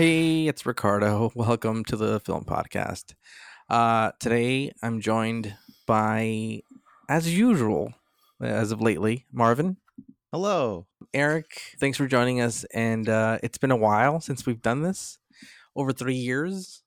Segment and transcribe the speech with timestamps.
[0.00, 1.30] Hey, it's Ricardo.
[1.34, 3.12] Welcome to the film podcast.
[3.68, 5.54] Uh, today I'm joined
[5.86, 6.62] by,
[7.10, 7.92] as usual,
[8.40, 9.76] as of lately, Marvin.
[10.32, 10.86] Hello.
[11.12, 12.64] Eric, thanks for joining us.
[12.72, 15.18] And uh, it's been a while since we've done this,
[15.76, 16.82] over three years,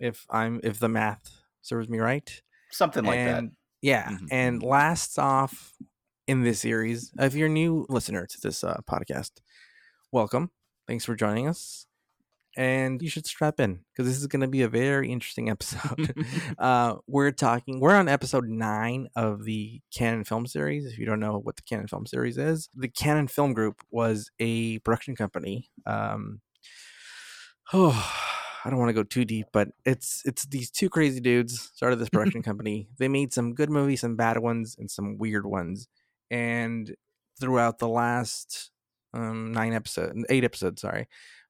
[0.00, 1.30] if I'm if the math
[1.62, 2.42] serves me right.
[2.72, 3.52] Something like and, that.
[3.80, 4.08] Yeah.
[4.08, 4.26] Mhm.
[4.32, 5.72] And last off
[6.26, 9.34] in this series, if you're a new listener to this uh, podcast,
[10.10, 10.50] welcome.
[10.88, 11.86] Thanks for joining us.
[12.56, 16.14] And you should strap in because this is going to be a very interesting episode.
[16.58, 20.86] uh, we're talking, we're on episode nine of the Cannon Film Series.
[20.86, 24.30] If you don't know what the Cannon Film Series is, the Cannon Film Group was
[24.38, 25.70] a production company.
[25.84, 26.40] Um,
[27.72, 27.92] oh,
[28.64, 32.00] I don't want to go too deep, but it's it's these two crazy dudes started
[32.00, 32.88] this production company.
[32.98, 35.86] They made some good movies, some bad ones, and some weird ones.
[36.32, 36.92] And
[37.40, 38.72] throughout the last
[39.14, 41.06] um, nine episodes, eight episodes, sorry,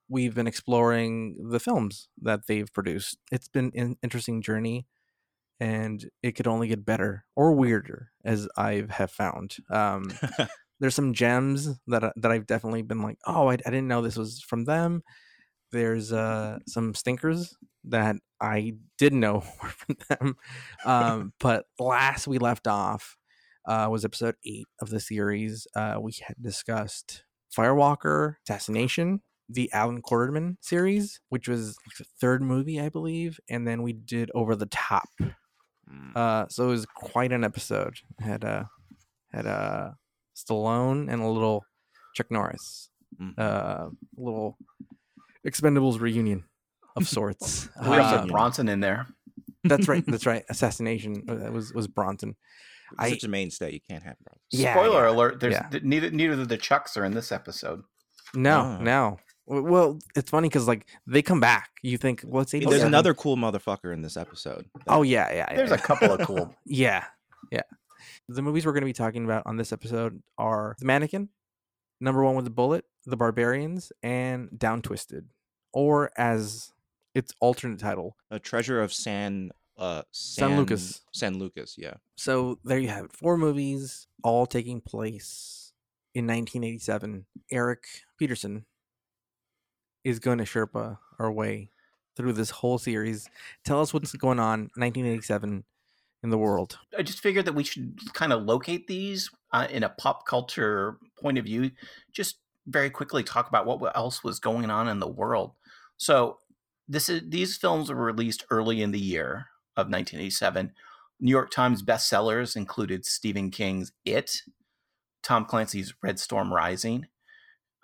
[0.09, 3.19] we've been exploring the films that they've produced.
[3.33, 4.87] It's been an interesting journey,
[5.61, 9.57] and it could only get better or weirder, as I have found.
[9.71, 10.11] Um,
[10.81, 14.03] there's some gems that I- that I've definitely been like, oh, I, I didn't know
[14.03, 15.03] this was from them.
[15.73, 20.37] There's uh some stinkers that I did know were from them.
[20.85, 23.17] Um, but last we left off
[23.67, 25.67] uh, was episode eight of the series.
[25.75, 27.25] Uh, we had discussed
[27.57, 33.67] Firewalker Assassination, the Allan Quatermain series, which was like the third movie, I believe, and
[33.67, 35.09] then we did Over the Top.
[35.21, 36.17] Mm.
[36.17, 37.95] Uh, so it was quite an episode.
[38.21, 38.69] Had a
[39.33, 39.97] had a
[40.37, 41.65] Stallone and a little
[42.15, 42.89] Chuck Norris,
[43.21, 43.39] Mhm.
[43.39, 44.59] uh, little
[45.47, 46.45] Expendables reunion
[46.97, 47.69] of sorts.
[47.81, 49.07] We also Uh, have Bronson in there.
[49.65, 50.05] that's right.
[50.07, 50.45] That's right.
[50.49, 52.37] Assassination uh, was was Bronson.
[52.99, 53.73] I- Such a mainstay.
[53.73, 54.43] You can't have problems.
[54.51, 55.69] Yeah, Spoiler yeah, alert: There's yeah.
[55.83, 57.83] neither neither of the Chucks are in this episode.
[58.35, 58.79] No, Ah.
[58.81, 59.19] no.
[59.49, 61.71] W- Well, it's funny because like they come back.
[61.83, 62.87] You think, well, it's There's 87.
[62.87, 64.67] another cool motherfucker in this episode.
[64.87, 65.55] Oh yeah, yeah.
[65.55, 65.77] There's yeah.
[65.77, 66.55] a couple of cool.
[66.65, 67.05] Yeah,
[67.51, 67.63] yeah.
[68.29, 71.29] The movies we're going to be talking about on this episode are The Mannequin,
[72.01, 75.29] Number One with a Bullet, The Barbarians, and Down Twisted,
[75.73, 76.73] or as
[77.15, 81.03] its alternate title, a treasure of San uh San Lucas.
[81.13, 81.95] San Lucas, yeah.
[82.17, 83.13] So there you have it.
[83.13, 85.73] Four movies, all taking place
[86.15, 87.27] in 1987.
[87.53, 87.85] Eric
[88.19, 88.65] Peterson
[90.07, 91.71] is going to Sherpa our way
[92.17, 93.29] through this whole series.
[93.65, 95.65] Tell us what's going on 1987
[96.23, 96.79] in the world.
[96.97, 100.99] I just figured that we should kind of locate these uh, in a pop culture
[101.21, 101.73] point of view.
[102.13, 102.37] Just
[102.69, 105.55] very quickly talk about what else was going on in the world.
[105.97, 106.39] So
[106.89, 110.73] this is these films were released early in the year of 1987.
[111.19, 114.43] New York Times bestsellers included Stephen King's It,
[115.25, 117.09] Tom Clancy's Red Storm Rising,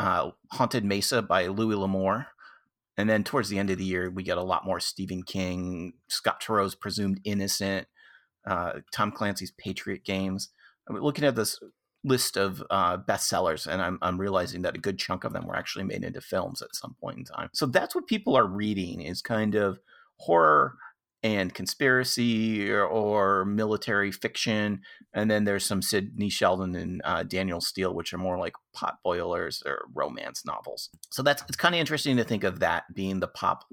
[0.03, 2.27] uh, Haunted Mesa by Louis L'Amour.
[2.99, 5.95] And then towards the end of the year, we get a lot more Stephen King,
[6.09, 7.87] Scott Turow's Presumed Innocent,
[8.45, 10.51] uh, Tom Clancy's Patriot Games.
[10.89, 11.59] I'm looking at this
[12.05, 15.57] list of uh, bestsellers, and I'm, I'm realizing that a good chunk of them were
[15.57, 17.49] actually made into films at some point in time.
[17.55, 19.79] So that's what people are reading is kind of
[20.17, 20.75] horror
[21.23, 24.81] and conspiracy or, or military fiction,
[25.15, 28.99] and then there's some Sidney Sheldon and uh, Danielle Steel, which are more like pot
[29.05, 30.91] boilers or romance novels.
[31.11, 33.65] So that's it's kind of interesting to think of that being the pop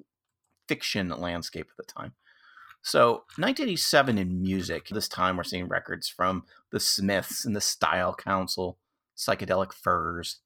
[0.67, 2.13] fiction landscape at the time.
[2.81, 8.13] So 1987 in music, this time we're seeing records from the Smiths and the Style
[8.13, 8.77] Council,
[9.17, 10.39] Psychedelic Furs,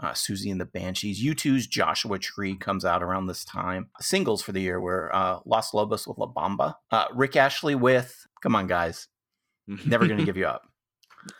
[0.00, 1.22] uh, Siouxsie and the Banshees.
[1.22, 3.88] U2's Joshua Tree comes out around this time.
[4.00, 8.26] Singles for the year were uh, Los Lobos with La Bamba, uh, Rick Astley with,
[8.42, 9.08] come on guys,
[9.86, 10.62] Never Gonna Give You Up.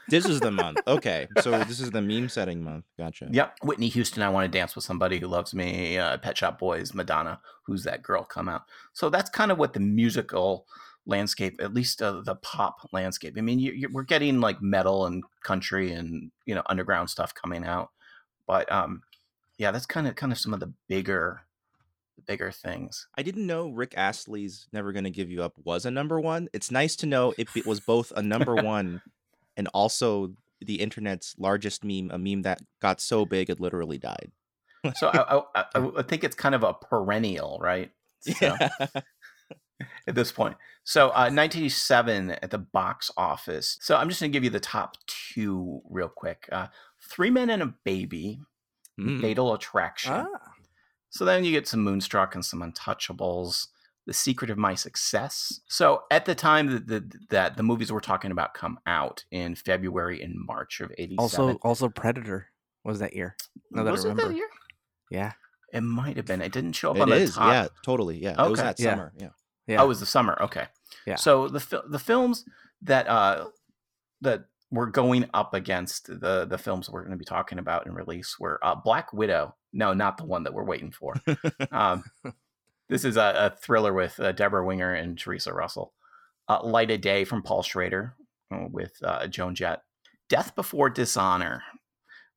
[0.08, 0.78] this is the month.
[0.86, 1.28] Okay.
[1.41, 2.84] So this is the meme setting month.
[2.98, 3.28] Gotcha.
[3.30, 3.58] Yep.
[3.62, 6.92] Whitney Houston, I Want to Dance with Somebody Who Loves Me, uh, Pet Shop Boys,
[6.94, 8.62] Madonna, Who's That Girl come out.
[8.92, 10.66] So that's kind of what the musical
[11.06, 13.34] landscape, at least uh, the pop landscape.
[13.38, 17.32] I mean, you, you, we're getting like metal and country and, you know, underground stuff
[17.34, 17.90] coming out.
[18.48, 19.02] But um,
[19.58, 21.42] yeah, that's kind of kind of some of the bigger
[22.16, 23.06] the bigger things.
[23.16, 26.48] I didn't know Rick Astley's Never Gonna Give You Up was a number one.
[26.52, 29.02] It's nice to know if it was both a number one
[29.56, 34.32] and also the internet's largest meme, a meme that got so big it literally died.
[34.96, 37.92] So I, I, I, I think it's kind of a perennial, right?
[38.20, 38.68] So- Yeah.
[40.08, 40.56] at this point.
[40.84, 43.78] So, uh, 1987 at the box office.
[43.80, 46.48] So, I'm just going to give you the top two real quick.
[46.50, 46.66] Uh,
[47.00, 48.40] Three Men and a Baby,
[48.98, 49.20] Mm.
[49.20, 50.12] Fatal Attraction.
[50.12, 50.52] Ah,
[51.10, 53.68] So then you get some Moonstruck and some Untouchables.
[54.06, 55.60] The Secret of My Success.
[55.68, 59.54] So at the time that the, that the movies we're talking about come out in
[59.54, 61.18] February and March of '87.
[61.18, 62.46] also, also Predator
[62.84, 63.36] was that year.
[63.70, 64.30] Now that was I it remember.
[64.32, 64.48] that year?
[65.10, 65.32] Yeah,
[65.74, 66.40] It might have been.
[66.40, 67.52] It didn't show up It on the is, top.
[67.52, 68.42] yeah, totally, yeah.
[68.42, 68.90] It was that Yeah.
[68.92, 69.28] summer, yeah.
[69.66, 69.80] Yeah.
[69.82, 70.38] Oh, it was the summer.
[70.40, 70.66] Okay.
[71.06, 71.16] Yeah.
[71.16, 72.46] So the fil- the films
[72.82, 73.48] that uh
[74.22, 77.94] that were going up against the the films we're going to be talking about in
[77.94, 79.55] release were uh, Black Widow.
[79.73, 81.15] No, not the one that we're waiting for.
[81.70, 82.05] um,
[82.88, 85.93] this is a, a thriller with uh, Debra Winger and Theresa Russell.
[86.49, 88.15] Uh, Light of Day from Paul Schrader
[88.53, 89.82] uh, with uh, Joan Jett.
[90.29, 91.62] Death Before Dishonor,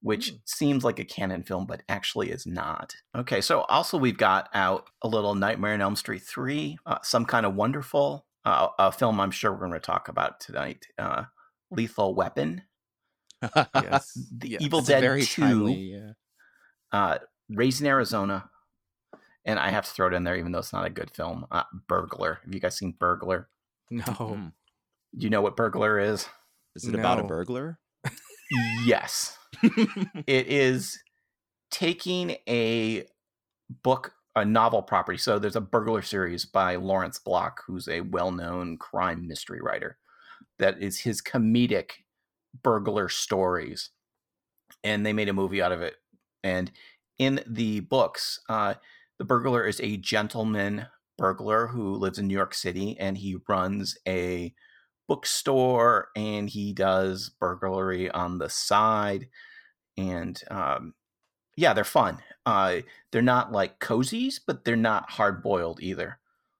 [0.02, 2.96] which seems like a cannon film, but actually is not.
[3.16, 7.26] Okay, so also we've got out a little Nightmare on Elm Street 3, uh, Some
[7.26, 10.88] Kind of Wonderful, uh, a film I'm sure we're going to talk about tonight.
[11.72, 12.64] Uh, Lethal Weapon,
[13.76, 14.18] yes.
[14.38, 14.62] The Yes.
[14.62, 16.12] Evil Dead very 2, timely, yeah.
[16.92, 17.18] uh,
[17.50, 18.50] Raising Arizona,
[19.46, 21.46] and I have to throw it in there even though it's not a good film.
[21.52, 22.40] Uh, Burglar.
[22.44, 23.50] Have you guys seen Burglar?
[23.90, 24.52] No.
[25.18, 26.28] Do you know what Burglar is?
[26.76, 27.78] Is it about a burglar?
[28.86, 29.38] Yes.
[29.64, 30.98] it is
[31.72, 33.06] taking a
[33.84, 38.78] book a novel property so there's a burglar series by lawrence block who's a well-known
[38.78, 39.98] crime mystery writer
[40.62, 41.92] that is his comedic
[42.64, 43.90] burglar stories
[44.84, 45.96] and they made a movie out of it.
[46.44, 46.72] And
[47.18, 48.76] in the books uh,
[49.20, 50.88] the burglar is a gentleman
[51.18, 54.54] burglar who lives in new york city and he runs a
[55.08, 59.28] bookstore and he does burglary on the side
[59.98, 60.94] and um,
[61.58, 62.20] yeah they're fun.
[62.46, 62.78] Uh,
[63.12, 66.20] they're not like cozies but they're not hard boiled either.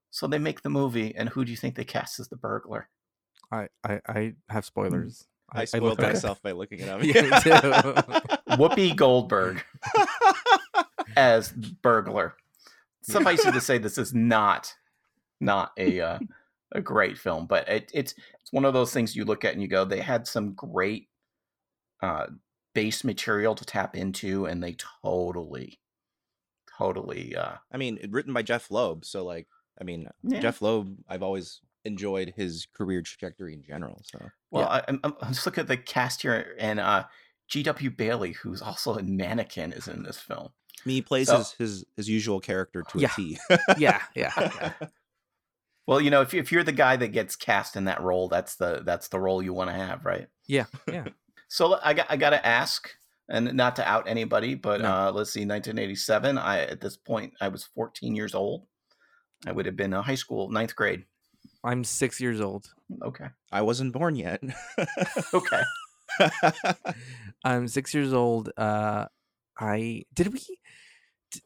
[0.10, 2.90] So they make the movie and who do you think they cast as the burglar
[3.52, 5.28] I, I, I have spoilers.
[5.52, 6.14] I spoiled looked at it.
[6.14, 7.04] myself by looking it up.
[7.04, 7.50] Yeah, me too.
[8.58, 9.64] whoopi goldberg
[11.16, 12.36] as burglar
[13.04, 14.74] suffice it to say this is not
[15.40, 16.20] not a uh,
[16.74, 19.62] a great film but it, it's it's one of those things you look at and
[19.62, 21.10] you go they had some great
[22.02, 22.28] uh
[22.74, 25.80] base material to tap into and they totally
[26.78, 29.48] totally uh I mean, written by Jeph Loeb, so like,
[29.80, 30.40] I mean, Yeah.
[30.40, 34.02] Jeph Loeb, I've always enjoyed his career trajectory in general.
[34.04, 34.20] So
[34.52, 37.06] well I, I'm, I'm just looking at the cast here and uh
[37.52, 40.50] gw bailey who's also a mannequin is in this film
[40.80, 43.10] I mean, he plays So- his, his his usual character to Yeah.
[43.12, 43.38] a T.
[43.78, 44.74] yeah, yeah, yeah.
[45.88, 48.28] well you know if, you, if you're the guy that gets cast in that role
[48.28, 51.06] that's the that's the role you want to have right Yeah, yeah.
[51.50, 52.90] So I got I got to ask,
[53.28, 54.88] and not to out anybody, but No.
[54.90, 56.38] uh, let's see, 1987.
[56.38, 58.68] I at this point I was 14 years old.
[59.46, 61.04] I would have been a high school ninth grade.
[61.64, 62.74] I'm six years old.
[63.04, 64.42] Okay, I wasn't born yet.
[65.34, 65.62] okay.
[67.44, 68.52] I'm six years old.
[68.58, 69.06] Uh,
[69.60, 70.42] I did we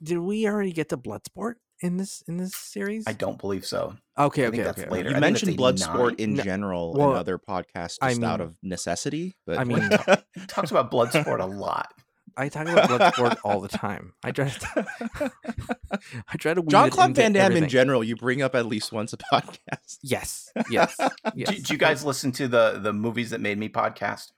[0.01, 3.03] did we already get to Bloodsport in this in this series?
[3.07, 3.95] I don't believe so.
[4.17, 4.89] Okay, I okay, that's okay.
[4.89, 5.09] later.
[5.09, 6.15] you I mentioned Bloodsport 89.
[6.19, 9.89] in No, general well, in other podcasts just I out of necessity, but I mean-
[10.33, 11.91] He talks about Bloodsport a lot.
[12.37, 14.13] I talk about Bloodsport all the time.
[14.23, 15.31] I try to,
[16.27, 18.65] I try to weave Jean it Claude Van Damme in general, you bring up at
[18.65, 19.99] least once a podcast.
[20.01, 20.97] Yes, yes,
[21.35, 21.49] yes.
[21.49, 24.31] Do, do you guys listen to the the movies that made me podcast?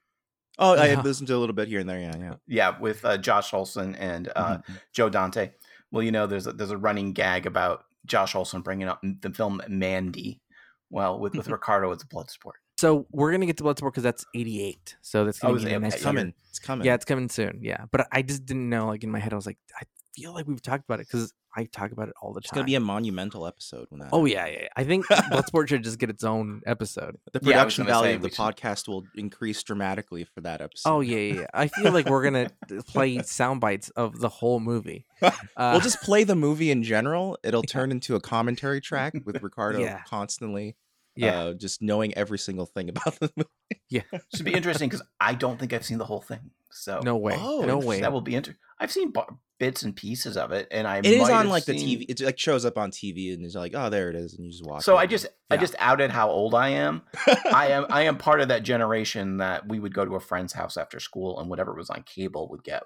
[0.59, 1.01] Oh, I Yeah.
[1.01, 1.99] listened to a little bit here and there.
[1.99, 2.33] Yeah, yeah.
[2.47, 4.79] Yeah, with uh, Josh Olson and uh, Mhm.
[4.93, 5.51] Joe Dante.
[5.91, 9.29] Well, you know, there's a, there's a running gag about Josh Olson bringing up the
[9.31, 10.41] film Mandy.
[10.89, 12.53] Well, with with Ricardo, it's Bloodsport.
[12.77, 14.98] So we're gonna get to Bloodsport because that's '88.
[15.01, 15.72] So that's Oh, gonna is be it?
[15.72, 16.34] the Okay, next It's coming.
[16.50, 16.86] It's coming.
[16.86, 17.60] Yeah, it's coming soon.
[17.62, 18.88] Yeah, but I just didn't know.
[18.88, 19.84] Like in my head, I was like, I
[20.15, 22.46] feel like we've talked about it because I talk about it all the time.
[22.46, 24.10] It's gonna be a monumental episode when that.
[24.12, 24.60] oh yeah, yeah.
[24.62, 24.67] yeah.
[24.75, 27.17] I think Bloodsport should just get its own episode.
[27.34, 30.88] The Yeah, production gonna value of the should- podcast will increase dramatically for that episode.
[30.89, 31.34] Oh yeah, yeah.
[31.41, 31.46] yeah.
[31.55, 32.51] I feel like we're gonna
[32.88, 35.07] play sound bites of the whole movie.
[35.22, 37.39] we'll Uh, just play the movie in general.
[37.43, 40.01] It'll turn into a commentary track with Ricardo Yeah.
[40.05, 40.75] constantly,
[41.17, 41.39] yeah.
[41.39, 43.50] uh, just knowing every single thing about the movie.
[43.89, 44.01] Yeah,
[44.36, 46.51] should be interesting because I don't think I've seen the whole thing.
[46.71, 47.36] So no way.
[47.38, 48.01] Oh, no way.
[48.01, 48.59] that will be interesting.
[48.79, 49.21] I've seen b-
[49.59, 52.05] bits and pieces of it, and I It is might on have like the TV.
[52.07, 54.51] It like shows up on TV, and it's like, oh, there it is, and you
[54.51, 54.83] just watch.
[54.83, 55.01] So it.
[55.01, 57.01] I just I just outed how old I am.
[57.51, 60.53] I am I am part of that generation that we would go to a friend's
[60.53, 62.83] house after school, and whatever was on cable would get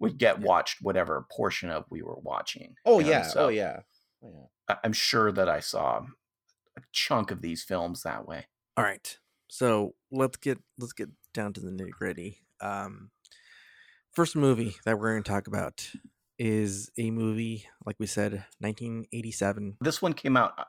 [0.00, 0.46] would get Yeah.
[0.46, 2.74] watched whatever portion of we were watching.
[2.84, 3.22] Oh yeah.
[3.22, 3.80] so oh yeah.
[4.22, 4.74] Oh yeah.
[4.74, 6.06] I- I'm sure that I saw a
[6.94, 8.46] chunk of these films that way.
[8.76, 9.18] All right.
[9.48, 12.38] So let's get let's get down to the nitty gritty.
[12.60, 13.10] Um,
[14.12, 15.90] first movie that we're going to talk about
[16.38, 20.64] is a movie, like we said, 1987, This one came out uh,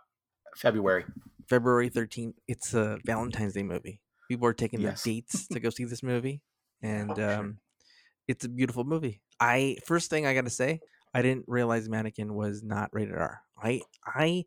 [0.58, 1.06] February.
[1.50, 2.34] February 13th.
[2.48, 4.02] It's a Valentine's Day movie.
[4.28, 5.04] People are taking Yes.
[5.04, 6.42] their dates to go see this movie,
[6.82, 7.32] and Oh, sure.
[7.40, 7.58] um,
[8.28, 9.22] it's a beautiful movie.
[9.40, 10.80] I first thing I got to say,
[11.14, 13.42] I didn't realize Mannequin was not rated R.
[13.62, 14.46] I I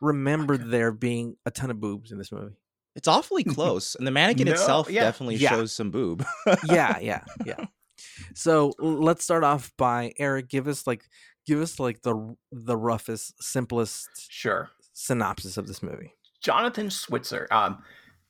[0.00, 0.64] remember Okay.
[0.64, 2.54] there being a ton of boobs in this movie.
[2.96, 5.02] It's awfully close, and the mannequin No, itself yeah.
[5.02, 5.50] definitely Yeah.
[5.50, 6.24] shows some boob.
[6.64, 7.64] yeah, yeah, yeah.
[8.34, 10.48] So let's start off by Eric.
[10.48, 11.04] Give us like
[11.46, 14.70] give us like the the roughest, simplest Sure.
[14.94, 16.14] synopsis of this movie.
[16.40, 17.46] Jonathan Switcher.
[17.50, 17.82] Um,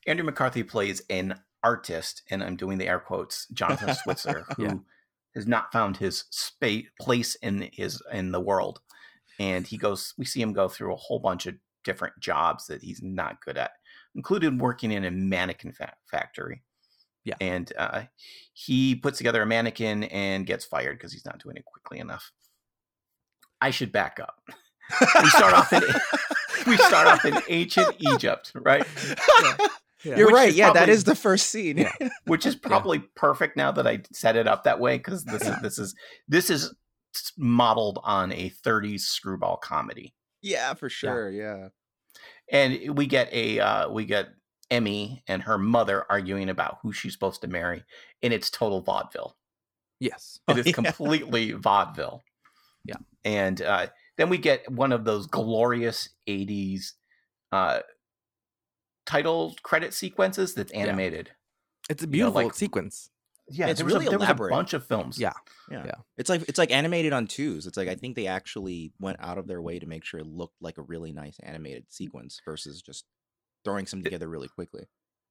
[0.07, 3.47] Andrew McCarthy plays an artist, and I'm doing the air quotes.
[3.53, 4.73] Jonathan Switcher, who Yeah.
[5.35, 8.81] has not found his space place in his in the world,
[9.41, 10.13] and he goes.
[10.17, 13.57] We see him go through a whole bunch of different jobs that he's not good
[13.57, 13.71] at,
[14.15, 16.63] including working in a mannequin fa- factory.
[17.23, 17.35] Yeah.
[17.39, 18.01] and uh,
[18.53, 22.31] he puts together a mannequin and gets fired because he's not doing it quickly enough.
[23.61, 24.41] I should back up.
[25.21, 25.83] We start off in
[26.67, 28.85] we start off in ancient Egypt, right?
[30.03, 30.17] Yeah.
[30.17, 30.53] You're Which right.
[30.53, 31.77] Yeah, that probably- is the first scene.
[31.77, 31.91] Yeah.
[32.25, 35.55] Which is probably perfect now that I set it up that way because this is
[35.61, 35.95] this is
[36.27, 36.73] this is
[37.37, 41.29] modeled on a 30s screwball comedy, Yeah, for sure.
[41.29, 41.69] Yeah.
[42.51, 44.29] and we get a uh, we get
[44.69, 47.83] Emmy and her mother arguing about who she's supposed to marry,
[48.23, 49.35] and it's total vaudeville.
[49.99, 50.39] Yes.
[50.47, 50.73] it is Oh, yeah.
[50.73, 52.21] completely vaudeville.
[52.85, 52.95] Yeah.
[53.23, 53.87] And uh,
[54.17, 56.93] then we get one of those glorious 80s
[57.51, 57.81] uh,
[59.05, 61.31] title credit sequences that's animated.
[61.89, 63.09] It's a You know, beautiful like- sequence.
[63.51, 64.53] Yeah, It's there really a, there was elaborate.
[64.53, 65.19] a bunch of films.
[65.19, 65.33] Yeah.
[65.69, 65.83] yeah.
[65.85, 65.95] Yeah.
[66.17, 67.67] It's like it's like animated on twos.
[67.67, 70.27] It's like I think they actually went out of their way to make sure it
[70.27, 73.05] looked like a really nice animated sequence versus just
[73.63, 74.85] throwing some together really quickly.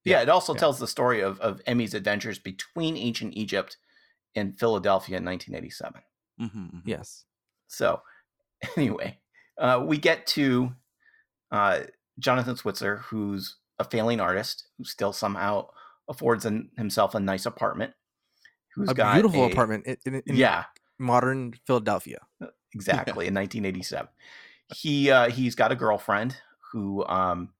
[0.04, 0.60] Yeah, it also yeah.
[0.60, 3.76] tells the story of, of Emmy's adventures between ancient Egypt
[4.34, 6.02] and Philadelphia in 1987.
[6.40, 7.24] Mm-hmm, Yes.
[7.68, 8.00] So,
[8.76, 9.18] anyway,
[9.58, 10.72] uh, we get to
[11.52, 11.80] uh,
[12.18, 15.68] Jonathan Switcher, who's a failing artist who still somehow
[16.08, 17.92] affords an, himself a nice apartment.
[18.74, 20.64] Who's a got beautiful a- apartment in, in, in Yeah,
[20.98, 22.18] modern Philadelphia.
[22.74, 23.26] exactly.
[23.26, 24.08] in 1987,
[24.74, 26.36] he uh, he's got a girlfriend
[26.72, 27.52] who um,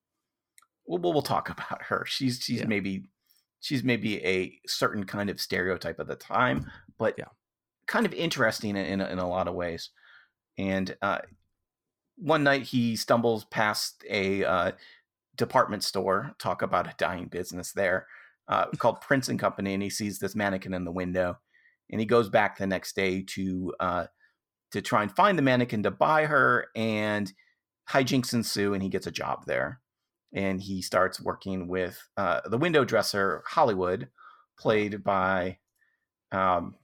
[0.87, 2.05] we'll, we'll talk about her.
[2.07, 2.67] She's she's Yeah.
[2.67, 3.05] maybe
[3.61, 7.27] she's maybe a certain kind of stereotype of the time, but Yeah.
[7.87, 9.91] kind of interesting in in, a- in a lot of ways.
[10.59, 11.19] And uh,
[12.17, 14.73] one night he stumbles past a uh,
[15.37, 16.35] department store.
[16.39, 18.07] Talk about a dying business there,
[18.51, 21.39] uh, called Prince and Company, and he sees this mannequin in the window,
[21.91, 24.07] and he goes back the next day to uh,
[24.73, 27.33] to try and find the mannequin to buy her, and
[27.89, 29.81] hijinks ensue, and he gets a job there,
[30.35, 34.09] and he starts working with uh, the window dresser Hollywood,
[34.59, 35.59] played by.
[36.33, 36.75] Um,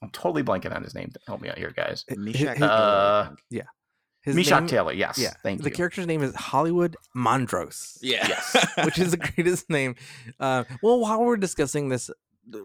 [0.00, 1.10] I'm totally blanking on his name.
[1.26, 2.04] Help me out here, guys.
[2.08, 3.30] Hi- Meshach hi- Uh,
[4.28, 4.92] his Meshach name- Taylor.
[4.92, 5.18] Yes.
[5.18, 5.32] Yeah.
[5.42, 5.70] Thank the you.
[5.70, 7.98] The character's name is Hollywood Montrose.
[8.00, 8.26] Yeah.
[8.28, 8.66] Yes.
[8.84, 9.96] which is the greatest name.
[10.40, 12.10] Uh, well, while we're discussing this,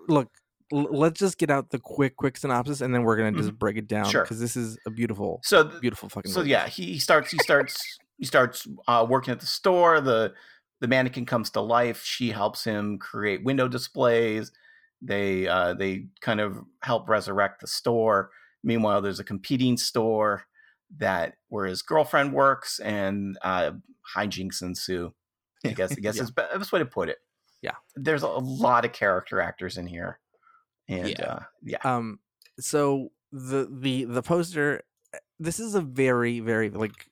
[0.08, 0.30] look,
[0.72, 3.78] l- let's just get out the quick, quick synopsis, and then we're gonna just break
[3.78, 4.12] it down Mm-hmm.
[4.12, 4.22] Sure.
[4.24, 6.32] because this is a beautiful, so th- beautiful fucking.
[6.32, 6.52] so movie.
[6.52, 7.82] yeah he, he starts he starts
[8.18, 10.34] he starts uh, working at the store the
[10.82, 14.52] the mannequin comes to life she helps him create window displays
[15.02, 18.30] they uh, they kind of help resurrect the store
[18.64, 20.44] meanwhile there's a competing store
[20.98, 23.72] that where his girlfriend works and uh,
[24.16, 25.12] hijinks ensue
[25.66, 26.24] i guess i guess Yeah.
[26.24, 27.18] is the best way to put it
[27.62, 27.76] Yeah.
[27.96, 30.20] there's a lot of character actors in here
[30.88, 31.26] and Yeah.
[31.26, 32.20] uh, yeah Um.
[32.60, 34.84] So the the the poster.
[35.40, 37.08] This is a very very like.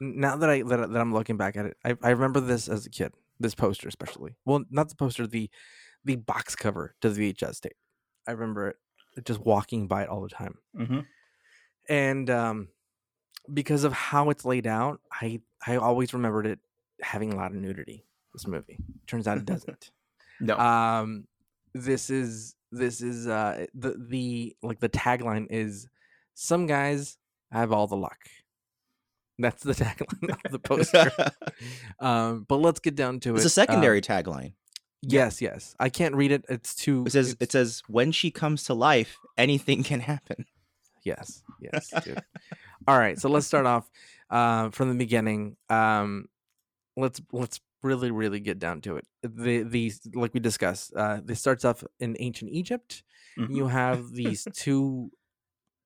[0.00, 2.84] Now that I that, that I'm looking back at it, I I remember this as
[2.86, 3.12] a kid.
[3.38, 4.34] This poster especially.
[4.44, 5.26] Well, not the poster.
[5.28, 5.48] The
[6.04, 7.76] the box cover to the VHS tape.
[8.26, 8.70] I remember
[9.16, 10.58] it just walking by it all the time.
[10.76, 11.06] Mhm.
[11.88, 12.68] and um
[13.52, 16.58] because of how it's laid out i i always remembered it
[17.02, 18.78] having a lot of nudity this movie.
[19.06, 19.90] Turns out it doesn't.
[20.40, 20.56] No.
[20.58, 21.26] Um
[21.74, 25.86] this is this is uh the the like the tagline is
[26.34, 27.16] some guys
[27.52, 28.18] have all the luck.
[29.38, 31.10] That's the tagline of the poster.
[32.00, 34.52] Um but let's get down to it's it It's a secondary Um, tagline.
[35.02, 35.74] yes yes.
[35.78, 36.44] I can't read it.
[36.48, 40.46] It's too It says it's- it says when she comes to life, anything can happen.
[41.04, 41.92] Yes, yes.
[42.86, 43.90] All right, so let's start off
[44.30, 45.56] uh, from the beginning.
[45.70, 46.26] Um,
[46.96, 49.06] let's let's really really get down to it.
[49.22, 50.92] The these like we discussed.
[50.94, 53.02] Uh, this starts off in ancient Egypt.
[53.38, 53.54] Mhm.
[53.56, 55.10] You have these two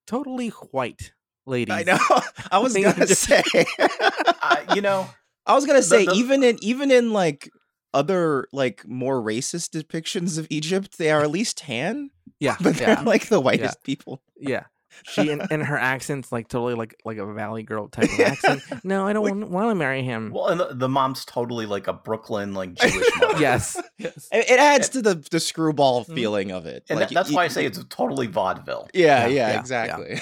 [0.06, 1.12] totally white
[1.46, 1.74] ladies.
[1.74, 1.98] I know.
[2.50, 3.42] I was gonna say.
[3.78, 5.08] uh, you know
[5.46, 7.50] I was gonna say the- even in even in like
[7.94, 12.88] other like more racist depictions of Egypt, they are at least tan, Yeah, but they're
[12.90, 14.22] yeah, like the whitest people.
[14.38, 14.64] yeah.
[15.04, 18.62] She and, and her accent's like totally like like a Valley Girl type of accent.
[18.84, 20.30] No, I don't Like- want, want to marry him.
[20.32, 23.38] Well, and the, the mom's totally like a Brooklyn like Jewish mother.
[23.40, 24.28] yes, yes.
[24.32, 26.14] It, it adds to the the screwball Mhm.
[26.14, 26.84] feeling of it.
[26.88, 28.88] and Like, that- that's y- why I say it's totally vaudeville.
[28.94, 29.60] Yeah, Yeah, yeah, yeah, yeah.
[29.60, 30.20] exactly.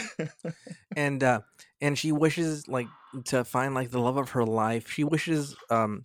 [0.97, 1.41] and uh
[1.81, 2.87] and she wishes like
[3.25, 6.03] to find like the love of her life she wishes um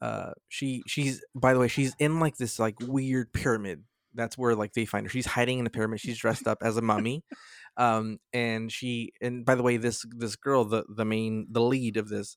[0.00, 3.82] uh she she's by the way she's in like this like weird pyramid
[4.14, 6.76] that's where like they find her she's hiding in a pyramid she's dressed up as
[6.76, 7.22] a mummy
[7.76, 11.96] Um, and she and by the way, this this girl, the the main the lead
[11.96, 12.36] of this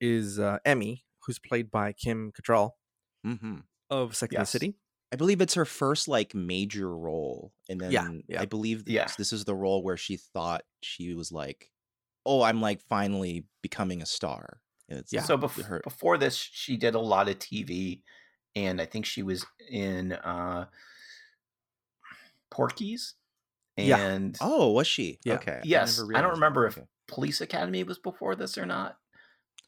[0.00, 2.72] is uh, Emmy, who's played by Kim Cattrall
[3.24, 3.60] hmm
[3.90, 4.50] of Second Yes.
[4.50, 4.76] City.
[5.12, 8.42] I believe it's her first like major role, and then Yeah, yeah.
[8.42, 9.02] I believe Yeah.
[9.04, 11.70] this, this is the role where she thought she was like,
[12.26, 15.22] "Oh, I'm like finally becoming a star." And It's Yeah.
[15.22, 18.04] So bef- her- before this, she did a lot of TV,
[18.54, 20.66] and I think she was in uh,
[22.50, 23.14] Porky's.
[23.86, 24.28] Yeah.
[24.40, 25.18] Oh, was she?
[25.24, 25.34] Yeah.
[25.34, 25.60] Okay.
[25.64, 26.34] yes, never I don't realized that.
[26.36, 26.86] remember if Okay.
[27.08, 28.96] Police Academy was before this or not.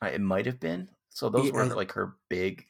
[0.03, 0.89] Uh, It might have been.
[1.11, 2.65] So those Yeah, were I- like her big,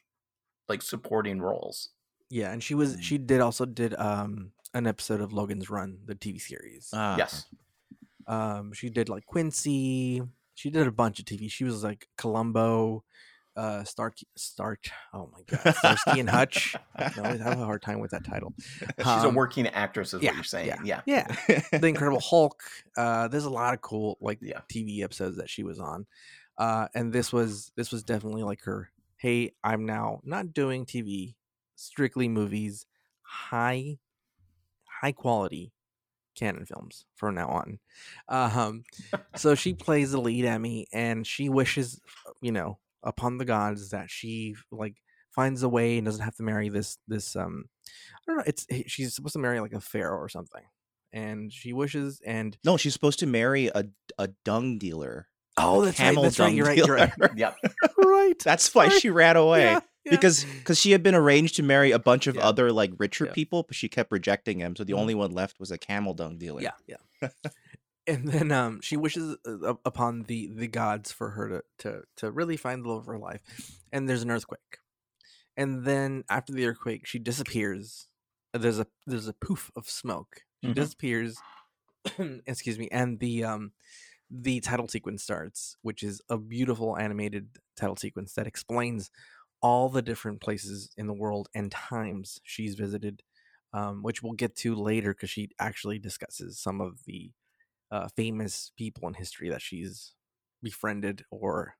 [0.67, 1.89] like supporting roles.
[2.29, 3.01] Yeah, and she was Mm.
[3.03, 6.89] she did also did um an episode of Logan's Run, the TV series.
[6.93, 7.17] Okay.
[7.17, 7.45] yes.
[8.25, 10.21] Um, she did like Quincy.
[10.55, 11.49] She did a bunch of TV.
[11.49, 13.03] She was like Columbo,
[13.55, 14.85] uh, Stark, Stark.
[15.13, 16.75] Oh my god, Starsky and Hutch.
[16.95, 18.53] I always have a hard time with that title.
[18.99, 20.67] She's a Um, working actress, is yeah, what you're saying.
[20.67, 21.01] yeah.
[21.05, 21.27] Yeah.
[21.47, 22.61] Yeah, the Incredible Hulk.
[22.97, 24.61] Uh, there's a lot of cool like Yeah.
[24.71, 26.05] TV episodes that she was on,
[26.57, 28.89] uh, and this was this was definitely like her.
[29.17, 31.35] Hey, I'm now not doing TV,
[31.75, 32.85] strictly movies,
[33.21, 33.99] high,
[35.01, 35.71] high quality
[36.35, 37.79] cannon films from now on.
[38.27, 38.83] Um,
[39.35, 41.99] so she plays the lead Emmy, and she wishes,
[42.41, 44.95] you know, upon the gods that she like
[45.31, 48.43] finds a way and doesn't have to marry this this um I don't know.
[48.47, 50.63] It's she's supposed to marry like a pharaoh or something,
[51.11, 53.85] and she wishes and No, she's supposed to marry a
[54.17, 55.27] a dung dealer.
[55.57, 56.05] oh, A that's right.
[56.07, 56.45] camel That's right.
[56.47, 56.77] dung You're right.
[56.77, 57.11] You're right.
[57.17, 57.31] dealer.
[57.35, 57.55] Yep.
[58.05, 58.39] right.
[58.43, 58.99] That's why Sorry.
[58.99, 59.63] she ran away.
[59.63, 60.11] Yeah, yeah.
[60.11, 62.47] Because because she had been arranged to marry a bunch of Yeah.
[62.47, 63.33] other like richer Yeah.
[63.33, 64.75] people, but she kept rejecting him.
[64.75, 64.99] So the Mhm.
[64.99, 66.61] only one left was a camel dung dealer.
[66.61, 66.97] yeah, yeah.
[68.07, 72.31] and then um, she wishes uh, upon the the gods for her to to to
[72.31, 73.41] really find the love of her life.
[73.91, 74.79] And there's an earthquake,
[75.57, 78.09] and then after the earthquake, she disappears.
[78.53, 80.43] There's a there's a poof of smoke.
[80.61, 80.73] She Mhm.
[80.73, 81.43] disappears.
[82.47, 83.73] excuse me, and the um
[84.29, 89.11] the title sequence starts, which is a beautiful animated title sequence that explains
[89.61, 93.23] all the different places in the world and times she's visited,
[93.73, 97.31] um, which we'll get to later because she actually discusses some of the
[97.93, 100.13] uh, famous people in history that she's
[100.63, 101.75] befriended or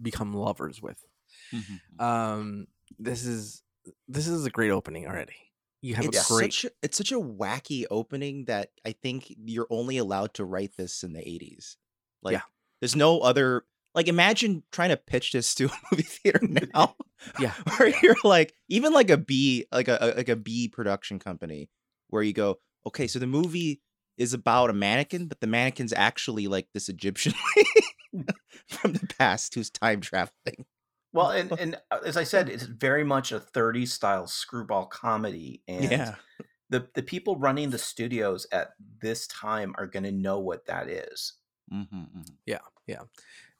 [0.00, 1.04] become lovers with.
[1.52, 2.00] Mhm.
[2.00, 2.66] Um,
[2.98, 3.62] this is
[4.06, 5.34] this is a great opening already.
[5.80, 9.34] You have It's a great such a, it's such a wacky opening that I think
[9.44, 11.76] you're only allowed to write this in the 80s.
[12.22, 12.42] Like Yeah.
[12.80, 13.64] there's no other
[13.94, 16.40] like imagine trying to pitch this to a movie theater
[16.72, 16.94] now.
[17.40, 17.52] Yeah.
[17.78, 21.68] Where you're like even like a B like a, a like a B production company
[22.10, 23.80] where you go, "Okay, so the movie
[24.18, 27.34] is about a mannequin, but the mannequin's actually like this Egyptian
[28.68, 30.66] from the past who's time traveling."
[31.12, 35.62] Well, and, and uh, as I said, it's very much a 30s style screwball comedy.
[35.66, 36.16] And Yeah.
[36.70, 40.88] the, the people running the studios at this time are going to know what that
[40.88, 41.34] is.
[41.72, 43.02] Mm-hmm, Yeah, yeah.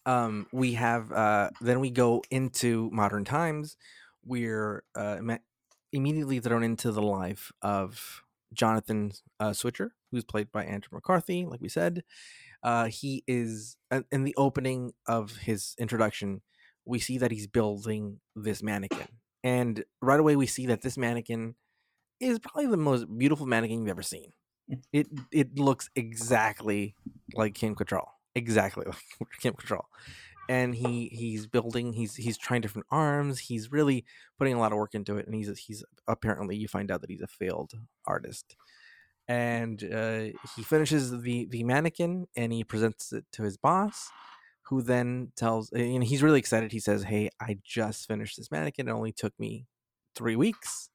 [0.07, 3.77] um we have uh then we go into modern times
[4.25, 5.38] we're uh ma-
[5.92, 11.61] immediately thrown into the life of jonathan uh, switcher who's played by andrew mccarthy like
[11.61, 12.02] we said
[12.62, 13.76] uh he is
[14.11, 16.40] in the opening of his introduction
[16.84, 19.06] we see that he's building this mannequin
[19.44, 21.54] and right away we see that this mannequin
[22.20, 24.32] is probably the most beautiful mannequin you've ever seen
[24.92, 26.94] it it looks exactly
[27.34, 28.08] like kim Cattrall.
[28.34, 28.84] exactly
[29.20, 29.84] like kim Cattrall.
[30.48, 34.04] And he he's building he's he's trying different arms he's really
[34.38, 37.11] putting a lot of work into it and he's he's apparently you find out that
[37.11, 37.72] he's a failed
[38.06, 38.56] artist.
[39.30, 44.08] And uh, he finishes the the mannequin and he presents it to his boss
[44.62, 46.72] who then tells and he's really excited.
[46.72, 49.66] He says hey i just finished this mannequin it only took me
[50.14, 50.88] three weeks.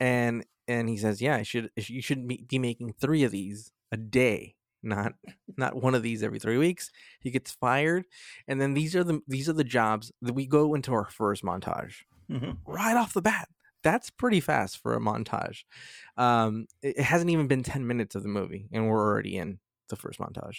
[0.00, 3.70] And and he says yeah i should you should be be making three of these
[3.92, 5.14] a day not
[5.56, 6.90] not one of these every three weeks
[7.20, 8.04] he gets fired
[8.48, 11.42] and then these are the these are the jobs that we go into our first
[11.42, 11.96] montage
[12.30, 12.58] Mhm.
[12.66, 13.48] right off the bat.
[13.82, 15.64] That's pretty fast for a montage.
[16.16, 19.58] Um it it hasn't even been 10 minutes of the movie and we're already in
[19.88, 20.58] the first montage.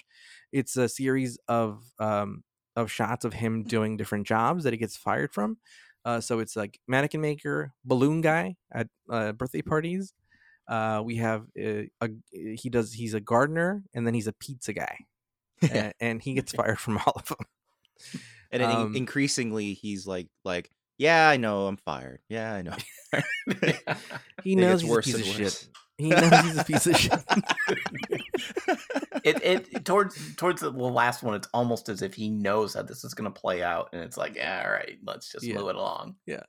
[0.51, 2.43] It's a series of um
[2.75, 5.57] of shots of him doing different jobs that he gets fired from.
[6.05, 10.13] Uh so it's like mannequin maker balloon guy at uh, birthday parties
[10.67, 14.73] uh we have uh, a he does he's a gardener and then he's a pizza
[14.73, 14.97] guy
[15.71, 17.45] and, and he gets fired from all of them
[18.51, 22.19] And then in- Um, increasingly, he's like, like, yeah, I know, I'm fired.
[22.29, 22.75] Yeah, I know.
[24.43, 25.59] he knows he's worse a piece of worse.
[25.61, 27.19] shit he knows he's a piece of shit
[29.23, 29.43] it,
[29.75, 33.13] it towards towards the last one, it's almost as if he knows how this is
[33.13, 35.55] going to play out, and it's like, yeah, all right, let's just Yeah.
[35.59, 36.15] move it along.
[36.25, 36.43] Yeah.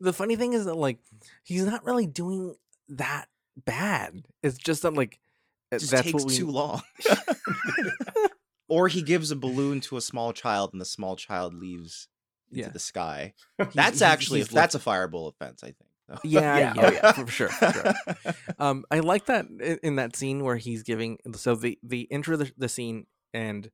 [0.00, 0.98] The funny thing is that like
[1.42, 2.54] he's not really doing
[2.90, 3.26] that
[3.64, 5.18] bad it's just that like
[5.70, 6.82] It just that's takes what we too long.
[8.68, 12.08] or he gives a balloon to a small child and the small child leaves
[12.50, 12.68] into Yeah.
[12.70, 13.34] the sky.
[13.58, 15.76] he's- That's he's- actually he's that's a fireball offense, I think.
[16.08, 16.18] though.
[16.24, 17.12] Yeah, Yeah, yeah, oh, yeah.
[17.12, 18.34] for sure, for sure.
[18.58, 21.18] Um, I like that in, in that scene where he's giving.
[21.34, 23.70] So the the intro of the, the scene, and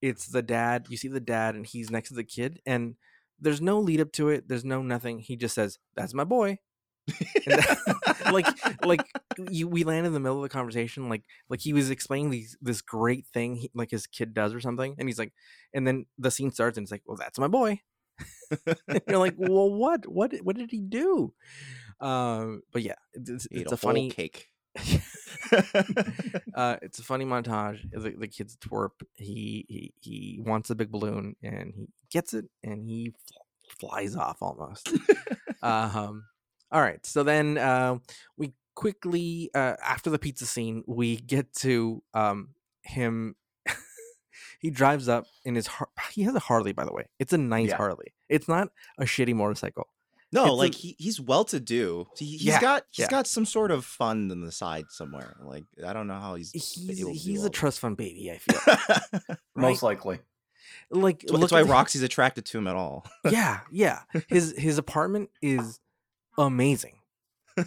[0.00, 0.86] it's the dad.
[0.88, 2.94] You see the dad, and he's next to the kid, and
[3.40, 4.48] there's no lead up to it.
[4.48, 5.18] There's no nothing.
[5.18, 6.58] He just says, "That's my boy."
[7.46, 8.46] That- like,
[8.84, 9.00] like
[9.50, 12.56] you, we land in the middle of the conversation, like, like he was explaining these
[12.60, 15.32] this great thing, he, like his kid does or something, and he's like,
[15.74, 17.80] and then the scene starts, and it's like, "Well, that's my boy."
[19.08, 21.32] You're like, well, what, what, what did he do?
[22.00, 24.48] Um, but yeah, it's, it's a, a funny, cake.
[26.54, 27.80] uh, it's a funny montage.
[27.90, 28.90] The, the kid's twerp.
[29.14, 34.16] He, he he wants a big balloon and he gets it and he fl- flies
[34.16, 34.92] off almost.
[35.62, 36.24] um,
[36.70, 37.04] all right.
[37.06, 37.98] So then uh,
[38.36, 42.50] we quickly uh, after the pizza scene, we get to um,
[42.82, 43.36] him.
[44.60, 45.66] he drives up in his.
[45.66, 47.08] Har- he has a Harley, by the way.
[47.18, 47.76] It's a nice Yeah.
[47.76, 48.14] Harley.
[48.28, 49.88] It's not a shitty motorcycle.
[50.30, 52.06] No, It's a- like he, he's well to do.
[52.18, 53.08] He, he's Yeah, got he's yeah.
[53.10, 55.36] got some sort of fund on the side somewhere.
[55.42, 58.30] Like I don't know how he's He's able to do he's a trust fund baby.
[58.30, 60.18] I feel Most likely.
[60.90, 63.06] like That's why Roxy's attracted to him at all.
[63.30, 64.00] yeah, yeah.
[64.28, 65.80] His his apartment is
[66.38, 67.00] amazing.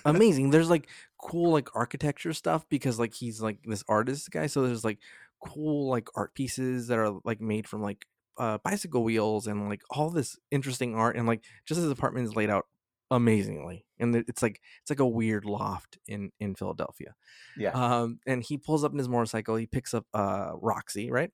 [0.06, 0.52] Amazing.
[0.52, 0.88] There's like
[1.22, 4.48] cool like architecture stuff because like he's like this artist guy.
[4.48, 5.00] So there's like
[5.46, 8.06] cool like art pieces that are like made from like
[8.38, 12.36] uh bicycle wheels and like all this interesting art and like just his apartment is
[12.36, 12.66] laid out
[13.10, 13.86] amazingly.
[14.00, 17.14] And it's like it's like a weird loft in in Philadelphia.
[17.58, 17.72] Yeah.
[17.72, 21.32] Um and he pulls up in his motorcycle, he picks up uh Roxy, right?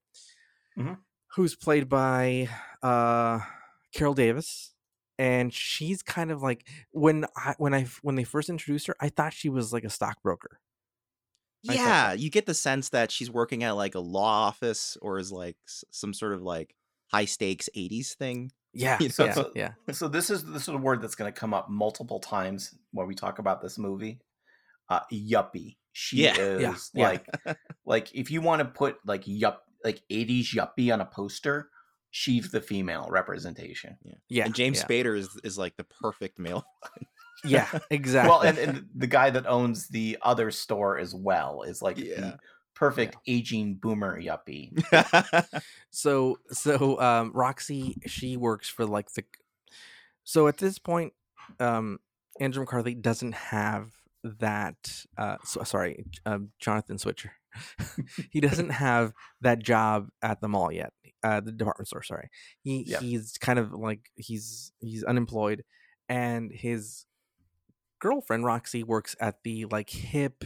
[0.78, 0.98] Mhm.
[1.36, 2.50] Who's played by
[2.82, 3.40] uh
[3.94, 4.74] Carole Davis,
[5.18, 9.10] and she's kind of like when I when I when they first introduced her, I
[9.10, 10.60] thought she was like a stockbroker.
[11.64, 15.32] Yeah, you get the sense that she's working at like a law office or is
[15.32, 15.58] like
[15.92, 16.76] some sort of like
[17.12, 18.52] high stakes 80s thing.
[18.74, 21.34] Yeah, You know, yeah, so- yeah, so this is this is a word that's going
[21.34, 24.20] to come up multiple times when we talk about this movie.
[24.88, 25.78] Uh, yuppie.
[25.94, 27.08] She Yeah, is yeah, yeah.
[27.08, 31.72] like like if you want to put like yup like 80s yuppie on a poster,
[32.12, 33.98] she's the female representation.
[34.04, 34.14] yeah.
[34.30, 34.46] yeah.
[34.46, 34.86] and James yeah.
[34.86, 36.66] Spader is is like the perfect male.
[37.46, 38.30] yeah, exactly.
[38.30, 42.16] Well, and, and the guy that owns the other store as well is like Yeah.
[42.16, 42.40] the
[42.78, 44.72] perfect aging boomer yuppie.
[45.90, 49.24] so so um roxy she works for like the
[50.24, 51.12] so at this point
[51.60, 51.98] um
[52.40, 53.94] andrew mccarthy doesn't have
[54.24, 54.76] that
[55.18, 57.32] uh so, sorry um, jonathan switcher
[58.30, 60.94] he doesn't have that job at the mall yet
[61.24, 62.30] uh the department store sorry
[62.64, 63.00] he Yeah.
[63.00, 65.64] he's kind of like he's he's unemployed
[66.10, 67.06] and his
[68.00, 70.44] girlfriend roxy works at the like hip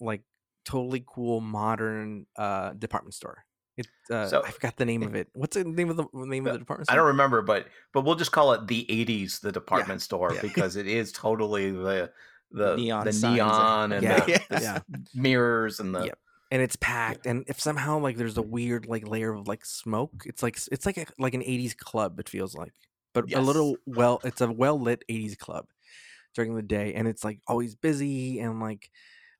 [0.00, 0.22] like
[0.64, 3.44] totally cool modern uh department store
[3.76, 6.46] it uh So- i forgot the name of it what's the name of the name
[6.46, 6.94] of the department Store?
[6.94, 10.40] I don't remember, but but we'll just call it the '80s, the department store, yeah.
[10.42, 12.10] because it is totally the
[12.50, 14.78] the Neon the neon and Yeah, the, the yeah.
[15.14, 16.18] mirrors and the Yep.
[16.52, 20.22] And it's packed and if somehow like there's a weird like layer of like smoke
[20.26, 22.74] it's like it's like a, like an 80s club it feels like
[23.14, 25.64] but a little well it's a well lit 80s club
[26.34, 28.90] during the day and it's like always busy and like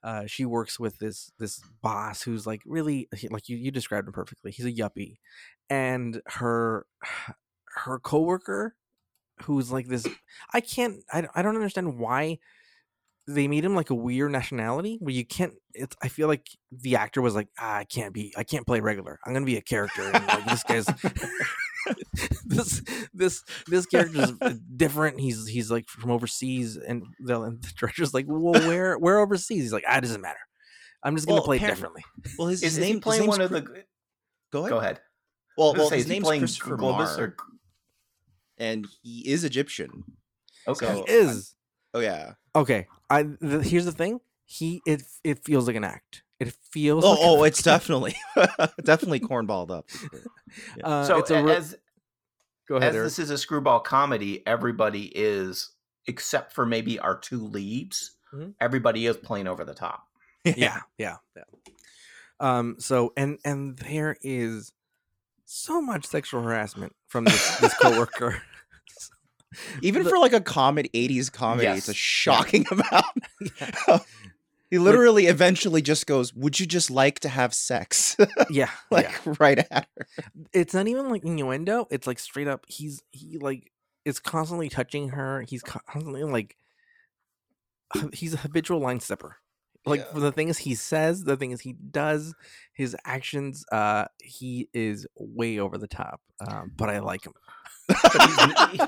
[0.03, 4.15] uh, she works with this this boss who's like really like you, you described him
[4.15, 5.19] perfectly he's a yuppie
[5.69, 6.87] and her
[7.85, 8.75] her coworker
[9.43, 10.07] who's like this
[10.53, 12.39] i can't i, I don't understand why
[13.29, 16.97] they made him like a weird nationality where you can't it's i feel like the
[16.97, 19.63] actor was like ah, i can't be i can't play regular i'm gonna be a
[19.63, 20.87] character and like this guy's
[22.45, 22.83] this
[23.15, 24.33] this this character's
[24.77, 29.21] different he's he's like from overseas and the, and the director's like well where where
[29.21, 30.39] overseas he's like ah, it doesn't matter
[31.03, 32.05] i'm just gonna Well, play it differently
[32.39, 33.85] well, his, is, his is name playing his one of the?
[34.53, 34.71] Go ahead.
[34.71, 35.01] Go ahead.
[35.57, 37.37] Well, I was gonna well, say, his name's playing Christopher Globus or
[38.59, 40.05] and he is Egyptian.
[40.69, 40.87] okay?
[40.87, 41.55] So- he is
[41.95, 42.35] Oh yeah.
[42.55, 47.05] Okay i the, here's the thing he it it feels like an act it feels
[47.05, 48.15] Oh, like oh, it's fucking- definitely
[48.85, 49.89] definitely cornballed up.
[50.77, 50.87] yeah.
[50.87, 51.77] uh, so it's a re- as
[52.69, 53.07] go ahead as Eric.
[53.07, 55.71] this is a screwball comedy, everybody is
[56.09, 58.17] except for maybe our two leads.
[58.35, 58.55] Mhm.
[58.61, 60.03] Everybody is playing over the top.
[60.45, 61.45] yeah yeah yeah
[62.41, 64.73] um so and and there is
[65.45, 68.43] so much sexual harassment from this this coworker
[69.83, 71.97] Even The- for like a comedy, '80s comedy, it's a Yes.
[71.97, 74.03] shocking amount.
[74.71, 78.17] he literally eventually just goes, "Would you just like to have sex?"
[78.51, 80.07] yeah like yeah right at her.
[80.53, 83.71] it's not even like innuendo it's like straight up he's he like
[84.05, 86.57] is constantly touching her he's constantly like
[88.13, 89.37] he's a habitual line stepper
[89.85, 90.21] like Yeah.
[90.21, 92.37] the things he says, the things he does,
[92.73, 93.65] his actions.
[93.73, 96.21] Uh, he is way over the top.
[96.41, 97.33] Um, but I like him.
[98.71, 98.81] He,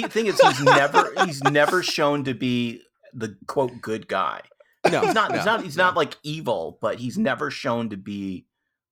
[0.00, 2.82] he thing is he's never he's never shown to be
[3.12, 4.42] the quote good guy.
[4.90, 5.34] No, He's not.
[5.34, 5.62] He's not.
[5.62, 5.84] He's no.
[5.84, 8.46] not like evil, but he's never shown to be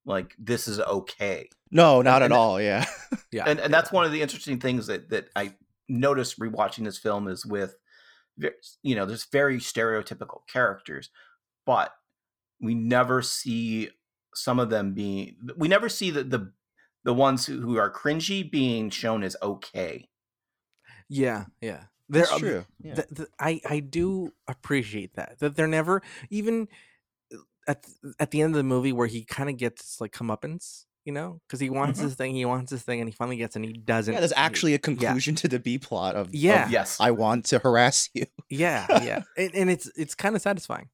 [0.05, 1.49] like this is okay.
[1.71, 2.61] No, not And- at all.
[2.61, 2.85] Yeah.
[3.31, 5.53] Yeah, and and that's one of the interesting things that that I
[5.89, 7.75] noticed rewatching this film is with
[8.81, 11.09] you know there's very stereotypical characters
[11.65, 11.91] but
[12.61, 13.89] we never see
[14.33, 16.51] some of them being we never see the the,
[17.05, 20.09] the ones who, who are cringy being shown as okay
[21.07, 21.83] yeah, yeah.
[22.09, 22.65] There, That's true.
[22.81, 22.95] Yeah.
[22.95, 26.67] th- th- I I do appreciate that that they're never even
[27.33, 27.37] uh,
[27.67, 27.85] at
[28.19, 31.41] at the end of the movie where he kind of gets like comeuppance, you know,
[31.47, 32.03] because he wants Mhm.
[32.03, 34.13] this thing, he wants this thing, and he finally gets, and he doesn't.
[34.13, 36.67] yeah, there's actually a conclusion to the B plot of, of Yeah.
[36.69, 38.25] yes I want to harass you.
[38.49, 40.89] yeah, yeah, and, and it's it's kind of satisfying.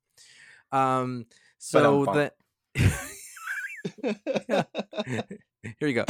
[0.74, 1.26] Um,
[1.58, 2.16] so Ba-dum-bum.
[2.18, 2.36] that
[5.64, 6.06] here you go,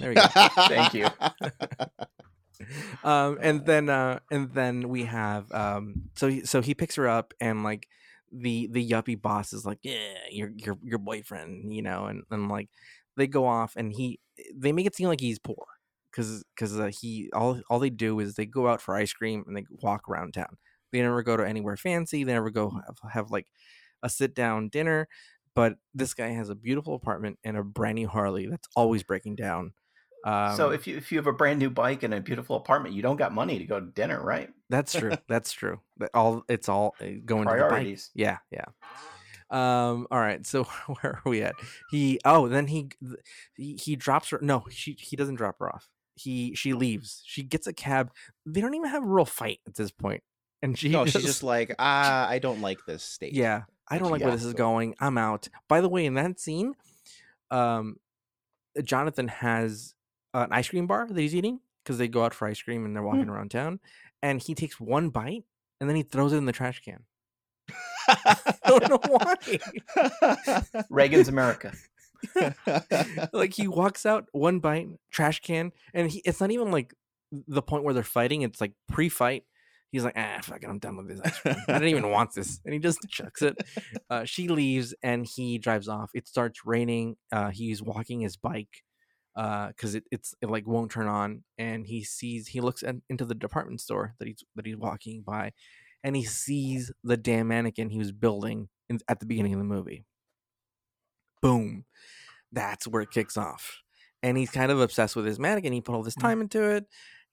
[0.00, 0.26] there we go.
[0.68, 1.06] Thank you.
[3.04, 7.06] um and then uh and then we have um so he, so he picks her
[7.08, 7.86] up and like
[8.32, 12.48] the the yuppie boss is like yeah your your your boyfriend you know and and
[12.48, 12.68] like
[13.16, 14.18] they go off and he
[14.54, 15.66] they make it seem like he's poor
[16.10, 19.44] because because uh, he all all they do is they go out for ice cream
[19.46, 20.56] and they walk around town
[20.92, 23.46] they never go to anywhere fancy they never go have, have like
[24.02, 25.08] a sit down dinner
[25.58, 29.34] but this guy has a beautiful apartment and a brand new harley that's always breaking
[29.36, 29.72] down
[30.24, 32.94] um, so if you if you have a brand new bike and a beautiful apartment
[32.94, 35.12] you don't got money to go to dinner right That's true.
[35.28, 35.80] That's true.
[36.14, 37.68] All it's all uh, going to the bike.
[37.68, 38.10] Priorities.
[38.14, 38.66] Yeah, yeah.
[39.50, 40.06] Um.
[40.10, 40.46] All right.
[40.46, 41.54] So where are we at?
[41.90, 42.20] He.
[42.24, 42.90] Oh, then he
[43.56, 44.38] he, he drops her.
[44.42, 45.88] No, she he doesn't drop her off.
[46.14, 47.22] He she leaves.
[47.24, 48.10] She gets a cab.
[48.44, 50.22] They don't even have a real fight at this point.
[50.60, 53.32] And she no, she's just like, ah, I don't like this state.
[53.32, 53.62] yeah.
[53.90, 54.94] I don't like where this is going.
[55.00, 55.48] I'm out.
[55.68, 56.74] By the way, in that scene,
[57.50, 57.96] um,
[58.76, 59.94] uh, Jonathan has
[60.34, 62.84] uh, an ice cream bar that he's eating because they go out for ice cream
[62.84, 63.08] and they're hmm.
[63.08, 63.80] walking around town,
[64.22, 65.44] and he takes one bite
[65.80, 67.04] and then he throws it in the trash can.
[68.08, 70.82] I don't know why.
[70.90, 71.72] reagan's america
[73.32, 76.94] like he walks out one bite, trash can, and he, it's not even like
[77.30, 78.42] the point where they're fighting.
[78.42, 79.44] It's like pre-fight.
[79.90, 81.56] He's like, ah, fuck it, I'm done with this ice cream.
[81.68, 83.56] I didn't even want this, and he just chucks it.
[84.10, 86.10] Uh, she leaves, and he drives off.
[86.14, 87.16] It starts raining.
[87.32, 88.82] Uh, he's walking his bike
[89.34, 93.24] because it, it's it like won't turn on, and he sees he looks at, into
[93.24, 95.52] the department store that he's that he's walking by,
[96.04, 99.64] and he sees the damn mannequin he was building in, at the beginning of the
[99.64, 100.04] movie.
[101.40, 101.84] Boom
[102.52, 103.82] that's where it kicks off.
[104.22, 105.72] And he's kind of obsessed with his mannequin.
[105.72, 106.84] He put all this time into it.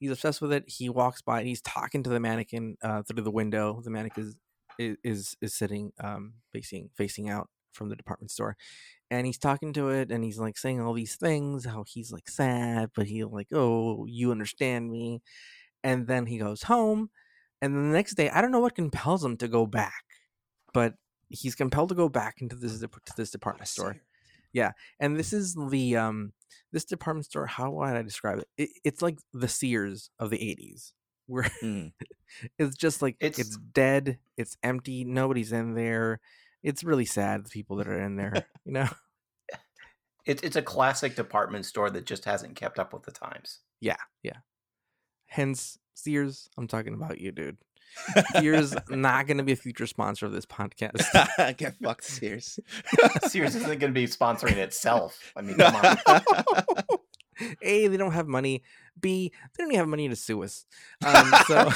[0.06, 0.66] He's obsessed with it.
[0.68, 3.82] He walks by and he's talking to the mannequin uh, through the window.
[3.84, 4.36] The mannequin is
[4.78, 8.56] is is, is sitting um, facing facing out from the department store,
[9.10, 11.66] and he's talking to it and he's like saying all these things.
[11.66, 15.24] How he's like sad, but he like oh you understand me.
[15.84, 17.10] And then he goes home,
[17.64, 20.04] and then the next day I don't know what compels him to go back,
[20.72, 20.94] but
[21.30, 23.98] he's compelled to go back into this to this department store
[24.54, 26.32] yeah and this is the um
[26.72, 30.38] this department store how would i describe it, it it's like the sears of the
[30.38, 30.92] 80s
[31.28, 31.92] where Mm.
[32.60, 36.20] it's just like it's, It's- dead it's empty nobody's in there
[36.64, 38.88] it's really sad the people that are in there you know
[40.26, 43.98] it's it's a classic department store that just hasn't kept up with the times Yeah,
[44.24, 44.38] yeah.
[45.28, 47.58] hence sears i'm talking about you dude
[48.38, 52.60] sears not going to be a future sponsor of this podcast Get fucked, Sears.
[53.28, 55.34] Sears isn't going to be sponsoring itself.
[55.36, 55.98] I mean, come on.
[57.62, 58.64] a they don't have money
[59.02, 60.66] b they don't even have money to sue us
[61.06, 61.70] um, so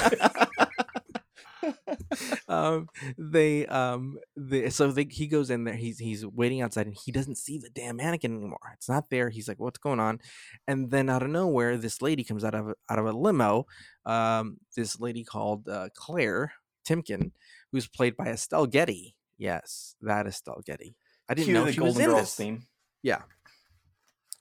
[2.48, 6.96] um they um they so they, he goes in there he's he's waiting outside and
[7.04, 8.58] he doesn't see the damn mannequin anymore.
[8.74, 9.28] It's not there.
[9.30, 10.20] He's like what's going on?
[10.66, 13.66] And then out of nowhere this lady comes out of out of a limo
[14.06, 16.52] um this lady called uh, claire
[16.88, 17.32] timken
[17.72, 19.16] who's played by estelle getty.
[19.38, 20.96] Yes that estelle getty.
[21.28, 22.34] I didn't Cue know the she was Golden in Girls this.
[22.34, 22.62] theme.
[23.02, 23.22] yeah.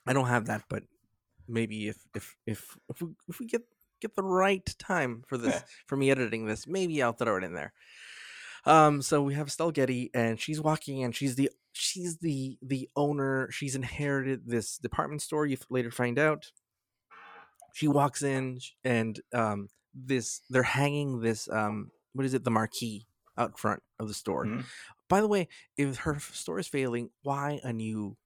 [0.07, 0.83] I don't have that but
[1.47, 3.61] maybe if if if if we, if we get
[3.99, 7.53] get the right time for this for me editing this maybe i'll throw it in
[7.53, 7.73] there
[8.65, 12.89] um so we have Estelle Getty and she's walking in she's the she's the the
[12.95, 16.51] owner she's inherited this department store you later find out
[17.73, 23.05] she walks in and um this they're hanging this um what is it the marquee
[23.37, 24.65] out front of the store Mhm.
[25.07, 28.17] by the way if her store is failing why a new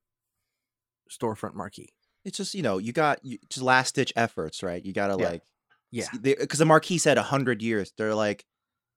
[1.10, 1.90] storefront marquee
[2.26, 4.84] it's just you know you got you, just last ditch efforts, right?
[4.84, 5.30] You gotta Yeah.
[5.32, 5.44] like
[5.94, 7.94] yeah because the marquis said a hundred years.
[7.98, 8.44] They're like,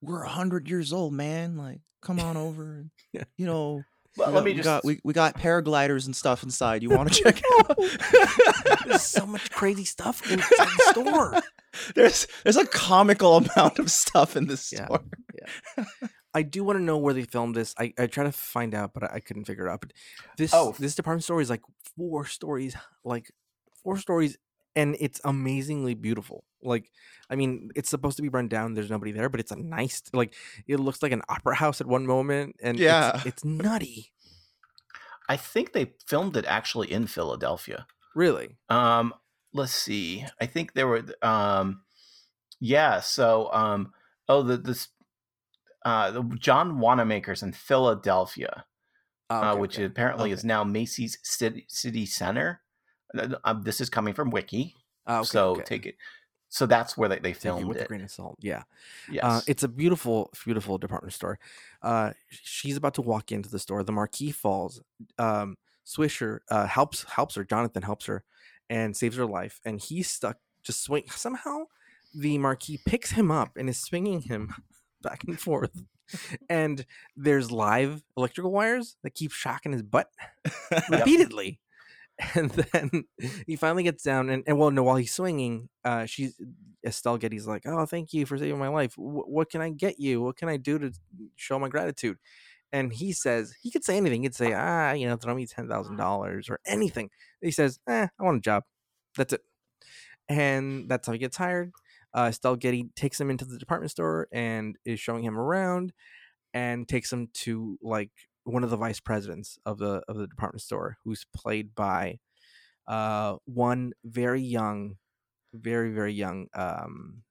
[0.02, 1.56] we're a hundred years old, man.
[1.56, 2.88] Like, come on over.
[3.14, 3.82] and, You know,
[4.16, 6.82] Well, we let got, me we just got we, we got paragliders and stuff inside.
[6.82, 7.78] You want to check it
[8.86, 9.00] There's out?
[9.00, 11.42] so much crazy stuff in the store.
[11.94, 14.86] There's there's a comical amount of stuff in this Yeah.
[14.86, 15.02] store.
[16.34, 17.74] I do want to know where they filmed this.
[17.78, 19.80] I, I try to find out, but I, I couldn't figure it out.
[19.80, 19.92] But
[20.36, 20.74] this Oh.
[20.78, 21.62] this department store is like
[21.96, 23.30] four stories, like
[23.82, 24.36] four stories,
[24.76, 26.44] and it's amazingly beautiful.
[26.62, 26.90] Like,
[27.30, 28.74] I mean, it's supposed to be run down.
[28.74, 30.34] There's nobody there, but it's a nice like
[30.68, 33.16] it looks like an opera house at one moment, and Yeah.
[33.16, 34.12] it's, it's nutty.
[35.28, 37.86] I think they filmed it actually in Philadelphia.
[38.14, 39.12] Really, Um,
[39.52, 40.24] let's see.
[40.40, 41.82] I think there were um
[42.60, 43.92] yeah, so um
[44.28, 44.88] oh the this
[45.84, 48.64] uh the John Wanamaker's in Philadelphia,
[49.28, 49.84] Oh, uh, which okay.
[49.84, 52.62] apparently is now Macy's City City Center.
[53.16, 54.74] Uh, Um, this is coming from Wiki,
[55.06, 55.62] Ah, okay, so okay.
[55.64, 55.96] take it.
[56.48, 57.88] So that's where they, they Take it filmed with a it.
[57.88, 58.38] grain of salt.
[58.40, 58.62] Yeah.
[59.10, 59.24] Yes.
[59.24, 61.38] Uh, it's a beautiful, beautiful department store.
[61.82, 63.82] Uh, she's about to walk into the store.
[63.82, 64.80] The marquee falls.
[65.18, 67.44] Um, Switcher uh, helps helps her.
[67.44, 68.22] Jonathan helps her
[68.70, 69.60] and saves her life.
[69.64, 70.38] And he's stuck.
[70.62, 71.04] Just swing.
[71.10, 71.64] Somehow,
[72.14, 74.54] the marquee picks him up and is swinging him
[75.02, 75.84] back and forth.
[76.48, 80.10] And there's live electrical wires that keep shocking his butt
[80.88, 81.58] repeatedly.
[82.34, 83.04] And then
[83.46, 86.40] he finally gets down, and, and well, no, while he's swinging, uh, she's
[86.84, 88.94] Estelle Getty's like, "Oh, thank you for saving my life.
[88.94, 90.22] Wh- what can I get you?
[90.22, 90.92] What can I do to
[91.36, 92.16] show my gratitude?"
[92.72, 94.22] And he says he could say anything.
[94.22, 97.10] He could say, "Ah, you know, throw me ten thousand dollars or anything."
[97.42, 98.64] He says, "Eh, I want a job.
[99.16, 99.42] That's it."
[100.28, 101.72] And that's how he gets hired.
[102.14, 105.92] Uh, Estelle Getty takes him into the department store and is showing him around,
[106.54, 108.10] and takes him to like
[108.46, 112.18] one of the vice presidents of the of the department store, who's played by
[112.88, 114.96] uh, one very young,
[115.52, 116.46] very very young.
[116.54, 117.22] Um,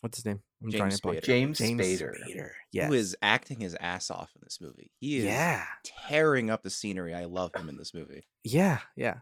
[0.00, 0.42] what's his name?
[0.62, 1.18] I'm James blank.
[1.20, 1.24] Spader.
[1.24, 2.12] James, James Spader.
[2.26, 2.50] Spader.
[2.72, 2.88] Yes.
[2.88, 4.90] Who is acting his ass off in this movie?
[4.98, 5.64] He is Yeah.
[6.08, 7.14] tearing up the scenery.
[7.14, 8.26] I love him in this movie.
[8.44, 9.18] Yeah, yeah.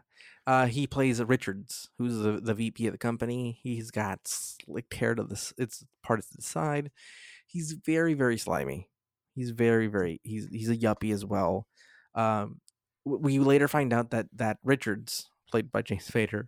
[0.47, 3.59] Uh, he plays Richards, who's the, the VP of the company.
[3.61, 5.53] He's got slick hair to this.
[5.57, 6.91] It's part to the side.
[7.45, 8.89] He's very, very slimy.
[9.35, 10.19] He's very, very.
[10.23, 11.67] He's he's a yuppie as well.
[12.15, 12.61] Um,
[13.05, 16.47] we later find out that that Richards, played by James Spader,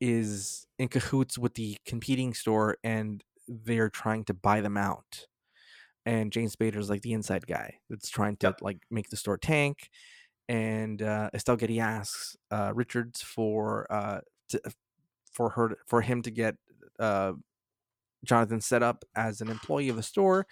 [0.00, 5.26] is in cahoots with the competing store, and they're trying to buy them out.
[6.06, 9.90] And James Spader's like the inside guy that's trying to like make the store tank
[10.50, 14.60] and uh, Estelle Getty asks uh, Richards for uh, to,
[15.32, 16.56] for her for him to get
[16.98, 17.34] uh,
[18.24, 20.48] Jonathan set up as an employee of the store,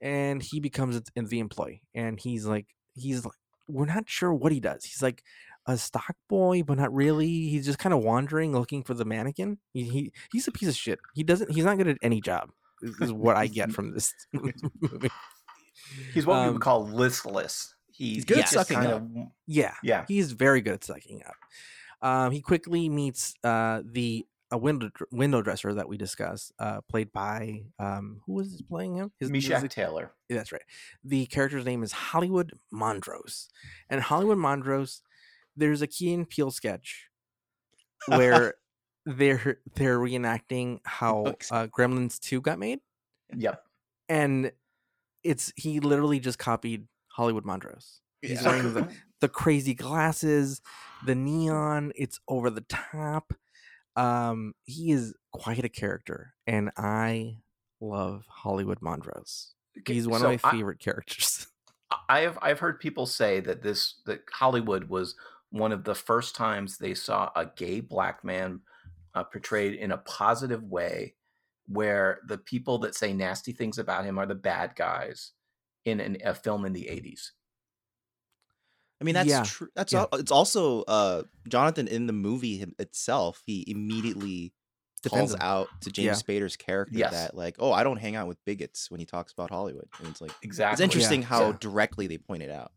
[0.00, 1.82] and he becomes the employee.
[1.94, 3.34] And he's like, he's like,
[3.68, 4.84] we're not sure what he does.
[4.84, 5.22] He's like
[5.66, 7.26] a stock boy, but not really.
[7.48, 9.58] He's just kind of wandering, looking for the mannequin.
[9.74, 10.98] He, he he's a piece of shit.
[11.14, 11.50] He doesn't.
[11.50, 12.50] He's not good at any job.
[12.82, 15.10] Is, is what I get from this movie.
[16.14, 17.74] He's what we Um, would call listless.
[17.92, 19.02] He's, He's good at sucking kind up.
[19.02, 19.08] of
[19.46, 20.04] Yeah, yeah.
[20.06, 21.34] he's very good at sucking up.
[22.00, 27.12] Um, he quickly meets uh, the a window window dresser that we discussed, uh, played
[27.12, 29.12] by um, who was playing him?
[29.20, 30.12] His, his- Meshach Taylor.
[30.28, 30.62] yeah, that's right.
[31.04, 33.48] The character's name is Hollywood Montrose,
[33.90, 35.02] and Hollywood Montrose.
[35.56, 37.08] There's a Key and Peele sketch
[38.06, 38.54] where
[39.06, 42.80] they're they're reenacting how uh, Gremlins Two got made,
[43.36, 43.62] Yep.
[44.08, 44.52] and
[45.24, 48.00] it's he literally just copied Hollywood Montrose.
[48.22, 48.48] He's Yeah.
[48.48, 48.88] wearing the,
[49.20, 50.60] the crazy glasses,
[51.04, 53.32] the neon, it's over the top.
[53.98, 57.38] Um, he is quite a character, and I
[57.80, 59.54] love Hollywood Montrose.
[59.78, 61.46] Okay, He's one so of my I- favorite characters.
[62.10, 65.14] I've I've heard people say that this that Hollywood was
[65.50, 68.60] one of the first times they saw a gay black man
[69.14, 71.14] uh, portrayed in a positive way,
[71.66, 75.32] where the people that say nasty things about him are the bad guys
[75.86, 77.32] in an, a film in the eighties.
[79.00, 79.68] I mean, that's Yeah, true.
[79.74, 80.06] That's yeah.
[80.12, 83.42] al- it's also uh Jonathan in the movie him- itself.
[83.46, 84.52] He immediately
[85.02, 86.14] Defends calls out to James Yeah.
[86.40, 87.12] Spader's character Yes.
[87.12, 89.88] that like, oh, I don't hang out with bigots when he talks about Hollywood.
[90.00, 90.72] And it's like Exactly.
[90.72, 91.56] it's interesting how Yeah.
[91.60, 92.72] directly they point it out.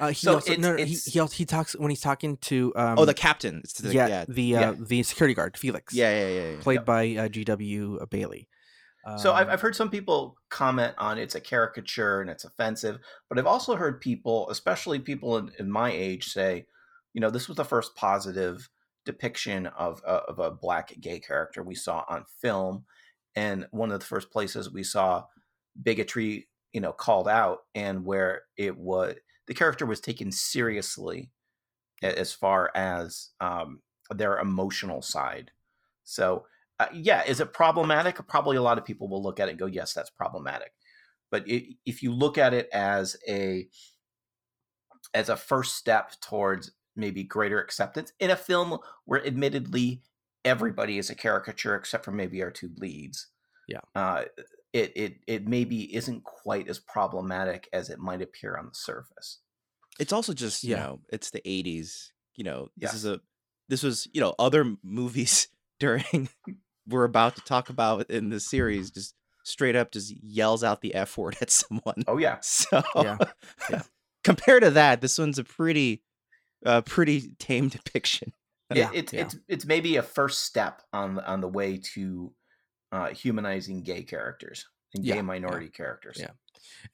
[0.00, 2.00] Uh, he So also, no, it's- no, he, it's- he also, he talks when he's
[2.00, 3.60] talking to um, oh, the captain.
[3.62, 4.70] It's the, yeah, yeah, the yeah.
[4.70, 6.60] uh, the security guard Felix yeah, yeah, yeah, yeah.
[6.60, 8.04] played by uh, G.W.
[8.10, 8.48] Bailey.
[9.16, 12.98] So I've, Um, I've heard some people comment on it's a caricature and it's offensive,
[13.28, 16.66] but I've also heard people, especially people in, in my age, say,
[17.14, 18.68] you know, this was the first positive
[19.06, 22.84] depiction of a, of a black gay character we saw on film,
[23.34, 25.24] and one of the first places we saw
[25.82, 31.30] bigotry, you know, called out, and where it was the character was taken seriously
[32.02, 33.80] as far as um,
[34.14, 35.50] their emotional side.
[36.04, 36.44] So
[36.80, 38.16] uh, yeah, is it problematic?
[38.26, 40.72] Probably a lot of people will look at it and go, yes, that's problematic.
[41.30, 43.68] but it, if you look at it as a
[45.14, 50.02] as a first step towards maybe greater acceptance in a film where admittedly
[50.44, 53.28] everybody is a caricature except for maybe our two leads
[53.68, 53.80] Yeah.
[53.94, 54.24] uh,
[54.72, 59.40] it it it maybe isn't quite as problematic as it might appear on the surface
[59.98, 60.82] It's also just you Yeah.
[60.84, 62.12] know it's the '80s.
[62.36, 62.94] You know this Yes.
[62.94, 63.20] is a
[63.68, 65.48] this was you know other movies
[65.80, 66.28] during
[66.90, 69.14] we're about to talk about in this series just
[69.44, 72.04] straight up just yells out the f word at someone.
[72.06, 73.16] oh yeah So Yeah.
[73.70, 73.82] Yeah.
[74.24, 76.02] compared to that, this one's a pretty
[76.66, 78.32] uh pretty tame depiction.
[78.72, 79.22] Yeah, it's yeah.
[79.22, 82.32] it's it's maybe a first step on the on the way to
[82.92, 84.64] uh, humanizing gay characters
[84.94, 86.18] and gay yeah, minority characters.
[86.20, 86.30] yeah.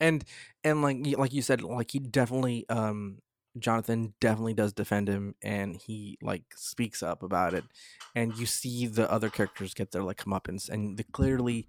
[0.00, 0.24] and
[0.64, 3.18] and like y- like you said like he definitely um
[3.58, 7.64] jonathan definitely does defend him and he like speaks up about it
[8.14, 11.66] and you see the other characters get their like comeuppance and the clearly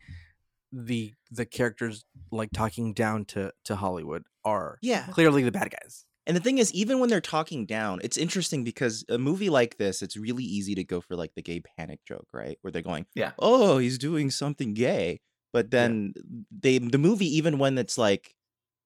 [0.71, 5.05] the the characters like talking down to to hollywood are Yeah.
[5.11, 8.65] clearly the bad guys And the thing is, even when they're talking down, it's interesting
[8.65, 11.99] because a movie like this, it's really easy to go for like the gay panic
[12.05, 12.57] joke, right?
[12.61, 13.31] Where they're going, Yeah.
[13.39, 15.21] oh, he's doing something gay.
[15.53, 16.13] But then
[16.51, 18.35] they, the movie, even when it's like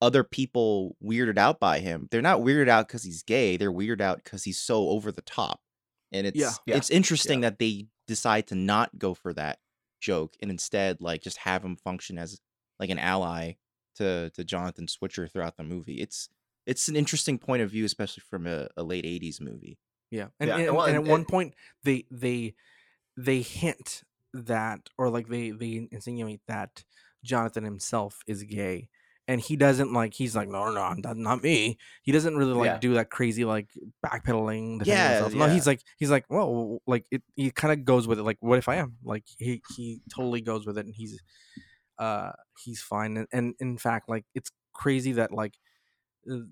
[0.01, 3.55] other people weirded out by him, they're not weirded out because he's gay.
[3.57, 5.61] They're weirded out because he's so over the top.
[6.11, 6.51] And it's Yeah.
[6.65, 6.77] Yeah.
[6.77, 9.59] it's interesting that they decide to not go for that
[9.99, 12.41] joke and instead like just have him function as
[12.79, 13.53] like an ally
[13.95, 16.01] to to Jonathan Switcher throughout the movie.
[16.01, 16.27] It's
[16.65, 19.77] it's an interesting point of view, especially from a, a late '80s movie.
[20.09, 22.55] Yeah, and, Yeah, and, well, and and- at one point they they
[23.15, 26.83] they hint that, or like they they insinuate that
[27.23, 28.89] Jonathan himself is gay,
[29.31, 30.13] and he doesn't like.
[30.13, 31.77] He's like, no, no, no, not, not me.
[32.03, 32.77] He doesn't really like Yeah.
[32.79, 33.69] do that crazy like
[34.05, 34.79] backpedaling.
[34.79, 35.27] defending Yeah.
[35.33, 37.23] No, he's like he's like, well, like it.
[37.35, 38.23] He kind of goes with it.
[38.23, 38.97] Like, what if I am?
[39.03, 41.19] Like he he totally goes with it, and he's
[41.97, 42.31] uh
[42.63, 43.17] he's fine.
[43.17, 45.53] And, and in fact, like it's crazy that like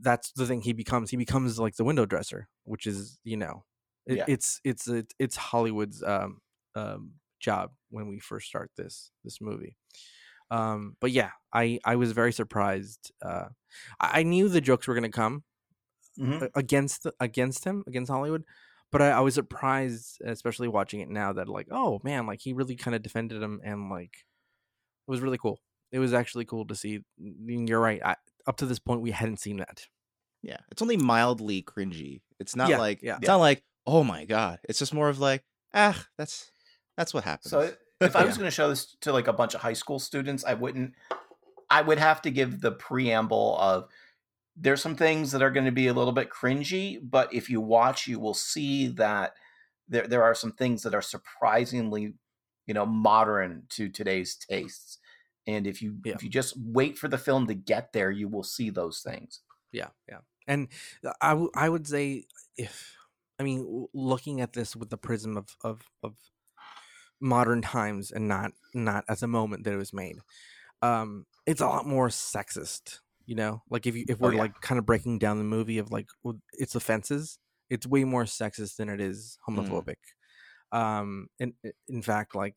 [0.01, 3.63] that's the thing he becomes he becomes like the window dresser which is you know
[4.07, 4.25] it, Yeah.
[4.27, 6.41] it's it's it's it's hollywood's um
[6.75, 9.75] um job when we first start this this movie
[10.52, 13.45] um but yeah i i was very surprised uh
[14.00, 15.43] i, I knew the jokes were gonna come
[16.18, 16.50] Mhm.
[16.56, 18.43] against against him against hollywood
[18.91, 22.52] but I, I was surprised especially watching it now that like oh man like he
[22.54, 24.12] really kind of defended him and like
[25.08, 28.16] it was really cool it was actually cool to see you're right I,
[28.47, 29.88] up to this point we hadn't seen that
[30.41, 32.22] Yeah, it's only mildly cringy.
[32.39, 33.18] It's not Yeah, like yeah.
[33.18, 34.60] it's not like oh my god.
[34.70, 35.43] It's just more of like
[35.74, 36.52] ah, that's
[36.97, 37.52] that's what happens.
[37.52, 37.72] So
[38.02, 40.43] if I was going to show this to like a bunch of high school students,
[40.45, 40.93] I wouldn't.
[41.70, 43.89] I would have to give the preamble of
[44.56, 47.62] there's some things that are going to be a little bit cringy, but if you
[47.62, 49.34] watch, you will see that
[49.88, 52.14] there there are some things that are surprisingly,
[52.68, 54.97] you know, modern to today's tastes.
[55.47, 56.16] And if you Yeah.
[56.16, 59.41] if you just wait for the film to get there, you will see those things.
[59.72, 60.68] yeah yeah and
[61.06, 62.26] uh, I w- I would say
[62.58, 62.95] if
[63.39, 66.16] i mean looking at this with the prism of of of
[67.22, 70.17] modern times and not not as a moment that it was made.
[70.82, 73.61] Um it's a lot more sexist you know?
[73.70, 74.39] Like if you if Oh, we're yeah.
[74.39, 76.07] like kind of breaking down the movie of like
[76.53, 77.38] its offenses
[77.70, 79.97] it's way more sexist than it is homophobic.
[80.72, 81.53] Um in
[81.88, 82.55] in fact like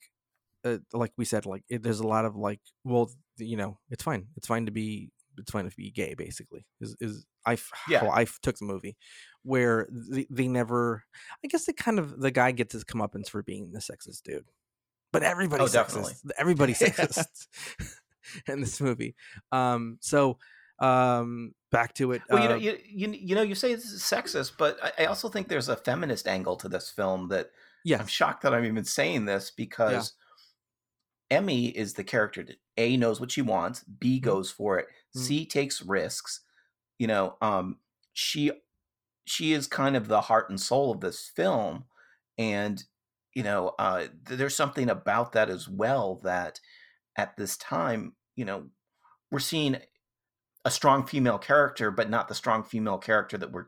[0.64, 4.02] uh, like we said like it, there's a lot of like well you know it's
[4.04, 4.28] fine.
[4.36, 7.58] It's fine to be it's fine to be gay basically is is I
[7.88, 8.00] Yeah.
[8.00, 8.96] how i took the movie
[9.42, 11.02] where they, they never
[11.44, 14.44] i guess they kind of the guy gets his comeuppance for being the sexist dude
[15.12, 16.12] but everybody's Oh, definitely.
[16.14, 17.46] sexist everybody's sexist
[18.46, 19.14] in this movie
[19.50, 20.38] um so
[20.78, 23.92] um back to it Well, you know, uh, you, you you know, you say this
[23.92, 27.50] is sexist, but I, I also think there's a feminist angle to this film that
[28.00, 30.12] I'm shocked that I'm even saying this because
[31.30, 34.24] Emmy is the character that A knows what she wants, B Mm-hmm.
[34.28, 36.40] goes for it, C takes risks.
[36.98, 37.78] You know, um,
[38.12, 38.50] she
[39.24, 41.84] she is kind of the heart and soul of this film,
[42.38, 42.82] and
[43.34, 46.60] you know, uh, there's something about that as well that
[47.16, 48.64] at this time, you know,
[49.30, 49.78] we're seeing
[50.64, 53.66] a strong female character, but not the strong female character that we're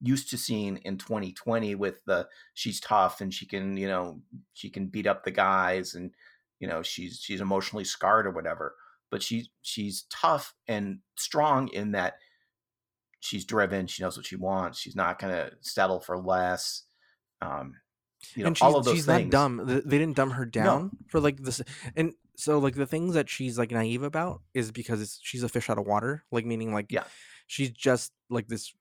[0.00, 4.18] used to seeing in 2020 with the she's tough and she can you know
[4.54, 6.12] she can beat up the guys and
[6.58, 8.74] you know she's she's emotionally scarred or whatever.
[9.10, 12.14] But she's she's tough and strong in that
[13.20, 16.82] she's driven she knows what she wants she's not going to settle for less
[17.42, 17.74] um
[18.34, 20.44] you know and she's, all of those she's things not dumb they didn't dumb her
[20.44, 21.62] down for like this
[21.96, 25.48] and so like the things that she's like naive about is because it's, she's a
[25.48, 27.04] fish out of water like meaning like Yeah.
[27.46, 28.72] she's just like this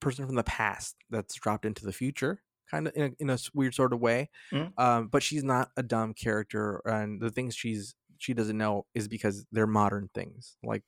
[0.00, 3.38] person from the past that's dropped into the future kind of in a, in a
[3.54, 4.72] weird sort of way Mhm.
[4.78, 9.06] um but she's not a dumb character and the things she's she doesn't know is
[9.08, 10.82] because they're modern things like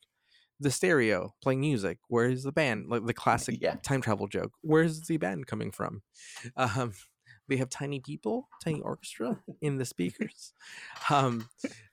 [0.60, 1.98] the stereo playing music?
[2.08, 2.88] Where's the band?
[2.88, 3.76] Like the classic Yeah.
[3.76, 4.52] time travel joke.
[4.62, 6.02] Where's the band coming from?
[6.56, 6.94] Um,
[7.48, 10.54] they have tiny people, tiny orchestra in the speakers.
[11.10, 11.48] Um,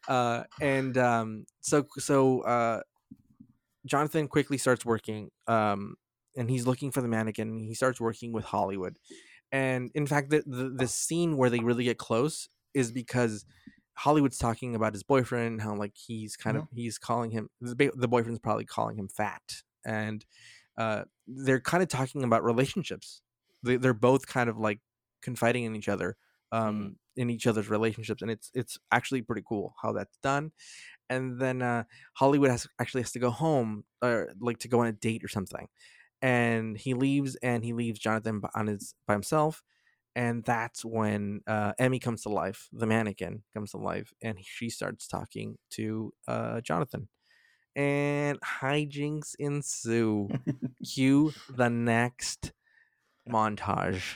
[0.08, 2.82] uh, and um, so so uh,
[3.86, 5.96] Jonathan quickly starts working, um,
[6.36, 7.60] and he's looking for the mannequin.
[7.60, 8.98] He starts working with Hollywood,
[9.52, 13.46] and in fact, the, the the scene where they really get close is because
[13.98, 18.40] Hollywood's talking about his boyfriend, how like he's kind of he's calling him the, boyfriend's
[18.40, 19.42] probably calling him fat,
[19.86, 20.24] and
[20.78, 23.22] uh, they're kind of talking about relationships.
[23.64, 24.82] They, they're both kind of like
[25.24, 26.16] confiding in each other,
[26.52, 30.52] um, in each other's relationships, and it's it's actually pretty cool how that's done.
[31.10, 34.88] And then uh, Hollywood has actually has to go home, or like to go on
[34.88, 35.68] a date or something,
[36.22, 39.64] and he leaves, and he leaves Jonathan on his by himself
[40.18, 42.70] and that's when uh, Emmy comes to life.
[42.74, 47.08] The mannequin comes to life, and she starts talking to uh, Jonathan,
[47.76, 50.30] and hijinks ensue.
[50.94, 52.52] Cue the next
[53.30, 54.16] montage,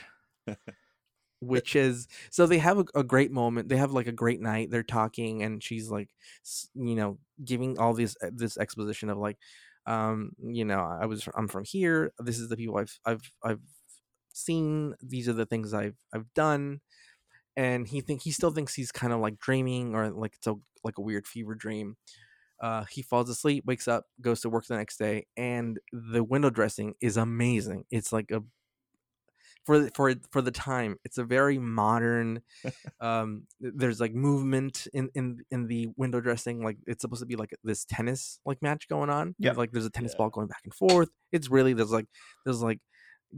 [1.40, 3.68] which is so they have a, a great moment.
[3.68, 4.70] They have like a great night.
[4.70, 6.08] They're talking, and she's like,
[6.74, 9.38] you know, giving all this uh, this exposition of like,
[9.86, 12.12] um, you know, I was I'm from here.
[12.18, 13.60] This is the people I've I've I've
[14.34, 16.80] seen these are the things i've i've done
[17.56, 20.54] and he think he still thinks he's kind of like dreaming or like it's a
[20.84, 21.96] like a weird fever dream.
[22.60, 26.48] Uh he falls asleep wakes up goes to work the next day and the window
[26.50, 27.84] dressing is amazing.
[27.90, 28.42] It's like a
[29.64, 32.42] for the- for for the time it's a very modern
[33.00, 37.36] um there's like movement in in in the window dressing like it's supposed to be
[37.36, 40.18] like this tennis like match going on Yeah, like there's a tennis Yeah.
[40.18, 41.10] ball going back and forth.
[41.32, 42.06] It's really there's like
[42.44, 42.80] there's like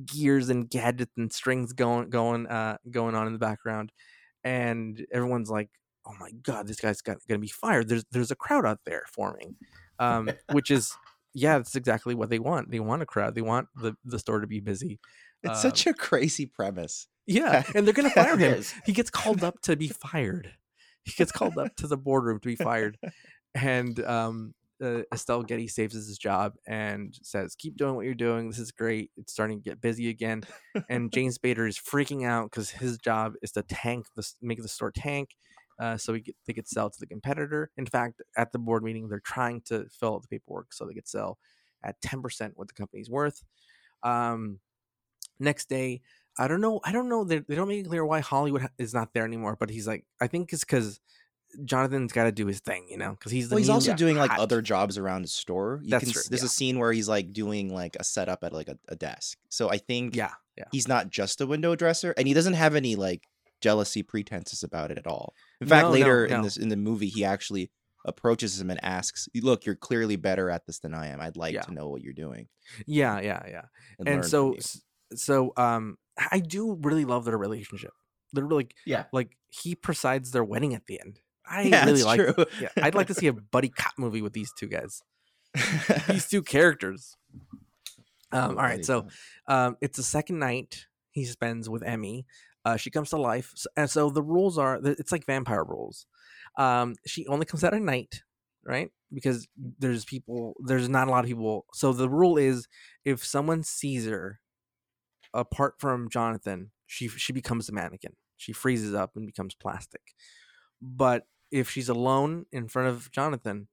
[0.06, 3.92] gears and gadgets and strings going going uh going on in the background
[4.42, 5.70] and everyone's like
[6.06, 7.88] oh my god this guy's got, gonna be fired.
[7.88, 9.56] There's there's a crowd out there forming
[9.98, 10.92] um which is
[11.32, 12.70] yeah that's exactly what they want.
[12.70, 13.34] They want a crowd.
[13.34, 14.98] They want the the store to be busy
[15.42, 17.06] It's Um, such a crazy premise.
[17.26, 18.62] yeah and they're gonna fire him.
[18.84, 20.52] he gets called up to be fired.
[21.04, 22.98] He gets called up to the boardroom to be fired
[23.54, 28.48] and um uh, Estelle Getty saves his job and says, "Keep doing what you're doing.
[28.48, 29.10] This is great.
[29.16, 30.44] It's starting to get busy again."
[30.88, 34.68] And James Spader is freaking out because his job is to tank the make the
[34.68, 35.30] store tank,
[35.80, 37.70] uh, so he get, they could sell to the competitor.
[37.76, 40.94] In fact, at the board meeting, they're trying to fill out the paperwork so they
[40.94, 41.38] could sell
[41.82, 43.42] at ten percent what the company's worth.
[44.02, 44.60] Um,
[45.40, 46.02] next day,
[46.38, 46.80] I don't know.
[46.84, 47.24] I don't know.
[47.24, 49.56] They, they don't make it clear why Hollywood is not there anymore.
[49.58, 51.00] But he's like, I think it's because
[51.64, 54.16] Jonathan's got to do his thing, you know, because he's the Well, he's also doing
[54.16, 55.80] like hot- other jobs around his store.
[55.82, 56.46] You That's can, true, There's yeah.
[56.46, 59.38] a scene where he's like doing like a setup at like a, a desk.
[59.48, 60.64] So I think Yeah, yeah.
[60.72, 63.22] he's not just a window dresser, and he doesn't have any like
[63.60, 65.34] jealousy pretenses about it at all.
[65.60, 66.36] In fact, No, no, later no.
[66.36, 67.70] in this in the movie, he actually
[68.06, 71.20] approaches him and asks, "Look, you're clearly better at this than I am.
[71.20, 71.62] I'd like Yeah.
[71.62, 72.48] to know what you're doing."
[72.86, 73.62] Yeah, yeah, yeah.
[73.98, 74.56] And, and so
[75.14, 75.96] so um
[76.32, 77.92] i do really love their relationship
[78.32, 79.04] they're like Yeah.
[79.12, 82.44] like he presides their wedding at the end i Yeah, really like true.
[82.60, 85.02] yeah i'd like to see a buddy cop movie with these two guys.
[86.08, 87.16] These two characters.
[88.32, 89.06] Um all right so
[89.46, 92.26] um it's the second night he spends with emmy.
[92.64, 96.06] Uh she comes to life s- and so the rules are it's like vampire rules.
[96.58, 98.22] Um she only comes out at night
[98.66, 98.90] right?
[99.12, 99.46] Because
[99.78, 101.66] there's people there's not a lot of people.
[101.74, 102.66] So the rule is
[103.04, 104.40] if someone sees her
[105.34, 108.14] apart from jonathan she she becomes a mannequin.
[108.36, 110.02] She freezes up and becomes plastic.
[110.82, 111.26] But
[111.60, 113.68] if she's alone in front of jonathan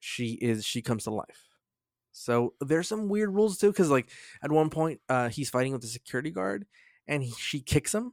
[0.00, 1.48] she is she comes to life
[2.12, 4.08] so there's some weird rules too because like
[4.42, 6.64] at one point uh he's fighting with the security guard
[7.08, 8.12] and he, she kicks him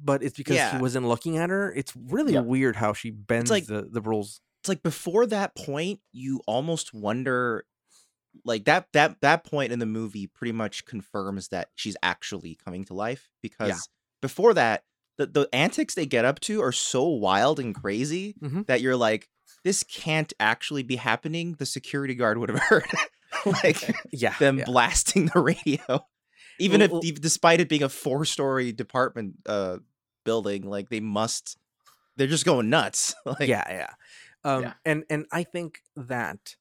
[0.00, 0.76] but it's because Yeah.
[0.76, 2.44] he wasn't looking at her it's really Yep.
[2.46, 6.94] weird how she bends like- the, the rules it's like before that point you almost
[6.94, 7.64] wonder
[8.44, 12.84] like that that that point in the movie pretty much confirms that she's actually coming
[12.84, 13.88] to life because
[14.22, 14.84] before that
[15.18, 18.66] the, the antics they get up to are so wild and crazy Mhm.
[18.66, 19.28] that you're like
[19.64, 22.84] this can't actually be happening the security guard would have heard
[23.62, 24.64] like yeah them yeah.
[24.64, 26.04] blasting the radio
[26.58, 29.78] even Well, if well- despite it being a four story department uh
[30.24, 31.56] building like they must
[32.16, 33.90] they're just going nuts like yeah yeah
[34.44, 34.72] um Yeah.
[34.84, 36.56] and and i think that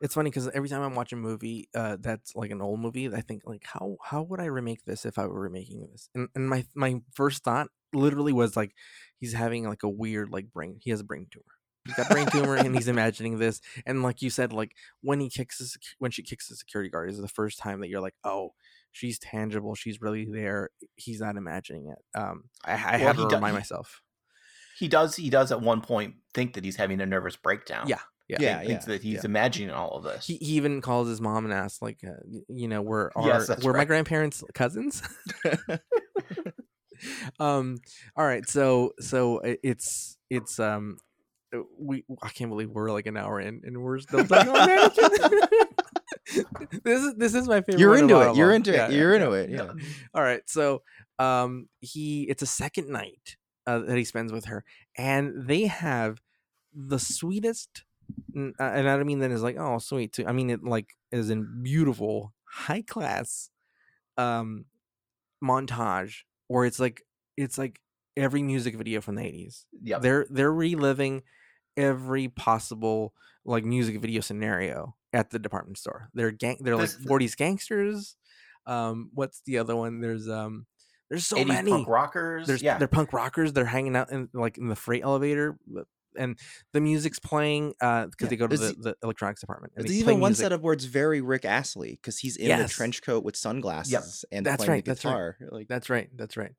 [0.00, 3.12] it's funny because every time i watch a movie uh that's like an old movie
[3.12, 6.28] i think like how how would i remake this if i were remaking this and,
[6.36, 8.72] and my my first thought literally was like
[9.18, 11.44] he's having like a weird like brain he has a brain tumor
[11.86, 15.28] he's got brain tumor and he's imagining this and like you said like when he
[15.30, 18.14] kicks the, when she kicks the security guard is the first time that you're like
[18.24, 18.52] oh
[18.92, 23.22] she's tangible she's really there he's not imagining it um i, I Well, had he
[23.22, 24.02] to remind he- myself
[24.78, 25.16] He does.
[25.16, 27.88] He does at one point think that he's having a nervous breakdown.
[27.88, 27.98] Yeah.
[28.28, 28.36] Yeah.
[28.40, 29.20] Yeah, thinks that he's yeah.
[29.24, 30.26] imagining all of this.
[30.26, 32.12] He, he even calls his mom and asks, like, uh,
[32.48, 35.02] you know, were our, Yes, were my grandparents cousins?
[37.40, 37.78] um.
[38.16, 38.48] All right.
[38.48, 40.98] So so it's it's um.
[41.54, 44.94] uh, We I can't believe we're like an hour in and we're still talking about
[46.84, 47.80] this is this is my favorite.
[47.80, 48.36] You're into it.
[48.36, 48.90] You're into them.
[48.90, 48.94] it.
[48.94, 49.42] Yeah, You're yeah, into yeah.
[49.42, 49.50] it.
[49.50, 49.72] Yeah.
[50.14, 50.42] All right.
[50.46, 50.82] So
[51.18, 53.36] um he it's a second night
[53.66, 54.64] uh, that he spends with her
[54.96, 56.20] and they have
[56.74, 57.84] the sweetest
[58.36, 60.24] uh, and I don't mean that as like oh sweet too.
[60.26, 63.50] I mean it like as in beautiful, high class
[64.16, 64.64] um
[65.42, 67.02] montage where it's like
[67.36, 67.80] it's like
[68.16, 69.64] every music video from the 80s.
[69.82, 70.02] Yep.
[70.02, 71.22] They're they're reliving
[71.76, 76.10] every possible like music video scenario at the department store.
[76.14, 78.16] They're gang they're like 40s gangsters.
[78.66, 80.00] Um what's the other one?
[80.00, 80.66] There's um
[81.08, 82.46] there's so 80s many punk rockers.
[82.46, 82.76] there's yeah.
[82.76, 85.58] they're punk rockers they're hanging out in like in the freight elevator
[86.18, 86.38] and
[86.72, 89.86] the music's playing uh because Yeah, they go to there's the, the electronics department and
[89.86, 90.42] There's even one music.
[90.42, 92.72] setup where it's very Rick Astley because he's in a Yes.
[92.74, 95.20] trench coat with sunglasses and That's playing right, the that's right.
[95.40, 96.52] Like that's right that's right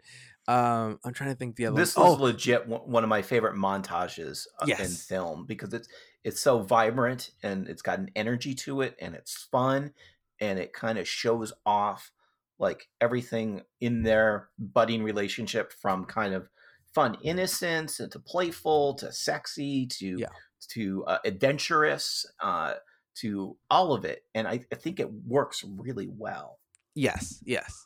[0.48, 2.04] um i'm trying to think the other this one.
[2.04, 5.88] was oh legit one one of my favorite montages uh, in film because it's
[6.24, 9.94] it's so vibrant and it's got an energy to it and it's fun
[10.40, 12.12] and it kind of shows off
[12.58, 16.50] like everything in their budding relationship from kind of
[16.96, 20.28] fun innocence and to playful to sexy to Yeah.
[20.74, 22.74] to uh, adventurous uh,
[23.22, 26.60] to all of it and I, I think it works really well.
[26.96, 27.86] Yes yes.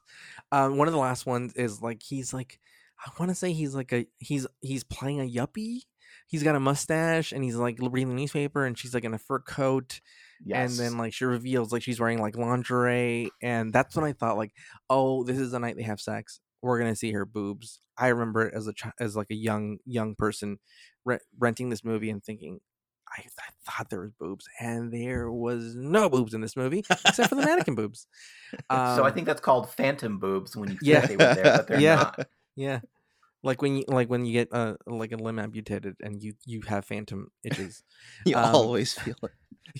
[0.51, 2.59] Um one of the last ones is like he's like
[3.05, 5.81] i want to say he's like a he's he's playing a yuppie.
[6.27, 9.17] He's got a mustache and he's like reading the newspaper and she's like in a
[9.19, 9.99] fur coat
[10.45, 14.13] yes and then like she reveals like she's wearing like lingerie and that's when i
[14.13, 14.51] thought like
[14.89, 18.47] oh this is the night they have sex we're gonna see her boobs i remember
[18.47, 20.59] it as a as like a young young person
[21.05, 22.59] re- renting this movie and thinking
[23.09, 27.29] I, I thought there was boobs and there was no boobs in this movie except
[27.29, 28.07] for the mannequin boobs
[28.85, 30.85] so I Um, think that's called phantom boobs when you yeah.
[30.89, 32.05] think they were there, but they're Yeah.
[32.05, 32.19] not.
[32.55, 32.81] yeah
[33.43, 36.61] like when you like when you get uh like a limb amputated and you you
[36.63, 37.83] have phantom itches
[38.25, 39.31] you Um, always feel it.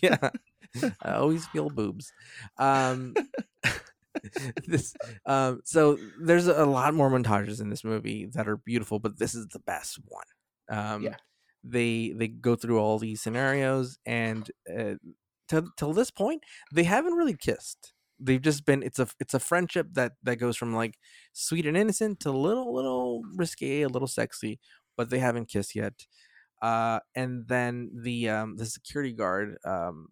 [0.03, 0.29] yeah
[1.03, 2.13] i always feel boobs
[2.57, 3.17] um
[4.67, 4.95] this
[5.25, 9.35] um so there's a lot more montages in this movie that are beautiful but this
[9.35, 10.25] is the best one.
[10.69, 11.17] Um Yeah.
[11.63, 14.95] they they go through all these scenarios and uh,
[15.47, 16.43] till till this point
[16.73, 17.93] they haven't really kissed.
[18.19, 20.97] They've just been it's a it's a friendship that that goes from like
[21.33, 24.59] sweet and innocent to a little little risque a little sexy
[24.97, 26.05] but they haven't kissed yet.
[26.61, 30.09] Uh and then the um the security guard um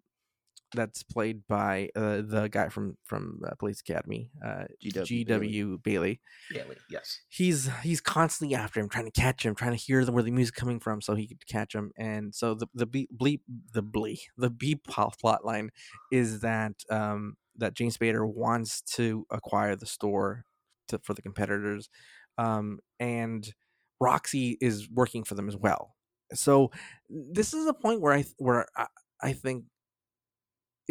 [0.74, 6.22] that's played by uh, the guy from from uh, police academy uh GW gw bailey
[6.54, 7.22] Bailey, yes.
[7.30, 10.56] he's he's constantly after him, trying to catch him, trying to hear where the music
[10.56, 11.92] coming from, so he could catch him.
[11.98, 13.42] And so the the B, bleep
[13.74, 15.70] the bleep the B plot plot line
[16.12, 20.46] is that um that James Spader wants to acquire the store
[20.88, 21.90] to, for the competitors,
[22.38, 23.54] um and
[24.00, 25.94] Roxy is working for them as well.
[26.34, 26.72] So
[27.10, 28.88] this is a point where I where I,
[29.22, 29.66] I think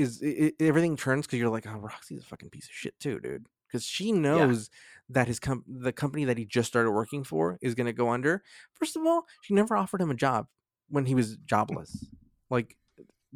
[0.00, 3.20] is it, everything turns because you're like, oh, Roxy's a fucking piece of shit too,
[3.20, 3.46] dude.
[3.68, 4.68] Because she knows
[5.08, 8.10] that his com- the company that he just started working for is going to go
[8.10, 8.42] under.
[8.74, 10.46] First of all, she never offered him a job
[10.88, 12.06] when he was jobless.
[12.48, 12.76] Like,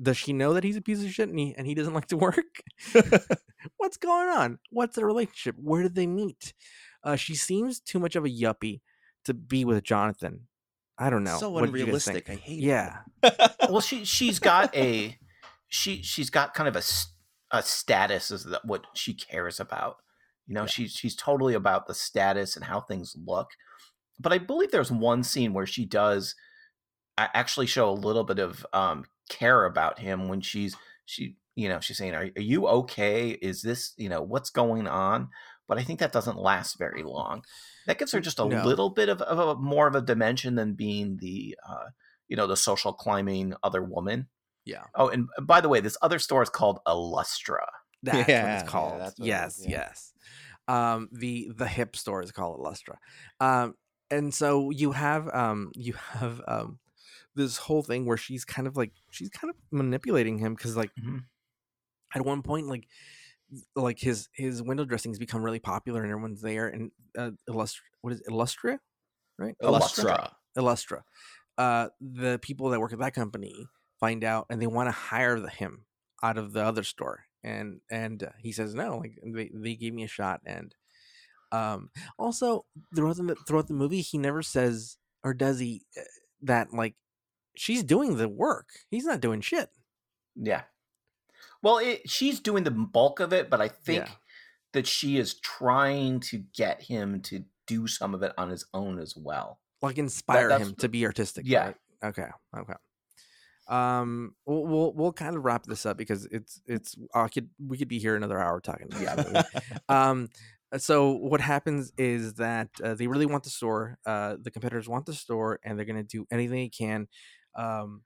[0.01, 2.07] does she know that he's a piece of shit and he and he doesn't like
[2.09, 2.37] to work?
[3.77, 4.59] What's going on?
[4.71, 5.57] What's their relationship?
[5.59, 6.53] Where did they meet?
[7.03, 8.81] Uh, she seems too much of a yuppie
[9.25, 10.49] to be with Jonathan.
[10.99, 11.39] I don't know.
[11.39, 12.31] So What unrealistic.
[12.31, 12.61] I hate.
[12.61, 12.99] Yeah,
[13.69, 15.17] Well, she she's got a
[15.69, 16.83] she she's got kind of a,
[17.57, 19.97] a status is that what she cares about.
[20.47, 20.67] You know, Yeah.
[20.67, 23.49] she's she's totally about the status and how things look.
[24.21, 26.35] But I believe there's one scene where she does
[27.17, 31.81] actually show a little bit of um, care about him when she's she you know
[31.81, 33.31] she's saying, "Are, are you okay?
[33.31, 35.29] Is this you know what's going on?"
[35.67, 37.43] But I think that doesn't last very long.
[37.87, 38.65] That gives her just a No.
[38.65, 41.87] little bit of, of a more of a dimension than being the uh,
[42.29, 44.29] you know the social climbing other woman.
[44.65, 44.85] Yeah.
[44.95, 47.67] Oh, and by the way, this other store is called Illustra.
[48.03, 49.01] That's what Yeah, yeah, it's called.
[49.01, 49.71] that's what yes, is, yeah.
[49.71, 50.13] yes.
[50.69, 52.97] Um, the the hip store is called Illustra.
[53.41, 53.75] Um,
[54.11, 56.79] and so you have um you have um
[57.35, 60.91] this whole thing where she's kind of like she's kind of manipulating him because like
[61.03, 61.25] Mhm.
[62.15, 62.87] at one point like
[63.75, 68.13] like his his window dressings become really popular and everyone's there and uh Illustra what
[68.13, 68.79] is it, Illustra
[69.39, 70.31] right Illustra.
[70.57, 71.03] Illustra.
[71.59, 73.67] Uh, the people that work at that company
[74.05, 75.87] find out and they want to hire the, him
[76.23, 78.99] out of the other store, and and uh, he says no.
[78.99, 80.75] Like they, they gave me a shot, and
[81.53, 86.03] um, also throughout the throughout the movie, he never says or does he uh,
[86.43, 86.95] that like
[87.57, 88.69] she's doing the work.
[88.91, 89.71] He's not doing shit.
[90.37, 90.63] Yeah.
[91.63, 94.13] Well, it, she's doing the bulk of it, but I think Yeah.
[94.75, 98.99] that she is trying to get him to do some of it on his own
[98.99, 99.61] as well.
[99.81, 101.45] Like inspire that's him to be artistic.
[101.47, 101.67] Yeah.
[101.67, 101.77] right?
[102.05, 102.29] Okay.
[102.55, 102.75] Okay.
[103.67, 107.79] Um, we'll, we'll we'll kind of wrap this up because it's it's I could we
[107.79, 108.89] could be here another hour talking.
[109.01, 109.43] Yeah.
[109.89, 110.29] um
[110.79, 115.07] so what happens is that uh, they really want the store uh the competitors want
[115.07, 117.07] the store and they're going to do anything they can
[117.55, 118.03] um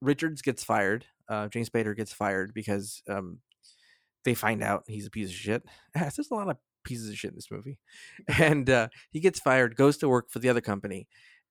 [0.00, 3.38] richards gets fired uh james spader gets fired because um
[4.24, 5.62] they find out he's a piece of shit
[5.94, 7.78] there's a lot of pieces of shit in this movie
[8.38, 11.06] and uh he gets fired goes to work for the other company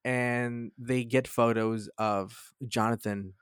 [0.06, 3.34] and they get photos of jonathan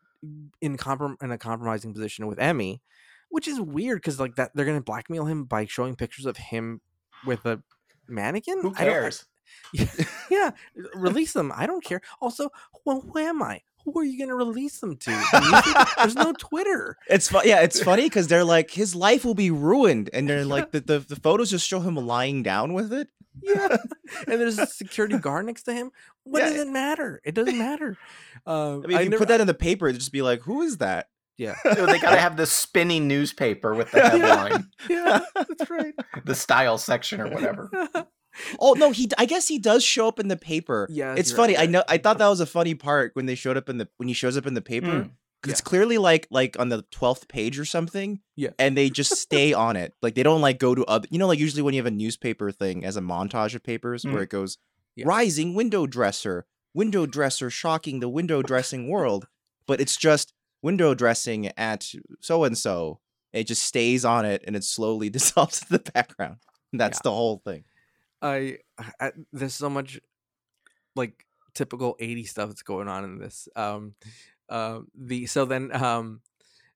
[0.62, 2.82] in comprom- in a compromising position with emmy
[3.30, 6.80] which is weird because like that they're gonna blackmail him by showing pictures of him
[7.26, 7.62] with a
[8.08, 8.62] mannequin.
[8.62, 9.26] Who I I- cares?
[10.32, 10.52] yeah,
[10.96, 11.52] release them.
[11.56, 12.02] I don't care.
[12.22, 12.50] Also,
[12.86, 13.62] well, who am I?
[13.86, 15.92] Who are you gonna release them to?
[15.98, 16.98] There's no Twitter.
[17.10, 20.46] It's fu- yeah, it's funny because they're like his life will be ruined, and they're
[20.46, 23.10] like the, the the photos just show him lying down with it.
[23.44, 23.78] Yeah,
[24.28, 25.92] and there's a security guard next to him.
[26.24, 26.50] What Yeah.
[26.50, 27.22] does it matter?
[27.24, 27.98] It doesn't matter.
[28.46, 30.42] Um, I mean, if you never- put that in the paper, it'd just be like,
[30.42, 31.08] who is that?
[31.38, 35.94] yeah, So they got to have the spinning newspaper with the headline, yeah, that's right.
[36.26, 37.70] the style section or whatever.
[38.60, 39.10] Oh no, he.
[39.18, 40.88] I guess he does show up in the paper.
[40.92, 41.56] Yeah, it's funny.
[41.56, 41.84] right, I know.
[41.90, 44.14] I thought that was a funny part when they showed up in the when he
[44.14, 45.12] shows up in the paper Mm.
[45.48, 48.20] Because it's clearly like like on the twelfth page or something.
[48.36, 48.50] Yeah.
[48.60, 49.94] and they just stay on it.
[50.02, 51.08] Like they don't like go to other.
[51.12, 54.04] You know, like usually when you have a newspaper thing as a montage of papers
[54.06, 54.24] where Mm.
[54.24, 54.58] it goes
[54.96, 55.06] Yeah.
[55.08, 59.28] rising window dresser, window dresser shocking the window dressing world,
[59.66, 63.00] but it's just window dressing at so and so.
[63.34, 66.38] It just stays on it and it slowly dissolves to the background.
[66.74, 67.02] That's Yeah.
[67.06, 67.64] the whole thing.
[68.22, 68.58] I,
[69.00, 70.00] I there's so much
[70.96, 73.94] like typical 80 stuff that's going on in this um
[74.50, 76.22] uh, the so then um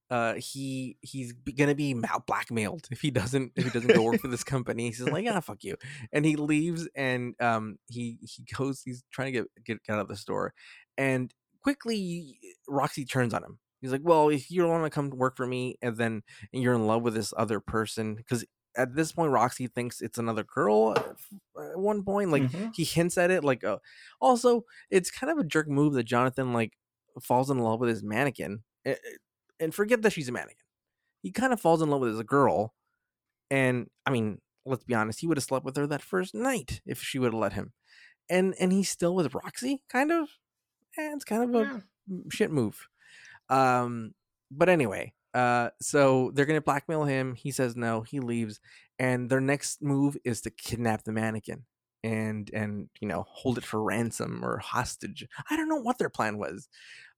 [0.09, 4.19] uh he he's gonna be mal- blackmailed if he doesn't if he doesn't go work
[4.19, 4.87] for this company.
[4.87, 5.75] He's like ah fuck you.
[6.11, 9.99] And he leaves and um he he goes he's trying to get get, get out
[9.99, 10.53] of the store
[10.97, 13.59] and quickly roxy turns on him.
[13.79, 16.61] He's like well if you don't want to come work for me and then and
[16.61, 18.43] you're in love with this other person because
[18.77, 22.73] at this point roxy thinks it's another girl at one point like Mhm.
[22.75, 23.77] he hints at it like uh,
[24.21, 26.73] also it's kind of a jerk move that jonathan like
[27.21, 28.63] falls in love with his mannequin
[29.59, 30.55] and forget that she's a mannequin
[31.21, 32.73] he kind of falls in love with his girl
[33.49, 36.81] and i mean let's be honest he would have slept with her that first night
[36.85, 37.73] if she would have let him
[38.29, 40.29] and and he's still with roxy kind of
[40.97, 41.79] Eh, it's kind of a Yeah.
[42.29, 42.87] shit move.
[43.49, 44.13] Um,
[44.51, 47.35] but anyway, uh, so they're gonna blackmail him.
[47.35, 48.01] He says no.
[48.01, 48.59] He leaves,
[48.99, 51.63] and their next move is to kidnap the mannequin
[52.03, 55.27] and and you know hold it for ransom or hostage.
[55.49, 56.67] I don't know what their plan was.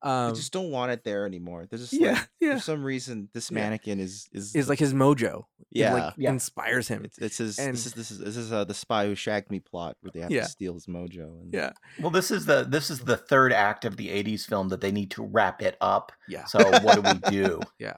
[0.01, 1.65] I Um, just don't want it there anymore.
[1.65, 2.55] There's just yeah, like, yeah.
[2.55, 3.55] for some reason this Yeah.
[3.55, 5.45] mannequin is is Is like his mojo.
[5.71, 5.93] It, yeah.
[5.93, 6.29] like Yeah.
[6.31, 7.05] inspires him.
[7.05, 9.49] It's, it's his And- this is this is this is uh, the spy who shagged
[9.49, 10.43] me plot where they have Yeah.
[10.43, 11.41] to steal his mojo.
[11.41, 11.71] And Yeah,
[12.01, 14.91] Well, this is the this is the third act of the '80s film that they
[14.91, 16.11] need to wrap it up.
[16.27, 16.43] yeah.
[16.45, 17.61] So what do we do?
[17.79, 17.95] Yeah.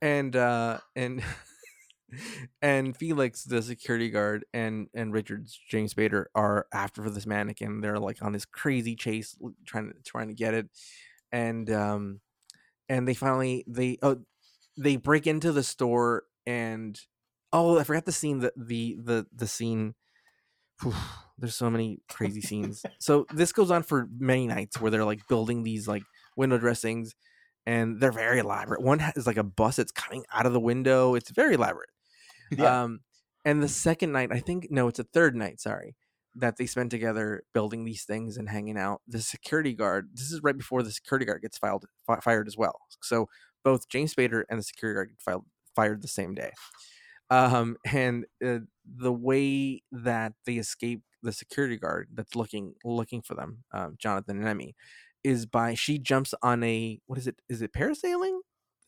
[0.00, 1.22] And uh and
[2.62, 7.80] and Felix, the security guard, and and Richards, James Spader, are after for this mannequin.
[7.80, 9.36] They're like on this crazy chase,
[9.66, 10.68] trying to trying to get it,
[11.32, 12.20] and um,
[12.88, 14.18] and they finally they oh
[14.76, 17.00] they break into the store and
[17.52, 19.94] oh I forgot the scene that the the the scene.
[20.82, 20.94] Whew,
[21.38, 22.84] there's so many crazy scenes.
[23.00, 26.02] So this goes on for many nights where they're like building these like
[26.36, 27.14] window dressings
[27.66, 28.82] and they're very elaborate.
[28.82, 31.14] One is like a bus that's coming out of the window.
[31.14, 31.90] It's very elaborate.
[32.56, 32.82] Yeah.
[32.82, 33.00] Um,
[33.44, 35.60] and the second night, I think no, it's a third night.
[35.60, 35.96] Sorry,
[36.34, 39.00] that they spend together building these things and hanging out.
[39.08, 40.10] The security guard.
[40.14, 42.80] This is right before the security guard gets filed fi- fired as well.
[43.02, 43.28] So
[43.64, 45.44] both James Spader and the security guard get filed,
[45.74, 46.52] fired the same day.
[47.30, 53.34] Um, and uh, the way that they escape the security guard that's looking looking for
[53.34, 54.74] them, um, Jonathan and Emmy,
[55.22, 57.36] is by she jumps on a what is it?
[57.48, 58.40] Is it parasailing?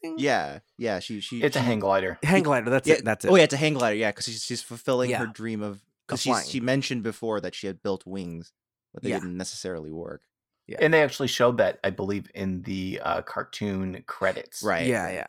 [0.03, 0.17] Thing?
[0.19, 2.19] yeah, yeah, she she It's a hang glider.
[2.23, 2.69] hang glider.
[2.71, 3.05] That's yeah, it.
[3.05, 3.31] That's it.
[3.31, 3.97] Oh yeah, it's a hang glider.
[3.97, 6.49] Yeah, because she's she's fulfilling her dream of Of because flying.
[6.49, 8.53] she mentioned before that she had built wings,
[8.93, 9.21] but they Yeah.
[9.21, 10.23] didn't necessarily work.
[10.67, 10.79] Yeah.
[10.81, 14.63] And they actually showed that, I believe, in the uh, cartoon credits.
[14.63, 14.87] Right.
[14.87, 15.27] Yeah, yeah.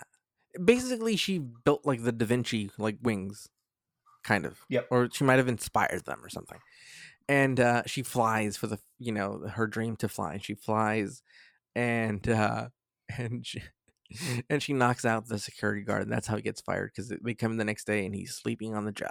[0.64, 3.48] Basically, she built like the Da Vinci like wings,
[4.24, 4.60] kind of.
[4.70, 4.88] Yep.
[4.92, 6.60] Or she might have inspired them or something.
[7.30, 10.40] And uh, she flies for the you know her dream to fly.
[10.42, 11.22] She flies,
[11.76, 12.70] and uh,
[13.18, 13.62] and she,
[14.50, 17.34] and she knocks out the security guard, and that's how he gets fired because they
[17.34, 19.10] come in the next day and he's sleeping on the job.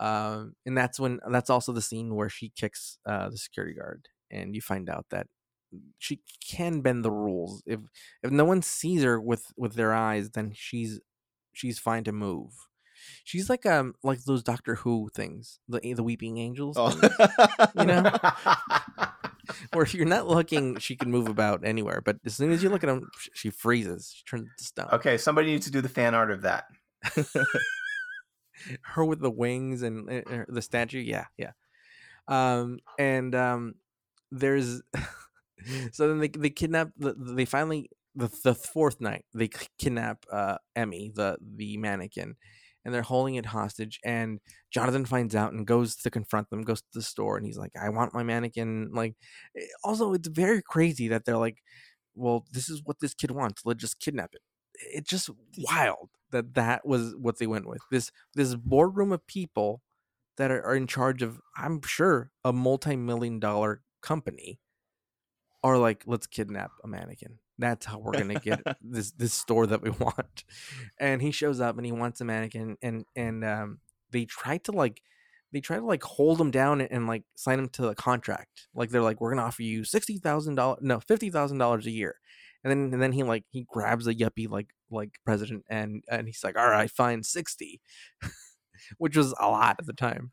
[0.00, 4.08] um, and that's when that's also the scene where she kicks uh, the security guard,
[4.30, 5.26] and you find out that
[5.98, 7.62] she can bend the rules.
[7.66, 7.80] If
[8.22, 11.00] if no one sees her with with their eyes, then she's
[11.52, 12.52] she's fine to move.
[13.24, 16.98] She's like um like those Doctor Who things, the the Weeping Angels, Oh.
[17.78, 18.10] You know?
[19.72, 22.00] where if you're not looking, she can move about anywhere.
[22.04, 24.12] But as soon as you look at them, she freezes.
[24.14, 24.88] She turns to stone.
[24.92, 26.64] okay, somebody needs to do the fan art of that.
[28.82, 31.52] her with the wings and uh, uh, the statue yeah yeah
[32.26, 33.74] um and um
[34.30, 34.82] there's
[35.92, 39.48] so then they they kidnap the, they finally the, the fourth night they
[39.78, 42.36] kidnap uh emmy the the mannequin
[42.84, 46.80] and they're holding it hostage and jonathan finds out and goes to confront them goes
[46.80, 49.14] to the store and he's like i want my mannequin like
[49.56, 51.58] eh, also it's very crazy that they're like
[52.14, 54.40] well this is what this kid wants let's just kidnap it.
[54.94, 59.82] It's just wild that that was what they went with this this boardroom of people
[60.36, 64.60] that are, are in charge of i'm sure a multi-million dollar company
[65.64, 69.82] are like let's kidnap a mannequin that's how we're gonna get this this store that
[69.82, 70.44] we want.
[70.98, 73.78] And he shows up and he wants a mannequin and and um
[74.10, 75.02] they try to like
[75.52, 78.68] they try to like hold him down and, and like sign him to the contract.
[78.74, 81.90] Like they're like we're gonna offer you sixty thousand dollars no fifty thousand dollars a
[81.90, 82.16] year.
[82.64, 86.26] And then and then he like he grabs a yuppie like like president and and
[86.26, 87.80] he's like all right fine 60
[88.98, 90.32] which was a lot at the time.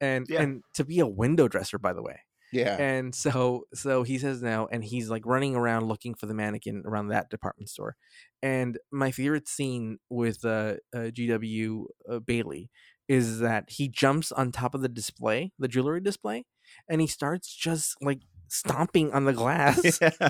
[0.00, 0.42] And Yeah.
[0.42, 2.20] and to be a window dresser by the way
[2.54, 2.76] yeah.
[2.80, 6.82] and so so he says no and he's like running around looking for the mannequin
[6.86, 7.96] around that department store
[8.42, 12.70] and my favorite scene with uh, uh gw uh, bailey
[13.08, 16.46] is that he jumps on top of the display the jewelry display
[16.88, 20.28] and he starts just like stomping on the glass yeah.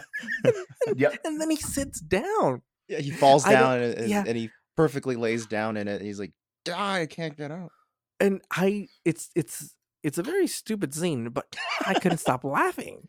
[0.96, 1.18] Yep.
[1.24, 4.24] and then he sits down Yeah, He falls down and, and, yeah.
[4.26, 5.96] and he perfectly lays down in it.
[5.96, 6.32] And he's like,
[6.64, 7.00] "Die!
[7.02, 7.70] I can't get out."
[8.20, 9.74] and i it's it's
[10.04, 11.46] it's a very stupid scene but
[11.86, 13.08] i couldn't stop laughing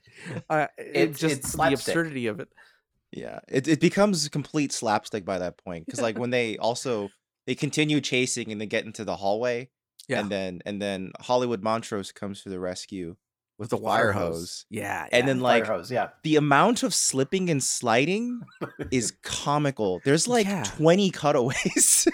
[0.50, 2.50] uh it just it's the absurdity of it
[3.12, 7.10] Yeah, it it becomes complete slapstick by that point because like when they also
[7.48, 9.70] they continue chasing and they get into the hallway,
[10.10, 10.20] Yeah.
[10.20, 13.16] and then and then Hollywood Montrose comes to the rescue
[13.58, 14.66] with the the fire hose.
[14.70, 15.26] yeah And yeah.
[15.28, 16.08] then like hose, yeah.
[16.24, 18.42] the amount of slipping and sliding
[18.92, 20.02] is comical.
[20.04, 20.64] There's like Yeah.
[20.64, 22.08] 20 cutaways.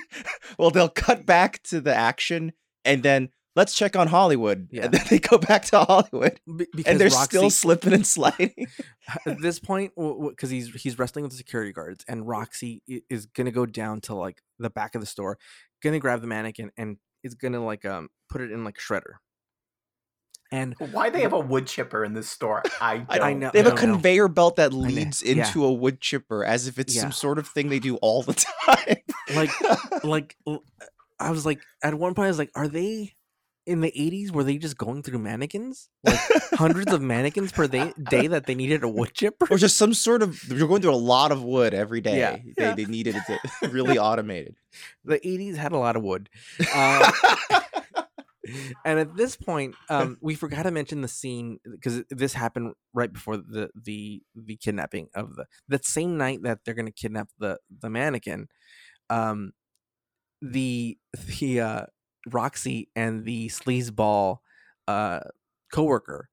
[0.60, 2.52] well, they'll cut back to the action
[2.86, 4.68] and then let's check on Hollywood.
[4.72, 4.86] Yeah.
[4.86, 6.40] And then they go back to Hollywood.
[6.56, 8.68] Be- And they're Roxy, still slipping and sliding.
[9.26, 13.52] at this point because he's he's wrestling with the security guards and roxy is gonna
[13.52, 15.38] go down to like the back of the store
[15.84, 19.16] gonna grab the mannequin and is gonna like um put it in like a shredder
[20.54, 22.62] and Why they have a wood chipper in this store?
[22.82, 23.94] I I don't I know- They have a don't know.
[23.96, 24.80] conveyor belt that know.
[24.80, 25.46] leads Yeah.
[25.48, 27.02] into a wood chipper as if it's Yeah.
[27.04, 28.98] some sort of thing they do all the time.
[29.36, 30.64] like like l-
[31.20, 33.14] i was like at one point i was like are they
[33.68, 36.20] in the 80s were they just going through mannequins like
[36.54, 39.94] hundreds of mannequins per day, day that they needed a wood chipper or just some
[39.94, 42.18] sort of you're going through a lot of wood every day.
[42.18, 42.38] Yeah.
[42.58, 42.76] They, Yeah.
[42.76, 43.40] they needed it to
[43.70, 44.56] really automated.
[45.06, 46.30] the 80s had a lot of wood
[46.74, 47.12] uh,
[48.84, 53.14] and at this point um we forgot to mention the scene because this happened right
[53.14, 57.30] before the the the kidnapping of the that same night that they're going to kidnap
[57.38, 58.48] the the mannequin
[59.10, 59.52] um
[60.42, 60.98] the
[61.40, 61.86] the uh
[62.28, 64.38] roxy and the sleazeball
[64.88, 65.22] uh
[65.74, 66.30] coworker.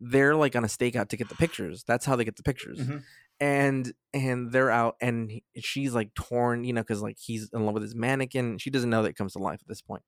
[0.00, 1.84] They're like on a stakeout to get the pictures.
[1.86, 2.80] That's how they get the pictures.
[2.80, 3.02] Mhm.
[3.40, 7.64] and and they're out and he- she's like torn you know because like he's in
[7.64, 8.58] love with his mannequin.
[8.58, 10.02] She doesn't know that it comes to life at this point.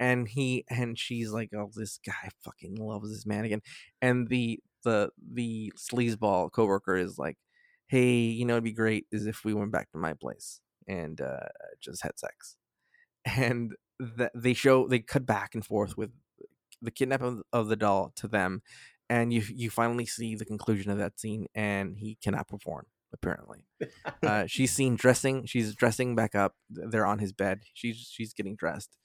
[0.00, 3.62] And he and she's like oh this guy fucking loves this mannequin.
[4.02, 7.36] And the the the sleazeball coworker is like
[7.88, 11.20] hey you know it'd be great is if we went back to my place and
[11.20, 11.48] uh
[11.80, 12.56] just had sex.
[13.26, 16.10] And that they show they cut back and forth with
[16.82, 18.62] the kidnapping of, of the doll to them
[19.10, 23.64] and you you finally see the conclusion of that scene and he cannot perform apparently
[24.22, 28.54] uh, she's seen dressing she's dressing back up they're on his bed she's she's getting
[28.54, 28.96] dressed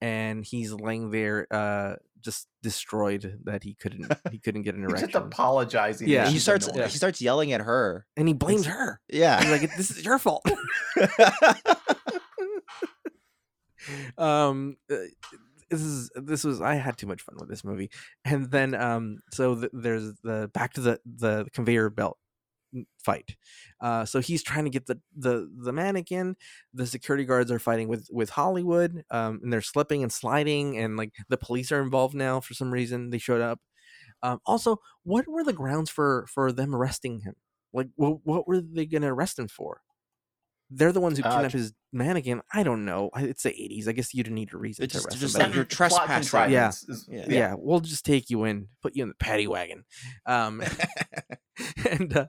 [0.00, 4.90] and he's laying there uh just destroyed that he couldn't he couldn't get an He's
[4.92, 6.08] just erection apologizing.
[6.08, 6.28] Yeah.
[6.28, 6.88] he starts annoying.
[6.90, 8.06] he starts yelling at her.
[8.16, 9.42] and he blames It's- her Yeah.
[9.42, 10.44] he's like this is your fault
[14.18, 14.96] um uh,
[15.70, 17.90] this is this was i had too much fun with this movie.
[18.24, 22.18] And then um so th- there's the back to the the conveyor belt
[22.98, 23.36] fight.
[23.80, 26.36] Uh so he's trying to get the the the mannequin
[26.74, 30.96] the security guards are fighting with with hollywood um and they're slipping and sliding and
[30.96, 33.10] like the police are involved now for some reason.
[33.10, 33.60] They showed up.
[34.22, 37.34] Um also what were the grounds for for them arresting him?
[37.72, 39.82] Like what, what were they gonna arrest him for?
[40.70, 42.42] They're the ones who Uh, kidnapped his mannequin.
[42.52, 43.10] I don't know.
[43.16, 43.88] It's the '80s.
[43.88, 45.50] I guess you didn't need a reason It's to just- arrest just somebody.
[45.50, 46.52] like you're Plot trespassing.
[46.52, 46.72] Yeah.
[47.08, 47.24] Yeah.
[47.28, 47.54] yeah.
[47.56, 49.84] we'll just take you in, put you in the paddy wagon.
[50.26, 50.62] Um,
[51.90, 52.26] and uh,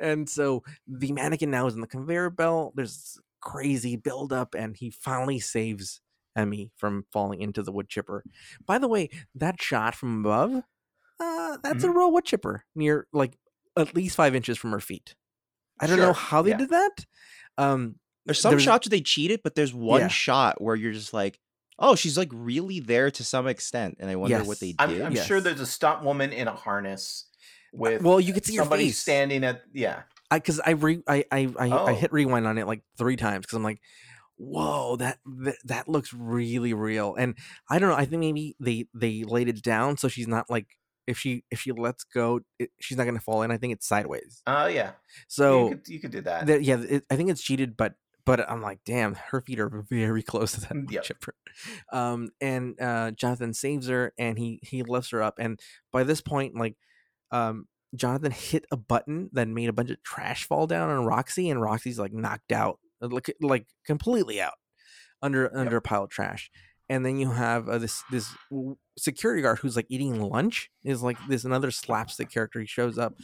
[0.00, 2.74] and so the mannequin now is in the conveyor belt.
[2.76, 6.00] There's crazy buildup, and he finally saves
[6.36, 8.24] Emmy from falling into the wood chipper.
[8.66, 10.62] By the way, that shot from above,
[11.18, 13.38] uh, that's a real wood chipper near like
[13.76, 15.14] at least five inches from her feet.
[15.78, 16.56] I don't know how they yeah.
[16.56, 17.06] did that.
[17.58, 17.96] Um,
[18.26, 20.08] There's some there's- shots where they cheated, but there's one Yeah.
[20.08, 21.38] shot where you're just like,
[21.78, 24.80] oh, she's like really there to some extent, and I wonder what they did.
[24.80, 25.26] I'm, I'm Yes.
[25.26, 27.26] sure there's a stunt woman in a harness
[27.72, 28.98] with well, you could see somebody face.
[28.98, 30.02] standing at yeah.
[30.30, 31.94] I because I re I I I, I Oh.
[31.94, 33.80] hit rewind on it like three times because I'm like,
[34.36, 37.14] whoa, that, that that looks really real.
[37.14, 37.36] And
[37.70, 37.96] I don't know.
[37.96, 40.66] I think maybe they they laid it down so she's not like
[41.06, 43.50] if she if she lets go, it, she's not gonna fall in.
[43.50, 44.42] I think it's sideways.
[44.46, 44.92] Oh yeah.
[45.28, 46.46] So you could you could do that.
[46.46, 47.94] that- yeah, it, I think it's cheated, but
[48.26, 51.02] but I'm like, damn, her feet are very close to that wood Yep.
[51.04, 51.34] chipper.
[51.90, 55.58] Um, and uh, Jonathan saves her, and he he lifts her up, and
[55.92, 56.76] by this point, like,
[57.30, 61.48] um, Jonathan hit a button that made a bunch of trash fall down on Roxy,
[61.48, 64.54] and Roxy's like knocked out, like like completely out
[65.22, 66.50] under under a pile of trash.
[66.88, 68.28] And then you have uh, this this
[68.96, 72.60] security guard who's like eating lunch is like this another slapstick character.
[72.60, 73.14] He shows up,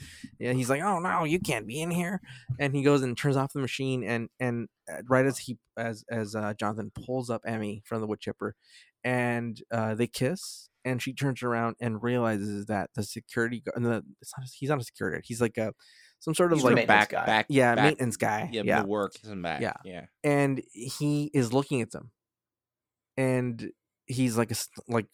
[0.40, 2.20] and he's like, "Oh no, you can't be in here!"
[2.58, 6.04] And he goes and turns off the machine, and and uh, right as he as
[6.10, 8.56] as uh, Jonathan pulls up Emmy from the wood chipper,
[9.04, 14.02] and uh, they kiss, and she turns around and realizes that the security guard, the,
[14.20, 15.72] it's not, he's not a security guard, he's like a
[16.18, 17.26] some sort of He's like back, guy.
[17.26, 19.72] back, yeah back, maintenance guy, yeah, yeah the work and back, Yeah.
[19.84, 20.04] yeah.
[20.22, 22.10] and he is looking at them
[23.16, 23.70] and
[24.06, 25.06] he's like a, s- like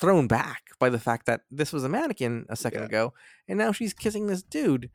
[0.00, 2.86] thrown back by the fact that this was a mannequin a second Yeah.
[2.86, 3.14] ago
[3.48, 4.90] and now she's kissing this dude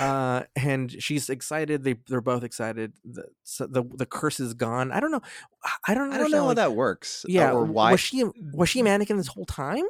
[0.00, 4.90] uh and she's excited they they're both excited the so the, the curse is gone
[4.92, 5.20] i don't know
[5.86, 7.24] i don't I don't know understand, how like- that works.
[7.24, 7.92] uh, yeah or why?
[7.92, 9.84] was she a- was she a mannequin this whole time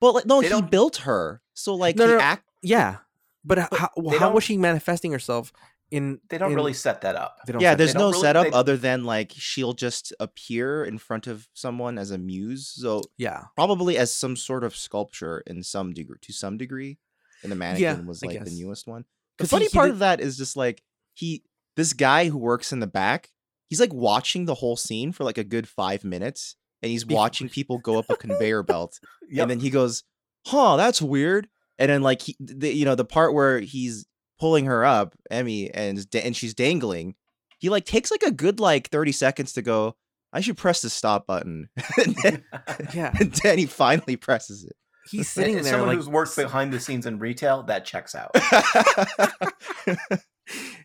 [0.00, 2.44] Well, like, no, They he don't- built her, so like No, he no, act.
[2.62, 2.98] yeah
[3.44, 5.52] but, But how, how was she manifesting herself
[5.90, 7.38] in They don't in- really set that up.
[7.46, 9.72] they don't Yeah, set there's that don't no really- setup they- other than like she'll
[9.72, 12.68] just appear in front of someone as a muse.
[12.68, 16.98] So yeah probably as some sort of sculpture in some degree, to some degree.
[17.42, 19.04] And the mannequin was like the newest one.
[19.38, 20.82] The funny he part did- of that is just like
[21.14, 21.44] he,
[21.76, 23.30] this guy who works in the back,
[23.68, 27.48] he's like watching the whole scene for like a good five minutes, and he's watching
[27.48, 28.98] people go up a conveyor belt,
[29.30, 29.42] Yep.
[29.42, 30.02] and then he goes,
[30.46, 34.06] "Huh, that's weird." And then like he, the, you know, the part where he's
[34.38, 37.14] pulling her up, Emmy, and da- and she's dangling,
[37.58, 39.96] he like takes like a good like thirty seconds to go.
[40.32, 42.44] I should press the stop button, and, then,
[42.94, 44.76] yeah and then he finally presses it.
[45.10, 48.14] he's sitting as there someone like who's worked behind the scenes in retail, that checks
[48.14, 48.30] out.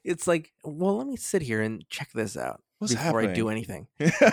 [0.04, 3.50] it's like, well, let me sit here and check this out What's before I do
[3.50, 3.88] anything.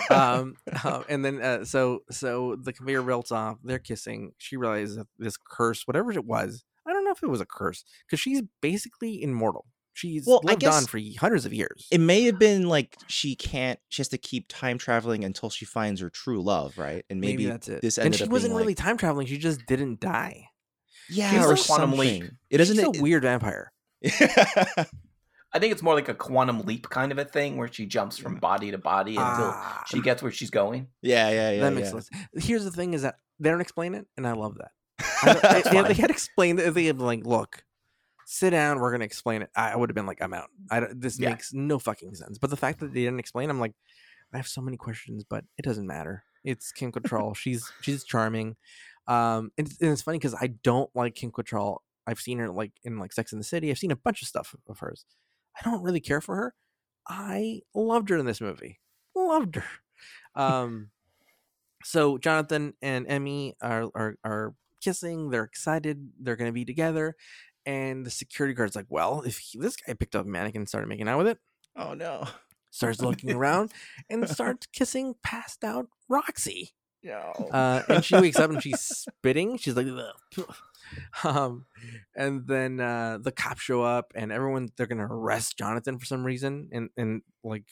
[0.09, 3.57] um, uh, and then uh, so so the conveyor belts off.
[3.63, 4.31] They're kissing.
[4.37, 6.70] She realizes that this curse, whatever it was, I don't
[7.11, 9.65] know if it was a curse because she's basically immortal.
[9.93, 11.87] She's Well, I lived on guess for hundreds of years.
[11.91, 13.77] It may have been like she can't.
[13.89, 17.03] She has to keep time traveling until she finds her true love, right?
[17.09, 17.81] And maybe, that's it.
[17.81, 19.27] this and she up wasn't being really like, time traveling.
[19.27, 20.45] She just didn't die.
[21.09, 22.21] yeah, She's or a quantum leap.
[22.21, 22.37] something.
[22.49, 22.77] It doesn't.
[22.77, 23.73] She's a it- weird vampire.
[25.53, 28.17] I think it's more like a quantum leap kind of a thing where she jumps
[28.17, 30.87] from body to body until Ah, she gets where she's going.
[31.01, 31.61] yeah, yeah, yeah.
[31.63, 31.99] that makes yeah.
[31.99, 32.09] sense.
[32.35, 34.71] Here's the thing: is that they don't explain it, and I love that.
[35.23, 37.63] I they had explained it, they had been like, look,
[38.25, 39.49] sit down, we're gonna explain it.
[39.55, 40.49] I would have been like, I'm out.
[40.69, 41.29] I don't, this Yeah.
[41.31, 42.37] makes no fucking sense.
[42.37, 43.73] But the fact that they didn't explain, I'm like,
[44.33, 46.23] I have so many questions, but it doesn't matter.
[46.43, 47.35] It's Kim Cattrall.
[47.35, 48.55] she's she's charming.
[49.07, 51.77] Um, and, it's- and it's funny because I don't like Kim Cattrall.
[52.07, 53.69] I've seen her like in like Sex in the City.
[53.69, 55.05] I've seen a bunch of stuff of hers.
[55.59, 56.55] I don't really care for her.
[57.07, 58.79] I loved her in this movie.
[59.15, 59.63] Loved her.
[60.33, 60.91] Um,
[61.83, 65.29] so Jonathan and Emmy are are are kissing.
[65.29, 66.09] They're excited.
[66.19, 67.15] They're going to be together.
[67.65, 70.67] And the security guard's like, "Well, if he, this guy picked up a mannequin and
[70.67, 71.37] started making out with it,
[71.75, 72.27] Oh no.
[72.71, 73.71] starts looking around
[74.09, 76.71] and starts kissing passed out Roxy.
[77.03, 77.19] No.
[77.51, 78.79] Uh, and she wakes up and she's
[79.19, 79.57] spitting.
[79.57, 80.55] She's like, "Ugh."
[81.23, 81.65] um,
[82.15, 86.23] and then uh, the cops show up and everyone they're gonna arrest Jonathan for some
[86.23, 86.69] reason.
[86.71, 87.65] And and like,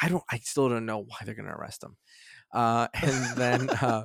[0.00, 1.96] I don't, I still don't know why they're gonna arrest him.
[2.52, 4.02] Uh, and then uh,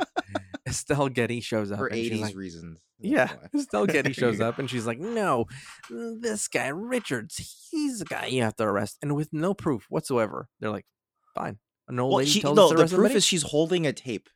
[0.67, 2.79] Estelle Getty shows up For eighties like, reasons.
[2.99, 3.31] Yeah.
[3.53, 5.45] Estelle Getty shows up and she's like, "No,
[5.91, 9.85] mm, this guy Richards, he's the guy you have to arrest." And with no proof
[9.89, 10.85] whatsoever, they're like,
[11.35, 13.15] "Fine." An old Well, lady she, tells no, the proof somebody?
[13.15, 14.29] is she's holding a tape.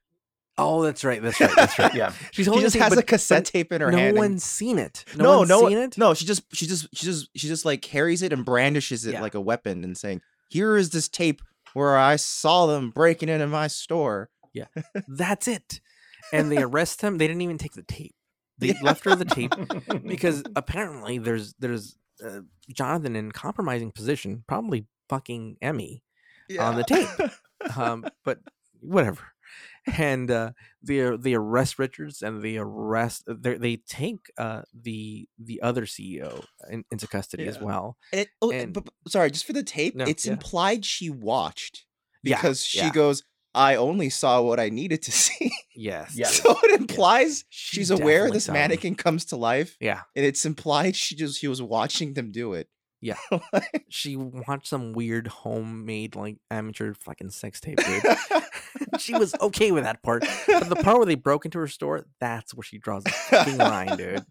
[0.58, 1.22] Oh, that's right.
[1.22, 1.52] That's right.
[1.56, 1.94] That's right.
[1.96, 2.12] Yeah.
[2.32, 4.10] She's She holding just the tape, has but- a cassette tape in her no hand.
[4.10, 5.04] and- one's seen it.
[5.18, 5.98] No, no, one's no, seen it.
[5.98, 6.14] no.
[6.14, 9.22] She just, she just, she just, she just like carries it and brandishes it Yeah.
[9.22, 11.42] like a weapon and saying, here is this tape
[11.74, 14.30] where I saw them breaking into my store.
[14.54, 14.66] Yeah,
[15.08, 15.80] that's it.
[16.34, 17.18] And they arrest him.
[17.18, 18.16] They didn't even take the tape.
[18.58, 18.82] They Yeah.
[18.84, 19.54] left her the tape
[20.06, 22.42] because apparently there's there's uh,
[22.72, 26.04] Jonathan in compromising position, probably fucking Emmy
[26.60, 27.10] on the tape.
[27.78, 28.40] um, but
[28.82, 29.22] whatever.
[29.98, 30.52] And uh,
[30.84, 36.46] they they arrest Richards and they arrest they they take uh, the the other CEO
[36.70, 37.98] in, into custody as well.
[38.14, 40.34] And it, oh, And- but, sorry, just for the tape, No, it's yeah.
[40.34, 41.86] implied she watched
[42.24, 42.92] Yeah, because she yeah.
[42.92, 43.24] goes,
[43.54, 46.14] "I only saw what I needed to see." Yes.
[46.16, 46.28] Yeah.
[46.28, 48.60] so it implies She she's aware this saw him.
[48.60, 50.02] mannequin comes to life, Yeah.
[50.16, 52.68] and it's implied she just she was watching them do it.
[53.02, 53.16] Yeah.
[53.90, 58.04] She watched some weird homemade like amateur fucking sex tape, dude.
[59.00, 60.24] she was okay with that part.
[60.48, 63.58] But the part where they broke into her store, that's where she draws the fucking
[63.58, 64.26] line, dude.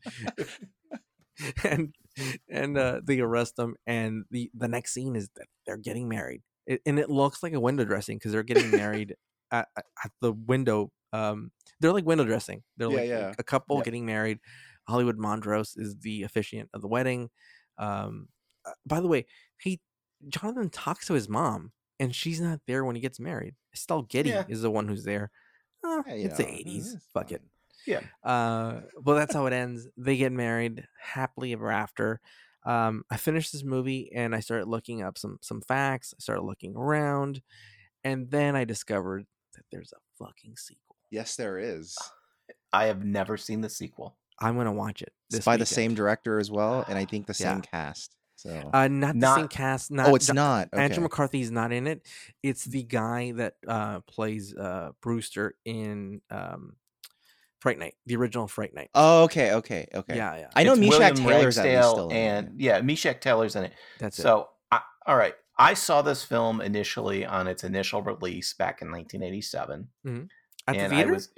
[1.64, 1.94] and
[2.48, 6.42] and uh, they arrest them, and the the next scene is that they're getting married,
[6.70, 9.14] it, and it looks like a window dressing because they're getting married
[9.50, 10.90] at, at- the window.
[11.12, 11.50] Um,
[11.80, 12.62] they're like window dressing.
[12.76, 13.32] They're Yeah, like yeah.
[13.38, 13.84] a couple Yep.
[13.84, 14.38] getting married.
[14.88, 17.30] Hollywood Montrose is the officiant of the wedding.
[17.78, 18.28] Um,
[18.66, 19.26] uh, by the way,
[19.58, 19.80] he
[20.28, 23.54] Jonathan talks to his mom, and she's not there when he gets married.
[23.74, 24.44] Estelle Getty Yeah.
[24.48, 25.30] is the one who's there.
[25.84, 26.96] You it's the know, eighties.
[27.14, 27.42] Fuck it.
[27.86, 28.00] Yeah.
[28.22, 29.88] Uh, well, that's how it ends.
[29.96, 32.20] They get married happily ever after.
[32.64, 36.14] Um, I finished this movie and I started looking up some some facts.
[36.16, 37.42] I started looking around,
[38.04, 40.96] and then I discovered that there's a fucking sequel.
[41.10, 41.96] Yes, there is.
[42.72, 44.16] I have never seen the sequel.
[44.38, 45.12] I'm gonna watch it.
[45.28, 47.52] It's this by the same director as well, and I think the Yeah.
[47.54, 48.14] same cast.
[48.36, 49.90] So, Uh, not the same cast.
[49.90, 50.68] Not oh, it's Jo- not.
[50.72, 50.82] Okay.
[50.82, 52.06] Andrew McCarthy's not in it.
[52.42, 56.76] It's the guy that uh, plays uh, Brewster in um,
[57.60, 58.90] Fright Night, the original Fright Night.
[58.94, 60.16] Oh, okay, okay, okay.
[60.16, 60.48] Yeah, yeah.
[60.56, 63.72] I know It's Meshach Taylor's at still in it, and yeah, Meshach Taylor's in it.
[63.98, 64.22] That's it.
[64.22, 68.90] So, I, all right, I saw this film initially on its initial release back in
[68.90, 69.88] 1987,
[70.66, 71.28] At the theater, I was,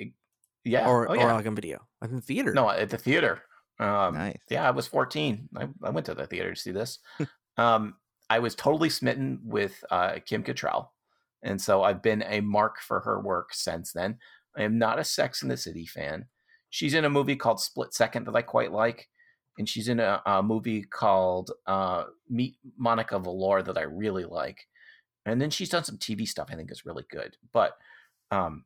[0.64, 1.80] yeah, or oh or like on video.
[2.00, 2.52] I think theater.
[2.52, 3.42] no, at the theater.
[3.80, 4.38] Um, nice.
[4.48, 5.48] yeah, I was 14.
[5.56, 7.00] I, I went to the theater to see this.
[7.56, 7.94] um,
[8.30, 10.90] I was totally smitten with uh, Kim Cattrall,
[11.42, 14.18] and so I've been a mark for her work since then.
[14.57, 16.26] I am not a Sex in the City fan.
[16.70, 19.09] She's in a movie called Split Second that I quite like,
[19.59, 24.66] and she's in a, a movie called uh, Meet Monica Velour that I really like.
[25.26, 27.36] And then she's done some TV stuff I think is really good.
[27.53, 27.76] But
[28.30, 28.64] um,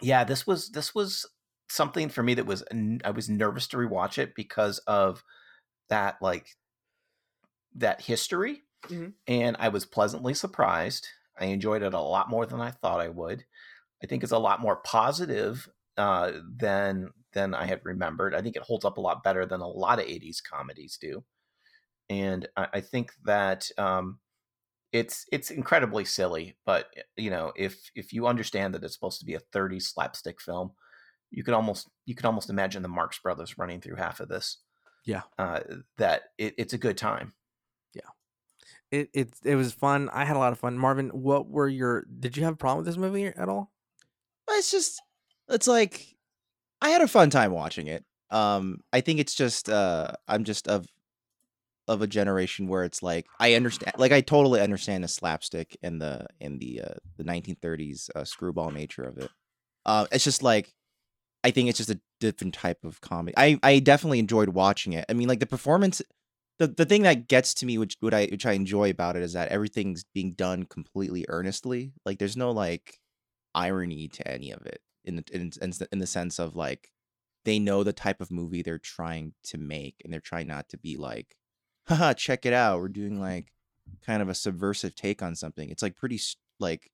[0.00, 1.26] yeah, this was this was
[1.68, 2.62] something for me that was
[3.04, 5.22] I was nervous to rewatch it because of
[5.88, 6.46] that like
[7.74, 9.14] that history, Mhm.
[9.26, 11.08] and I was pleasantly surprised.
[11.38, 13.44] I enjoyed it a lot more than I thought I would.
[14.04, 18.34] I think it's a lot more positive uh, than than I had remembered.
[18.34, 21.24] I think it holds up a lot better than a lot of '80s comedies do,
[22.10, 24.18] and I, I think that um,
[24.92, 26.54] it's it's incredibly silly.
[26.66, 30.38] But you know, if if you understand that it's supposed to be a 30 slapstick
[30.38, 30.72] film,
[31.30, 34.58] you could almost you could almost imagine the Marx Brothers running through half of this.
[35.06, 35.22] Yeah.
[35.38, 35.60] uh,
[35.96, 37.32] that it, it's a good time.
[37.94, 38.10] Yeah,
[38.90, 40.10] it, it it was fun.
[40.12, 40.76] I had a lot of fun.
[40.76, 42.04] Marvin, what were your?
[42.20, 43.73] Did you have a problem with this movie at all?
[44.48, 45.00] It's just,
[45.48, 46.06] it's like,
[46.80, 48.04] I had a fun time watching it.
[48.30, 50.86] Um, I think it's just, uh, I'm just of,
[51.86, 56.00] of a generation where it's like I understand, like I totally understand the slapstick and
[56.00, 59.30] the and the uh, the 1930s uh, screwball nature of it.
[59.84, 60.72] Uh, it's just like,
[61.42, 63.34] I think it's just a different type of comedy.
[63.36, 65.04] I I definitely enjoyed watching it.
[65.08, 66.00] I mean, like the performance.
[66.60, 69.22] The, the thing that gets to me, which what I which I enjoy about it,
[69.22, 71.92] is that everything's being done completely earnestly.
[72.06, 73.00] Like there's no like
[73.54, 76.90] irony to any of it in the in, in, in the sense of like
[77.44, 80.78] they know the type of movie they're trying to make and they're trying not to
[80.78, 81.36] be like
[81.88, 82.80] haha check it out.
[82.80, 83.52] We're doing like
[84.02, 85.70] kind of a subversive take on something.
[85.70, 86.20] It's like pretty
[86.60, 86.90] like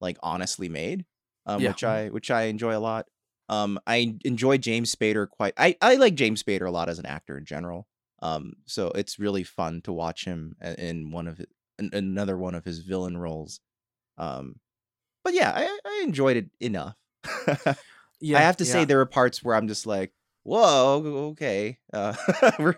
[0.00, 1.04] like honestly made
[1.46, 1.68] um Yeah.
[1.68, 3.08] which i which i enjoy a lot.
[3.48, 7.06] Um i enjoy james spader quite i i like james spader a lot as an
[7.06, 7.88] actor in general
[8.22, 11.46] um so it's really fun to watch him in one of his,
[11.78, 13.60] in another one of his villain roles
[14.18, 14.56] um
[15.24, 16.96] but yeah i i enjoyed it enough
[18.22, 20.12] Yeah, I have to say there are parts where I'm just like,
[20.44, 21.78] whoa, okay.
[21.92, 22.14] Uh,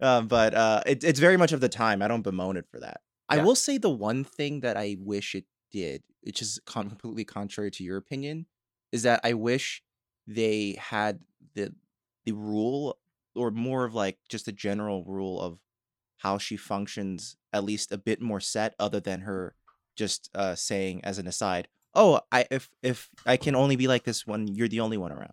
[0.00, 2.00] uh, but uh, it, it's very much of the time.
[2.00, 3.02] I don't bemoan it for that.
[3.28, 7.24] I will say the one thing that I wish it did, which is con- completely
[7.24, 8.46] contrary to your opinion,
[8.90, 9.82] is that I wish
[10.26, 11.20] they had
[11.54, 11.74] the
[12.24, 12.98] the rule
[13.34, 15.58] or more of like just a general rule of
[16.18, 19.54] how she functions at least a bit more set other than her
[19.96, 24.04] just uh saying as an aside oh i if if i can only be like
[24.04, 25.32] this when you're the only one around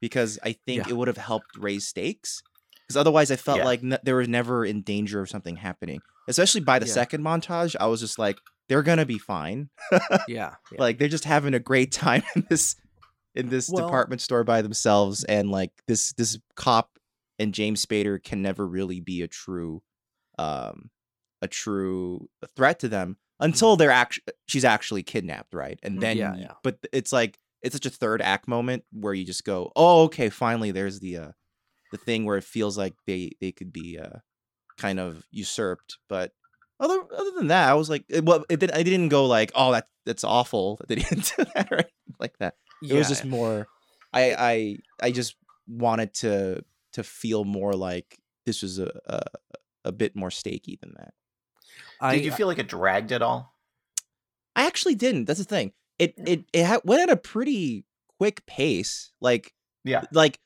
[0.00, 0.90] because i think Yeah.
[0.90, 2.42] it would have helped raise stakes
[2.86, 3.64] because otherwise I felt Yeah.
[3.66, 6.00] like n- they were never in danger of something happening.
[6.26, 6.92] Especially by the Yeah.
[6.94, 8.36] second montage, I was just like,
[8.68, 9.68] they're gonna be fine.
[10.26, 10.76] Yeah, yeah.
[10.76, 12.74] Like they're just having a great time in this
[13.36, 16.98] in this Well- department store by themselves, and like this this cop
[17.38, 19.82] and James Spader can never really be a true
[20.36, 20.90] um
[21.40, 25.78] a true threat to them until they're actually she's actually kidnapped, right?
[25.82, 26.52] And then Yeah, yeah.
[26.62, 30.28] but it's like it's such a third act moment where you just go, "Oh, okay,
[30.30, 31.32] finally there's the uh
[31.92, 34.18] the thing where it feels like they they could be uh
[34.78, 36.32] kind of usurped." But
[36.78, 39.72] other other than that, I was like it, well, it I didn't go like, "Oh,
[39.72, 42.54] that that's awful." that They didn't do that right like that.
[42.82, 43.68] It was just more
[44.12, 45.36] I I I just
[45.68, 46.64] wanted to
[46.94, 49.20] to feel more like this was a a,
[49.84, 51.14] a bit more stakey than that.
[52.00, 53.54] I, Did you feel like it dragged at all?
[54.56, 55.26] I actually didn't.
[55.26, 55.72] That's the thing.
[55.98, 57.84] It it it ha- went at a pretty
[58.18, 59.12] quick pace.
[59.20, 59.52] Like
[59.84, 60.02] Yeah.
[60.12, 60.38] like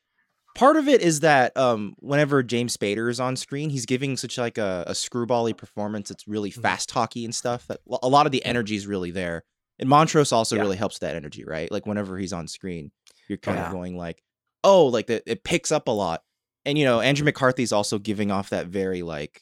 [0.57, 4.37] part of it is that um whenever James Spader is on screen, he's giving such
[4.39, 6.11] like a, a screwbally performance.
[6.11, 6.63] It's really Mhm.
[6.63, 7.67] fast talky and stuff.
[7.69, 9.45] That a lot of the energy is really there.
[9.79, 10.63] And Montrose also Yeah.
[10.63, 11.71] really helps that energy, right?
[11.71, 12.93] Like whenever he's on screen,
[13.29, 13.67] you're kind Yeah.
[13.67, 14.23] of going like,
[14.63, 16.23] oh, like the, it picks up a lot.
[16.65, 19.41] And you know, Andrew McCarthy's also giving off that very like,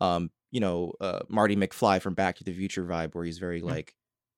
[0.00, 3.60] um, you know, uh, Marty McFly from Back to the Future vibe, where he's very
[3.60, 3.64] Mm.
[3.70, 3.94] like,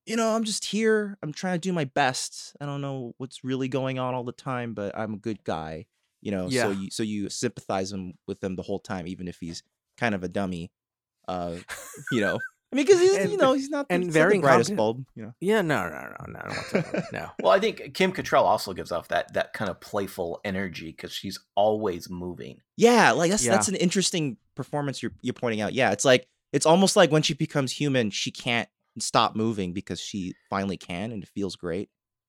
[0.07, 1.19] you know, I'm just here.
[1.23, 2.57] I'm trying to do my best.
[2.59, 5.85] I don't know what's really going on all the time, but I'm a good guy.
[6.23, 6.63] You know, Yeah.
[6.63, 9.63] so you so you sympathize him with him the whole time, even if he's
[9.99, 10.73] kind of a dummy.
[11.29, 11.57] Uh,
[12.11, 12.39] you know,
[12.73, 14.71] I mean, because he's And- you know he's not the, and he's very the brightest
[14.71, 15.07] incompetent.
[15.07, 15.17] bulb.
[15.17, 17.07] You know, yeah, no, no, no, no, whatsoever.
[17.13, 17.31] no.
[17.43, 21.13] Well, I think Kim Cattrall also gives off that that kind of playful energy because
[21.13, 22.61] she's always moving.
[22.77, 23.53] Yeah, like that's Yeah.
[23.53, 25.75] that's an interesting performance you're you're pointing out.
[25.75, 28.69] Yeah, it's like it's almost like when she becomes human, she can't
[28.99, 31.89] stop moving because she finally can, and it feels great.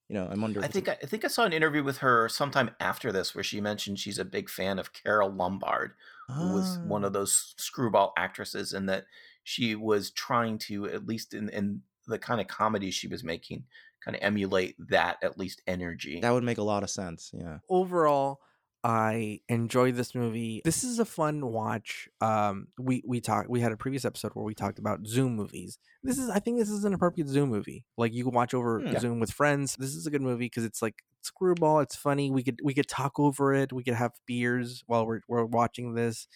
[0.09, 0.63] You know, I'm wondering.
[0.63, 3.43] I think I, I think I saw an interview with her sometime after this where
[3.43, 5.93] she mentioned she's a big fan of Carole Lombard,
[6.29, 7.07] who was one Ah.
[7.07, 9.05] of those screwball actresses, and that
[9.49, 13.63] she was trying to at least in in the kind of comedy she was making,
[14.03, 16.19] kind of emulate that at least energy.
[16.19, 17.31] that would make a lot of sense.
[17.33, 17.59] Yeah.
[17.69, 18.39] overall
[18.83, 23.71] i enjoyed this movie this is a fun watch um we we talked we had
[23.71, 26.83] a previous episode where we talked about zoom movies this is i think this is
[26.85, 28.87] an appropriate zoom movie like you can watch over Hmm.
[28.93, 28.99] Yeah.
[28.99, 32.43] zoom with friends this is a good movie because it's like screwball it's funny we
[32.43, 36.27] could we could talk over it we could have beers while we're, we're watching this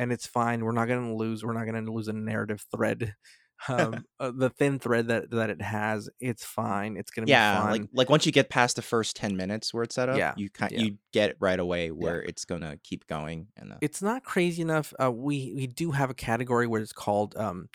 [0.00, 3.14] and it's fine we're not gonna lose we're not gonna lose a narrative thread
[3.68, 7.38] um uh, the thin thread that that it has it's fine it's gonna be fine.
[7.38, 10.08] Yeah, fun like like once you get past the first ten minutes where it's set
[10.08, 10.80] up, Yeah, you kind yeah.
[10.80, 13.48] you get it right away where it's gonna keep going.
[13.58, 14.94] And uh, it's not crazy enough.
[14.98, 17.68] Uh, we we do have a category where it's called um,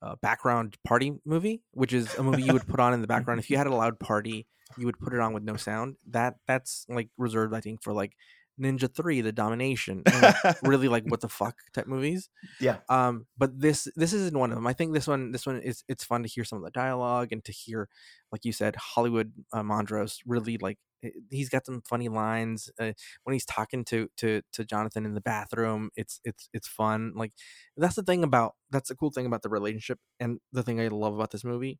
[0.00, 3.38] uh, background party movie, which is a movie you would put on in the background
[3.38, 4.46] if you had a loud party.
[4.78, 5.96] You would put it on with no sound.
[6.08, 8.16] That that's like reserved, I think, for like
[8.60, 12.28] Ninja Three, The Domination, like, really like what the fuck type movies.
[12.60, 14.66] yeah, Um, but this this isn't one of them.
[14.66, 17.28] I think this one this one is it's fun to hear some of the dialogue
[17.32, 17.88] and to hear,
[18.32, 22.92] like you said, Hollywood uh, Montrose really like eh, he's got some funny lines uh,
[23.24, 25.90] when he's talking to to to Jonathan in the bathroom.
[25.96, 27.12] It's it's it's fun.
[27.14, 27.32] Like
[27.76, 30.88] that's the thing about that's the cool thing about the relationship and the thing I
[30.88, 31.78] love about this movie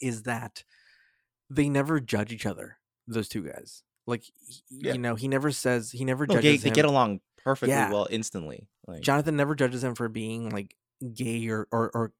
[0.00, 0.64] is that
[1.48, 2.78] they never judge each other.
[3.06, 4.24] Those two guys, like
[4.70, 4.92] Yeah.
[4.94, 7.90] you know, he never says he never no, judges they, they get along perfectly Yeah.
[7.92, 8.68] well instantly.
[8.86, 10.76] Like Jonathan never judges him for being like
[11.14, 12.12] gay or or or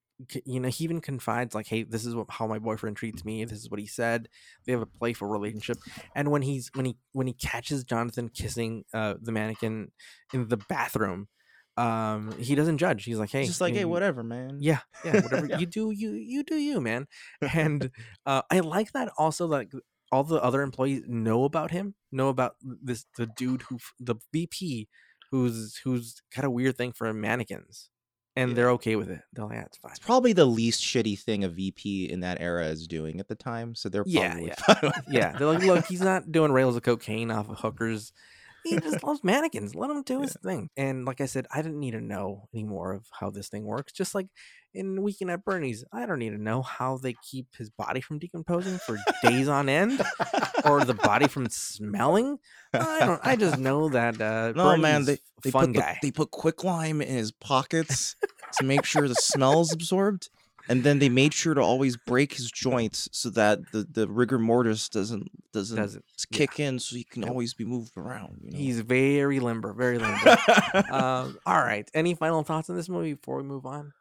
[0.47, 3.45] you know he even confides like hey this is what, how my boyfriend treats me
[3.45, 4.29] this is what he said
[4.65, 5.77] they have a playful relationship
[6.15, 9.93] and when he's when he when he catches jonathan kissing uh the mannequin
[10.33, 11.29] in the bathroom
[11.77, 14.57] um he doesn't judge he's like hey just like, you- hey, whatever, man.
[14.59, 15.59] yeah yeah whatever Yeah.
[15.59, 17.07] you do you you do you man
[17.53, 17.91] and
[18.25, 19.71] uh i like that also like
[20.13, 24.89] all the other employees know about him know about this the dude who the vp
[25.31, 27.91] who's who's got a weird thing for mannequins
[28.37, 28.55] and Yeah.
[28.55, 31.43] they're okay with it they're like ah, that's fine It's probably the least shitty thing
[31.45, 33.75] a VP in that era is doing at the time.
[33.75, 34.55] So they're Yeah, yeah.
[34.67, 38.13] fine with yeah they're like look he's not doing rails of cocaine off of hookers
[38.69, 40.69] he just loves mannequins let him do his thing.
[40.77, 43.65] And like i said i didn't need to know any more of how this thing
[43.65, 44.29] works just like
[44.75, 48.19] in weekend at bernie's i don't need to know how they keep his body from
[48.19, 50.03] decomposing for days on end
[50.67, 52.39] or the body from smelling.
[52.75, 55.99] I don't i just know that uh No, man, they, they fun put the- guy.
[56.03, 58.17] they put quicklime in his pockets
[58.59, 60.29] to make sure the smell's absorbed,
[60.69, 64.39] and then they made sure to always break his joints so that the, the rigor
[64.39, 66.39] mortis doesn't doesn't, doesn't yeah.
[66.39, 67.31] kick in, so he can Nope.
[67.31, 68.41] always be moved around.
[68.43, 68.59] You know?
[68.59, 70.37] he's very limber very limber
[70.91, 73.93] um all right any final thoughts on this movie before we move on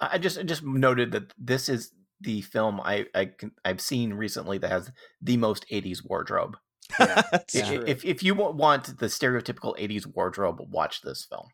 [0.00, 3.80] I I just I just noted that this is the film I, I can, I've
[3.80, 4.90] seen recently that has
[5.22, 6.56] the most '80s wardrobe.
[6.98, 7.84] That's I- true.
[7.86, 11.48] If if you want the stereotypical '80s wardrobe, watch this film.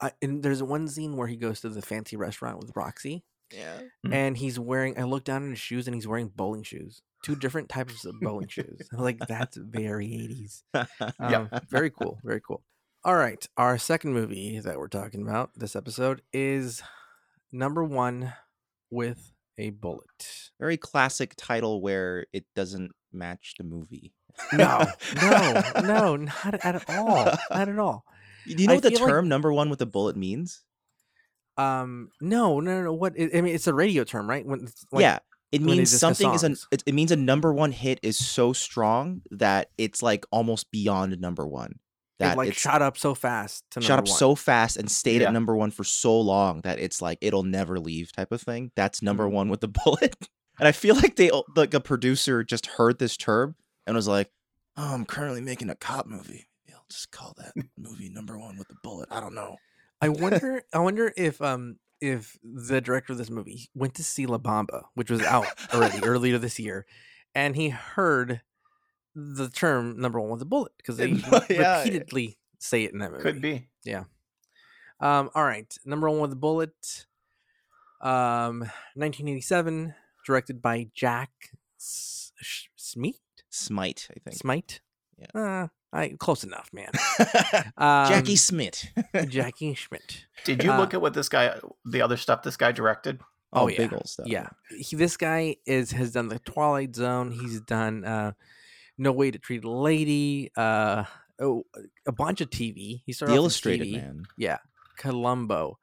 [0.00, 3.22] I, and there's one scene where he goes to the fancy restaurant with Roxy,
[3.56, 3.80] yeah.
[4.06, 4.12] Mhm.
[4.14, 4.98] and he's wearing.
[4.98, 7.02] I look down at his shoes, and he's wearing bowling shoes.
[7.24, 8.88] Two different types of bowling shoes.
[8.92, 10.62] I was like, that's very 80s.
[11.20, 12.18] Um, very cool.
[12.24, 12.62] Very cool.
[13.04, 13.46] All right.
[13.56, 16.82] Our second movie that we're talking about this episode is
[17.52, 18.32] number one
[18.90, 20.50] with a bullet.
[20.58, 24.12] Very classic title where it doesn't match the movie.
[24.52, 24.86] No,
[25.20, 27.24] no, no, not at all.
[27.50, 28.04] Not at all.
[28.46, 30.62] Do you know I what the feel like- term number one with a bullet means?
[31.56, 32.82] Um, no, no, no.
[32.84, 32.92] no.
[32.92, 33.14] What?
[33.20, 34.44] I mean, it's a radio term, right?
[34.46, 35.18] When like, yeah.
[35.50, 38.54] It means discuss something is an it, it means a number one hit is so
[38.54, 41.72] strong that it's like almost beyond number one.
[41.72, 41.76] it
[42.20, 44.16] That like it's shot up so fast to shot up one.
[44.16, 45.26] so fast and stayed Yeah.
[45.26, 48.72] at number one for so long that it's like it'll never leave type of thing.
[48.76, 49.32] That's number Mhm.
[49.32, 50.16] one with the bullet.
[50.58, 53.54] And I feel like they like a producer just heard this term
[53.86, 54.30] and was like,
[54.78, 56.46] "Oh, I'm currently making a cop movie.
[56.66, 59.56] Maybe I'll just call that movie number one with the bullet." I don't know.
[60.02, 60.62] I wonder.
[60.72, 64.82] I wonder if um if the director of this movie went to see La Bamba,
[64.94, 66.84] which was out already earlier this year,
[67.34, 68.40] and he heard
[69.14, 71.08] the term "number one with a bullet" because they
[71.50, 71.78] Yeah.
[71.78, 73.22] repeatedly say it in that movie.
[73.22, 73.68] Could be.
[73.84, 74.04] Yeah.
[75.00, 77.06] Um, all right, number one with a bullet.
[78.00, 78.60] Um,
[78.94, 79.94] 1987,
[80.26, 81.30] directed by Jack
[81.78, 82.32] S-
[82.76, 83.14] Smeet.
[83.50, 84.36] Smight, I think.
[84.36, 84.80] Smight.
[85.16, 85.26] Yeah.
[85.34, 86.90] Uh, I close enough, man.
[87.76, 88.90] Um, Jackie Schmidt.
[89.28, 90.26] Jackie Schmidt.
[90.44, 93.20] Did you Uh, look at what this guy, the other stuff this guy directed?
[93.52, 93.76] oh, oh, yeah.
[93.78, 94.26] big old stuff.
[94.26, 97.32] Yeah, he, this guy is has done the Twilight Zone.
[97.32, 98.32] He's done uh,
[98.96, 100.50] No Way to Treat a Lady.
[100.56, 101.04] Uh,
[101.40, 101.64] oh,
[102.06, 103.02] a bunch of TV.
[103.04, 103.92] He started The Illustrated TV.
[103.92, 104.22] Man.
[104.38, 104.58] Yeah,
[104.96, 105.78] Columbo,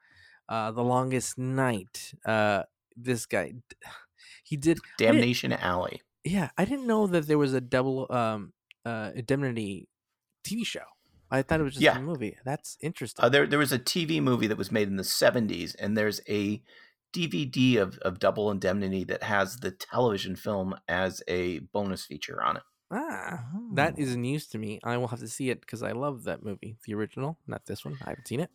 [0.47, 2.13] uh, The Longest Night.
[2.25, 2.63] Uh,
[2.95, 3.53] this guy,
[4.43, 4.79] he did.
[4.97, 6.01] Damnation Alley.
[6.23, 8.53] Yeah, I didn't know that there was a double um
[8.85, 9.88] uh indemnity
[10.43, 10.81] TV show.
[11.31, 11.97] I thought it was just Yeah.
[11.97, 12.37] a movie.
[12.43, 13.23] That's interesting.
[13.23, 16.21] Uh, there, there was a TV movie that was made in the 70s, and there's
[16.27, 16.61] a
[17.13, 22.57] DVD of, of Double Indemnity that has the television film as a bonus feature on
[22.57, 22.63] it.
[22.91, 24.01] ah, that Oh.
[24.01, 24.79] is news to me.
[24.83, 27.85] I will have to see it because I love that movie, the original, not this
[27.85, 27.97] one.
[28.03, 28.49] I haven't seen it.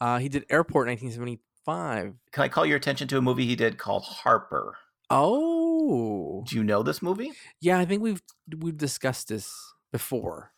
[0.00, 2.14] Uh, he did Airport 1975.
[2.30, 4.76] Can I call your attention to a movie he did called Harper?
[5.10, 7.32] Oh, Do you know this movie?
[7.60, 7.78] yeah.
[7.78, 8.22] I think we've
[8.58, 9.52] we've discussed this
[9.90, 10.52] before.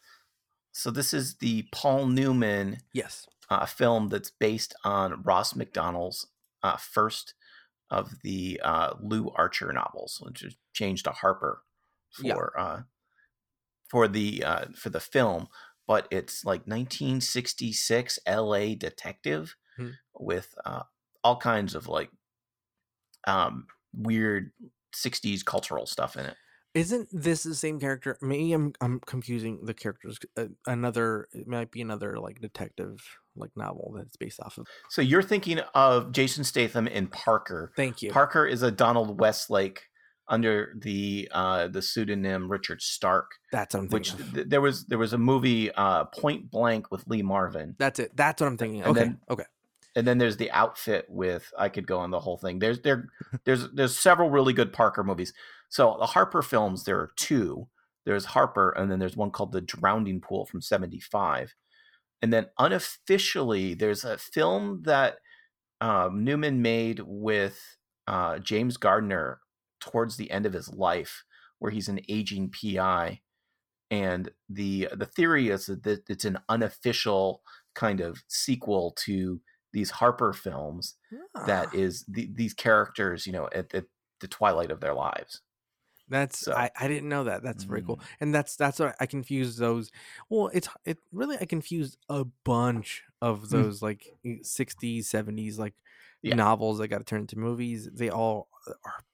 [0.74, 3.26] So this is the Paul Newman Yes.
[3.48, 6.26] uh, film that's based on Ross Macdonald's
[6.64, 7.34] uh, first
[7.90, 11.62] of the uh, Lew Archer novels, which is changed to Harper
[12.10, 12.24] for
[12.56, 12.62] Yeah.
[12.62, 12.82] uh,
[13.88, 15.48] for the uh, for the film.
[15.86, 18.74] But it's like 1966 L.A.
[18.74, 19.90] detective Hmm.
[20.14, 20.84] with uh,
[21.22, 22.10] all kinds of like
[23.26, 24.52] um, weird
[24.94, 26.36] 60s cultural stuff in it.
[26.74, 28.18] Isn't this the same character?
[28.20, 30.18] Maybe I'm I'm confusing the characters.
[30.36, 33.00] Uh, another it might be another like detective
[33.36, 34.66] like novel that it's based off of.
[34.90, 37.72] So you're thinking of Jason Statham in Parker.
[37.76, 38.10] Thank you.
[38.10, 39.82] Parker is a Donald Westlake
[40.26, 43.30] under the uh, the pseudonym Richard Stark.
[43.52, 44.26] That's what I'm Which thinking.
[44.26, 44.34] of.
[44.34, 48.16] th- there was there was a movie uh, Point Blank with Lee Marvin, That's it.
[48.16, 48.80] That's what I'm thinking.
[48.82, 49.00] And Okay.
[49.00, 49.44] then- okay.
[49.94, 52.58] and then there's the outfit with I could go on the whole thing.
[52.58, 53.10] There's there
[53.44, 55.32] there's there's several really good Parker movies.
[55.68, 57.68] So the Harper films there are two.
[58.06, 61.54] There's Harper, and then there's one called The Drowning Pool from '75,
[62.22, 65.18] and then unofficially there's a film that
[65.80, 67.76] um, Newman made with
[68.06, 69.40] uh, James Gardner
[69.80, 71.24] towards the end of his life,
[71.58, 73.20] where he's an aging PI,
[73.90, 77.42] and the the theory is that it's an unofficial
[77.74, 79.40] kind of sequel to
[79.72, 80.94] these Harper films
[81.34, 83.86] Ah, that is the, these characters, you know, at, at
[84.20, 85.42] the twilight of their lives.
[86.08, 87.42] That's so- I, I didn't know that.
[87.42, 87.96] That's very cool.
[87.96, 88.02] Mm.
[88.20, 89.90] And that's that's what I confused those.
[90.28, 95.74] Well, it's it really I confused a bunch of those like 60s, 70s like
[96.22, 96.34] Yeah.
[96.34, 97.88] novels that got to turn into movies.
[97.92, 98.48] They all
[98.84, 99.04] are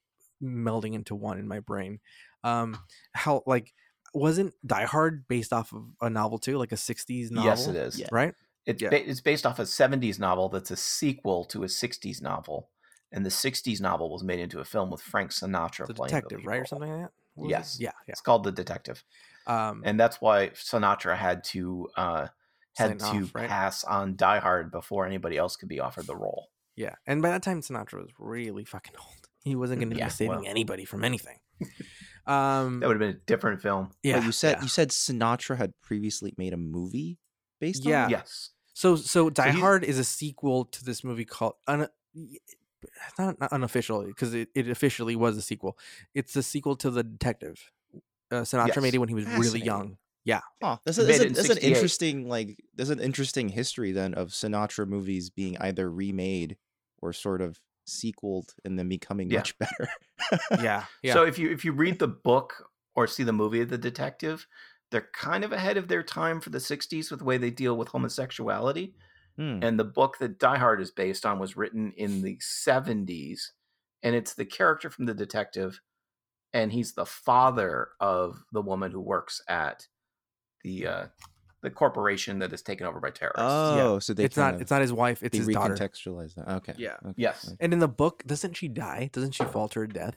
[0.43, 2.01] melding into one in my brain.
[2.43, 2.79] Um,
[3.12, 3.73] how like
[4.15, 7.49] wasn't Die Hard based off of a novel too, like a 60s novel?
[7.51, 8.03] Yes, it is.
[8.11, 8.35] Right?
[8.67, 8.89] It's, Yeah.
[8.91, 12.71] ba- it's based off a 70s novel that's a sequel to a 60s novel.
[13.12, 16.43] And the 60s novel was made into a film with Frank Sinatra The playing detective,
[16.43, 17.11] the right, or something like that.
[17.35, 17.51] What?
[17.51, 17.78] Yes.
[17.81, 18.12] Yeah, yeah.
[18.12, 19.03] It's called The Detective.
[19.47, 22.27] Um, And that's why Sinatra had to uh,
[22.77, 23.49] had to off, right?
[23.49, 26.51] pass on Die Hard before anybody else could be offered the role.
[26.77, 29.15] Yeah, and by that time Sinatra was really fucking old.
[29.43, 30.45] He wasn't going to Yeah, be saving well.
[30.47, 31.39] anybody from anything.
[32.27, 33.91] Um, That would have been a different film.
[34.03, 34.62] yeah, Wait, you said yeah.
[34.62, 37.19] you said Sinatra had previously made a movie
[37.61, 38.09] based on Yeah.
[38.09, 38.51] Yes.
[38.74, 41.55] So, so Die he's- Hard is a sequel to this movie called
[43.19, 45.77] un- not, not unofficial because it, it officially was a sequel.
[46.15, 47.70] It's a sequel to The Detective,
[48.31, 48.81] uh, Sinatra Yes.
[48.82, 49.66] made it when he was really Fascinating.
[49.66, 49.97] young.
[50.62, 50.77] Huh.
[50.85, 54.86] That's, a, that's, a, that's an interesting like there's an interesting history then of Sinatra
[54.86, 56.57] movies being either remade
[57.02, 59.39] or sort of sequeled and then becoming Yeah.
[59.39, 59.89] much better.
[60.62, 61.15] Yeah, yeah.
[61.15, 64.47] So if you if you read the book or see the movie of the detective,
[64.90, 67.77] they're kind of ahead of their time for the '60s with the way they deal
[67.77, 68.94] with homosexuality.
[69.36, 69.61] Hmm.
[69.62, 73.40] And the book that Die Hard is based on was written in the '70s,
[74.02, 75.81] and it's the character from the detective,
[76.52, 79.86] and he's the father of the woman who works at
[80.62, 81.07] the uh,
[81.62, 83.43] the corporation that is taken over by terrorists.
[83.43, 85.74] Oh, so they it's not kind it's not his wife, it's his daughter.
[85.74, 86.48] recontextualize that.
[86.57, 86.74] Okay.
[86.78, 86.97] Yeah.
[87.05, 87.55] okay, Yes.
[87.61, 89.11] And in the book, doesn't she die?
[89.12, 90.16] Doesn't she fall to her death?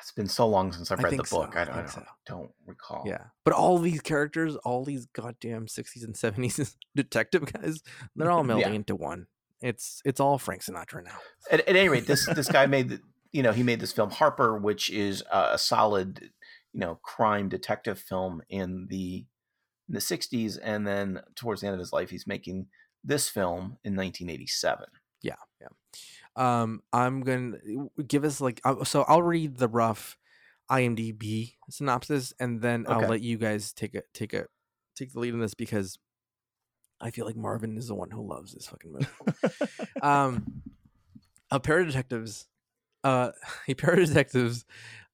[0.00, 1.56] It's been so long since I've I read the think so, book.
[1.56, 3.04] I, I don't, think I don't, don't recall.
[3.06, 3.24] Yeah.
[3.44, 7.82] But all these characters, all these goddamn 60s and 70s detective guys,
[8.14, 8.72] they're all melding Yeah.
[8.72, 9.26] into one.
[9.62, 11.16] It's it's all Frank Sinatra now.
[11.50, 13.00] at, at any rate, this this guy made the,
[13.32, 16.30] you know he made this film Harper, which is a, a solid
[16.74, 19.24] you know crime detective film in the
[19.88, 22.66] in the '60s, and then towards the end of his life, he's making
[23.02, 24.84] this film in 1987.
[25.22, 25.68] Yeah, yeah.
[26.36, 27.56] Um, I'm gonna
[28.06, 29.04] give us like so.
[29.08, 30.18] I'll read the rough
[30.70, 34.46] IMDb synopsis, and then I'll let you guys take a take a
[34.94, 35.98] take the lead in this because
[37.00, 39.06] I feel like Marvin is the one who loves this fucking movie.
[40.02, 40.62] um,
[41.50, 42.48] a pair of detectives,
[43.04, 43.30] uh,
[43.68, 44.64] a pair of detectives,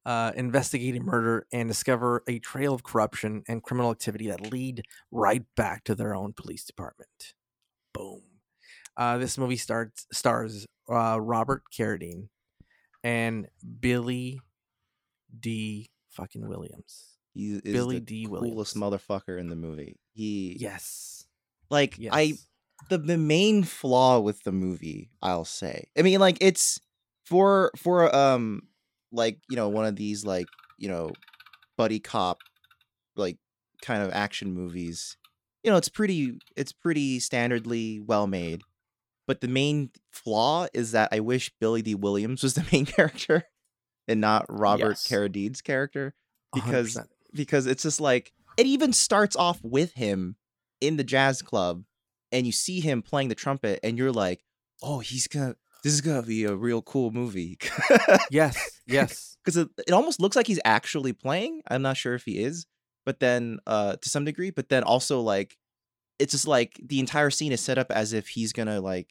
[0.06, 4.82] uh, investigate a murder and discover a trail of corruption and criminal activity that lead
[5.10, 7.34] right back to their own police department.
[7.92, 8.22] Boom.
[8.96, 12.28] Uh, this movie starts stars uh, Robert Carradine
[13.04, 13.48] and
[13.80, 14.40] Billy
[15.38, 17.16] Dee Fucking Williams.
[17.34, 18.26] He is Billy the D.
[18.26, 19.04] coolest Williams.
[19.06, 19.96] motherfucker in the movie.
[20.12, 21.24] He Yes.
[21.70, 22.12] like Yes.
[22.14, 22.34] I
[22.90, 25.88] the the main flaw with the movie, I'll say.
[25.96, 26.80] I mean, like it's
[27.24, 28.62] for for um
[29.12, 30.46] like you know one of these like
[30.78, 31.12] you know
[31.78, 32.38] buddy cop
[33.16, 33.38] like
[33.82, 35.16] kind of action movies.
[35.64, 38.62] You know, it's pretty it's pretty standardly well made.
[39.26, 43.44] But the main flaw is that I wish Billy Dee Williams was the main character
[44.08, 45.06] and not Robert Yes.
[45.06, 46.14] Carradine's character
[46.54, 47.06] because 100%.
[47.34, 50.36] because it's just like it even starts off with him
[50.80, 51.84] in the jazz club
[52.32, 54.42] and you see him playing the trumpet and you're like
[54.82, 55.54] oh he's gonna
[55.84, 57.56] this is gonna be a real cool movie
[58.30, 59.36] yes, yes.
[59.44, 62.66] because it, it almost looks like he's actually playing i'm not sure if he is
[63.06, 65.56] but then uh to some degree but then also like
[66.18, 69.08] it's just like the entire scene is set up as if he's gonna like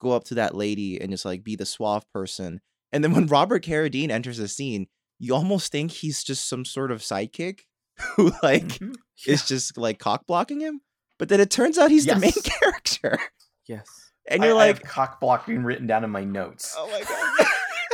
[0.00, 2.60] go up to that lady and just like be the suave person
[2.92, 4.86] and then when robert carradine enters the scene
[5.18, 7.60] you almost think he's just some sort of sidekick
[8.16, 8.94] who like Mhm.
[9.26, 10.80] is just like cock blocking him
[11.18, 13.18] but then it turns out he's the main character
[13.66, 13.86] Yes.
[14.28, 16.74] and you're I like have cock blocking written down in my notes.
[16.78, 17.46] Oh my god.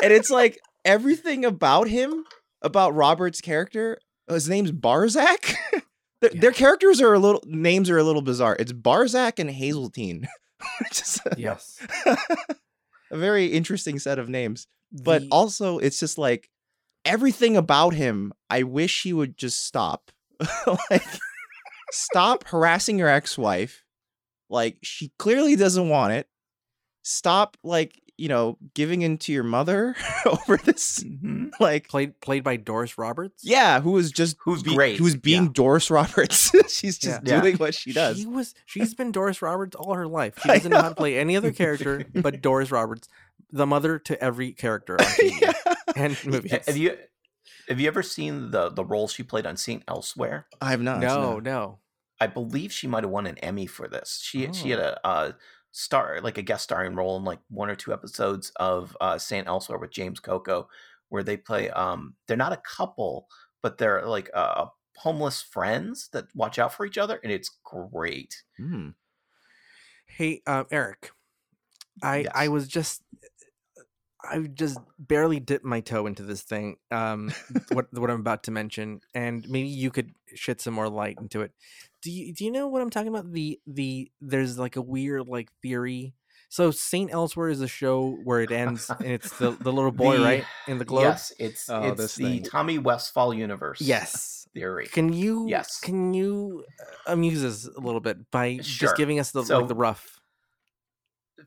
[0.05, 2.25] and it's like everything about him,
[2.63, 3.99] about Robert's character,
[4.29, 5.55] his name's Barzak.
[6.33, 8.57] Their, their characters are a little names are a little bizarre.
[8.59, 10.27] It's Barzak and Hazeltine.
[11.27, 11.79] A, Yes.
[12.07, 14.67] a very interesting set of names.
[14.93, 16.49] But The- also it's just like
[17.05, 20.11] everything about him, I wish he would just stop.
[20.91, 21.05] like
[21.91, 23.85] stop harassing your ex-wife.
[24.49, 26.29] Like she clearly doesn't want it.
[27.03, 29.97] Stop like, you know, giving in to your mother
[30.27, 31.51] over this Mhm.
[31.59, 33.43] like played played by Doris Roberts.
[33.45, 34.99] yeah, who was just Who's be- great.
[34.99, 35.51] Who's being Yeah.
[35.53, 36.53] Doris Roberts.
[36.73, 37.41] She's just Yeah.
[37.41, 38.19] doing what she does.
[38.19, 40.39] She was she's been Doris Roberts all her life.
[40.43, 40.81] She doesn't know.
[40.83, 43.09] how to play any other character but Doris Roberts,
[43.51, 45.75] the mother to every character on TV Yeah.
[45.97, 46.53] and movies.
[46.67, 46.97] Have you
[47.69, 50.47] have you ever seen the the role she played on Saint Elsewhere?
[50.61, 51.01] I have not.
[51.01, 51.79] no, no.
[52.21, 54.21] I believe she might have won an Emmy for this.
[54.23, 54.95] She she had Oh.
[55.03, 55.33] a, uh
[55.77, 59.49] star like a guest starring role in like one or two episodes of uh, Saint
[59.49, 60.69] Elsewhere with James Coco,
[61.09, 61.69] where they play.
[61.71, 63.27] Um, they're not a couple,
[63.61, 68.45] but they're like uh, homeless friends that watch out for each other, and it's great.
[68.57, 68.91] Hmm.
[70.07, 71.11] Hey, um, Eric,
[72.03, 73.03] I I was just
[74.23, 76.77] I just barely dipped my toe into this thing.
[76.93, 77.33] Um,
[77.73, 81.43] what what I'm about to mention, and maybe you could shed some more light into
[81.43, 81.51] it.
[82.05, 83.33] Do you do you know what I'm talking about?
[83.33, 86.15] The the there's like a weird like theory.
[86.51, 90.19] So Saint Elsewhere is a show where it ends, and it's the the little boy
[90.19, 91.05] The- right in the globe.
[91.05, 92.43] Yes, it's Oh, it's the thing.
[92.45, 93.81] Tommy Westphall universe.
[93.81, 94.47] Yes.
[94.55, 94.87] theory.
[94.87, 95.81] Can you Yes.
[95.81, 98.87] can you uh, amuse us a little bit by Sure.
[98.89, 100.21] just giving us the So- like the rough?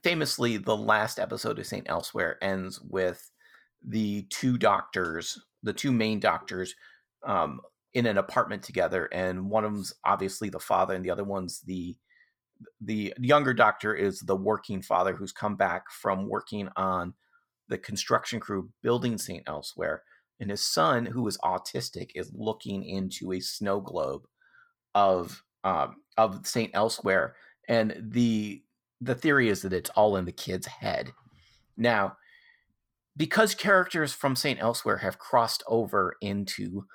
[0.03, 3.31] famously the last episode of Saint Elsewhere ends with
[3.85, 6.75] the two doctors, the two main doctors,
[7.25, 7.61] um,
[7.97, 11.61] in an apartment together, and one of them's obviously the father, and the other one's
[11.61, 11.95] the
[12.79, 17.15] the younger doctor is the working father who's come back from working on
[17.69, 20.03] the construction crew building Saint Elsewhere,
[20.39, 24.27] and his son, who is autistic, is looking into a snow globe
[24.93, 27.35] of um, of Saint Elsewhere,
[27.67, 28.61] and the
[29.01, 31.13] the theory is that it's all in the kid's head.
[31.75, 32.17] Now,
[33.15, 36.85] because characters from Saint Elsewhere have crossed over into,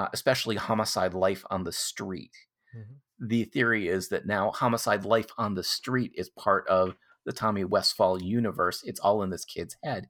[0.00, 2.32] uh, especially Homicide: Life on the Street,
[2.74, 2.96] Mhm.
[3.18, 6.96] the theory is that now Homicide: Life on the Street is part of
[7.26, 8.82] the Tommy Westphall universe.
[8.84, 10.08] It's all in this kid's head,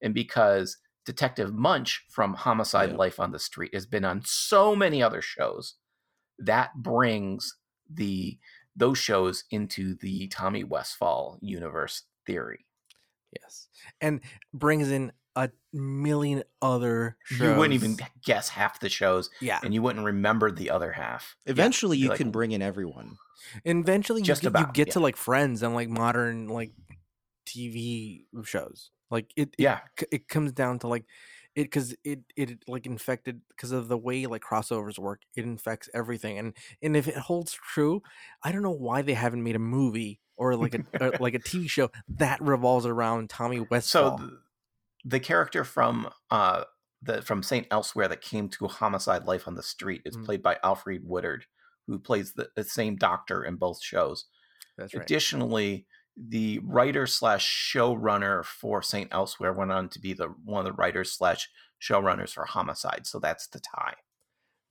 [0.00, 2.96] and because Detective Munch from Homicide: Yeah.
[2.96, 5.74] Life on the Street has been on so many other shows,
[6.38, 7.56] that brings
[7.90, 8.38] the
[8.76, 12.64] those shows into the Tommy Westphall universe theory.
[13.32, 13.66] Yes,
[14.00, 14.20] and
[14.54, 17.40] brings in a million other shows.
[17.40, 21.36] You wouldn't even guess half the shows, Yeah, and you wouldn't remember the other half.
[21.46, 23.16] Eventually, You're you like, can bring in everyone.
[23.64, 26.72] and eventually you Just get, you about, get to like Friends and like modern like
[27.46, 28.90] TV shows.
[29.10, 31.04] Like it, it Yeah, c- it comes down to like
[31.54, 35.86] it because it it like infected because of the way like crossovers work it infects
[35.92, 38.02] everything and and if it holds true
[38.42, 41.38] i don't know why they haven't made a movie or like a or like a
[41.38, 44.18] tv show that revolves around tommy so westphall
[45.04, 46.64] the, character from uh
[47.02, 50.24] the from Saint Elsewhere that came to Homicide: Life on the Street is Mm.
[50.24, 51.46] played by Alfre Woodard,
[51.86, 54.26] who plays the, the same doctor in both shows.
[54.78, 60.28] that's right Additionally, the writer slash showrunner for Saint Elsewhere went on to be the
[60.44, 61.48] one of the writers slash
[61.80, 63.06] showrunners for Homicide.
[63.06, 63.94] So that's the tie.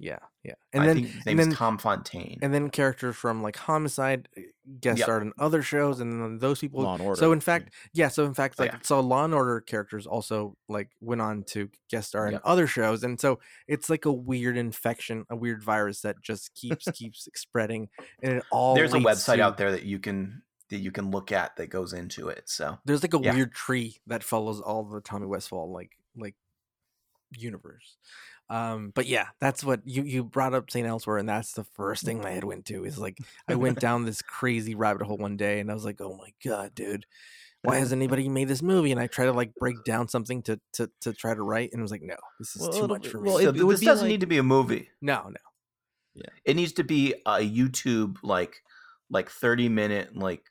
[0.03, 2.39] Yeah yeah and I then think his and then Tom Fontaine.
[2.41, 4.41] and then characters from like homicide uh,
[4.79, 5.05] guest Yep.
[5.05, 7.19] starred in other shows and then those people Law and Order.
[7.19, 8.07] So in fact, yeah.
[8.07, 8.79] So in fact, Oh, like yeah.
[8.81, 12.41] so, Law and Order characters also like went on to guest star in Yep.
[12.43, 16.85] other shows, and so it's like a weird infection, a weird virus that just keeps
[16.95, 17.89] keeps spreading,
[18.23, 21.11] and it all There's a website to- out there that you can that you can
[21.11, 22.43] look at that goes into it.
[22.49, 23.35] So There's like a Yeah.
[23.35, 26.35] weird tree that follows all the Tommy Westphall like like
[27.31, 27.97] universe.
[28.51, 30.85] Um, but yeah, that's what you you brought up St.
[30.85, 33.17] Elsewhere, and that's the first thing my head went to is like
[33.47, 36.33] I went down this crazy rabbit hole one day, and I was like, oh my
[36.43, 37.05] god, dude,
[37.61, 38.91] why hasn't anybody made this movie?
[38.91, 41.79] And I tried to like break down something to to to try to write, and
[41.79, 43.29] it was like, no, this is Well, too much for me.
[43.29, 44.89] well, So it- would this doesn't like- need to be a movie.
[45.01, 45.39] no, no,
[46.15, 48.63] Yeah, It needs to be a YouTube like
[49.09, 50.43] like 30 minute like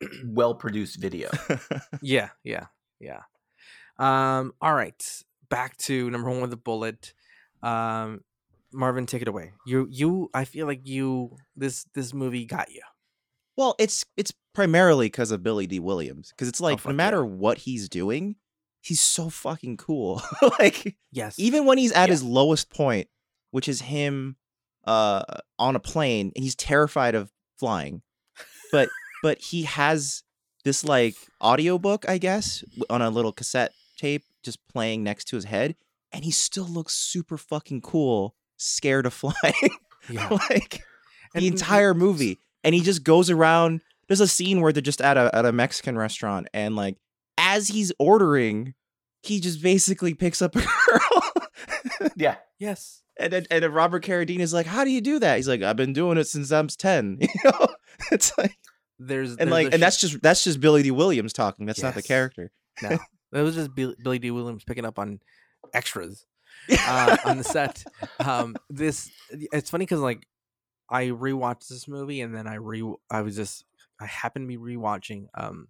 [0.26, 1.30] well produced video.
[2.02, 2.66] yeah, yeah,
[3.00, 3.22] yeah.
[3.98, 7.14] Um, all right, back to number one with the bullet.
[7.62, 8.20] Um,
[8.72, 9.52] Marvin, take it away.
[9.66, 10.30] You, you.
[10.34, 11.36] I feel like you.
[11.56, 12.82] This this movie got you.
[13.56, 16.30] well, it's it's primarily because of Billy Dee Williams.
[16.30, 16.96] Because it's like Oh, no yeah.
[16.96, 18.36] matter what he's doing,
[18.82, 20.22] he's so fucking cool.
[20.58, 21.38] like Yes.
[21.38, 22.12] even when he's at Yeah.
[22.12, 23.08] his lowest point,
[23.50, 24.36] which is him
[24.84, 25.22] uh
[25.58, 28.02] on a plane and he's terrified of flying.
[28.70, 28.88] But
[29.22, 30.22] but he has
[30.64, 35.44] this like audiobook, I guess, on a little cassette tape just playing next to his
[35.46, 35.74] head
[36.12, 39.34] and he still looks super fucking cool, scared of flying.
[40.10, 40.28] yeah.
[40.50, 40.82] like
[41.34, 42.40] And the n- entire movie.
[42.64, 43.80] And he just goes around.
[44.08, 46.96] There's a scene where they're just at a at a Mexican restaurant, and like
[47.36, 48.74] as he's ordering,
[49.22, 51.32] he just basically picks up a girl.
[52.16, 52.36] yeah.
[52.58, 53.02] Yes.
[53.20, 55.76] and then and Robert Carradine is like, "How do you do that?" He's like, "I've
[55.76, 57.18] been doing it since I'm 10.
[57.22, 57.66] You know,
[58.10, 58.56] it's like
[58.98, 61.66] There's and there's like and sh- that's just that's just Billy Dee Williams talking.
[61.66, 62.50] That's not the character.
[62.82, 62.98] no,
[63.32, 65.20] that was just Billy Dee Williams picking up on
[65.74, 66.26] extras
[66.86, 67.84] uh, on the set.
[68.20, 70.26] Um, this it's funny because like
[70.90, 73.64] I rewatched this movie and then I re I was just
[74.00, 75.68] I happened to be rewatching um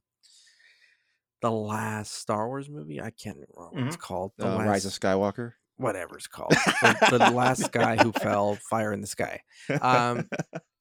[1.41, 3.01] the last Star Wars movie.
[3.01, 4.33] I can't remember what it's called.
[4.39, 5.53] The Uh, last, Rise of Skywalker.
[5.77, 6.51] whatever it's called.
[6.51, 9.41] the, the last guy who fell, fire in the sky.
[9.81, 10.29] Um,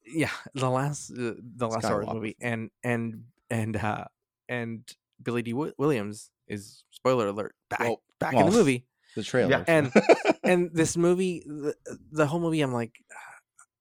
[0.06, 4.06] yeah, the last uh, the last Star Wars movie, and and and uh
[4.49, 4.81] and
[5.22, 8.85] Billy Dee Williams is spoiler alert back Well- back in the movie,
[9.18, 9.64] the trailer.
[9.68, 9.91] and
[10.44, 11.73] and this movie, the,
[12.11, 12.94] the whole movie, I'm like.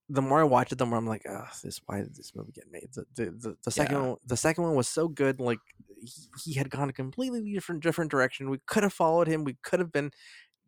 [0.08, 1.80] The more I watch it, the more I'm like, oh, this.
[1.86, 2.90] Why did this movie get made?
[2.94, 4.02] The the, the, the second Yeah.
[4.10, 5.40] one, the second one was so good.
[5.40, 5.58] Like
[6.00, 6.10] he,
[6.44, 8.48] he had gone a completely different different direction.
[8.48, 9.42] We could have followed him.
[9.42, 10.12] We could have been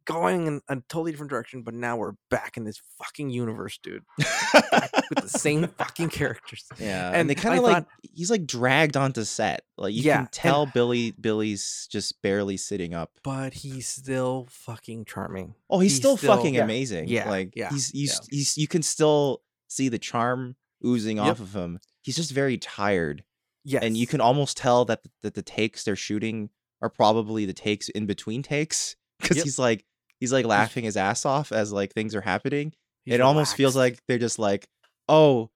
[0.09, 1.62] going in a totally different direction.
[1.62, 6.64] But now we're back in this fucking universe, dude, with the same fucking characters.
[6.80, 9.62] Yeah, and, And they kind of like thought- he's like dragged onto set.
[9.76, 13.12] Like you Yeah, can and- tell Billy Billy's just barely sitting up.
[13.22, 15.55] but he's still fucking charming.
[15.70, 16.64] Oh, he's, He's still, still- fucking yeah.
[16.64, 17.09] amazing.
[17.09, 18.14] Yeah, like yeah, he's you, yeah.
[18.30, 21.26] he's you can still see the charm oozing Yep.
[21.26, 21.78] off of him.
[22.02, 23.24] He's just very tired,
[23.64, 26.48] Yes, and you can almost tell that the, that the takes they're shooting
[26.80, 29.44] are probably the takes in between takes because Yep.
[29.44, 29.85] he's like
[30.20, 32.73] he's like laughing his ass off as like things are happening.
[33.05, 34.69] He's it almost feels like they're just like,
[35.09, 35.51] oh,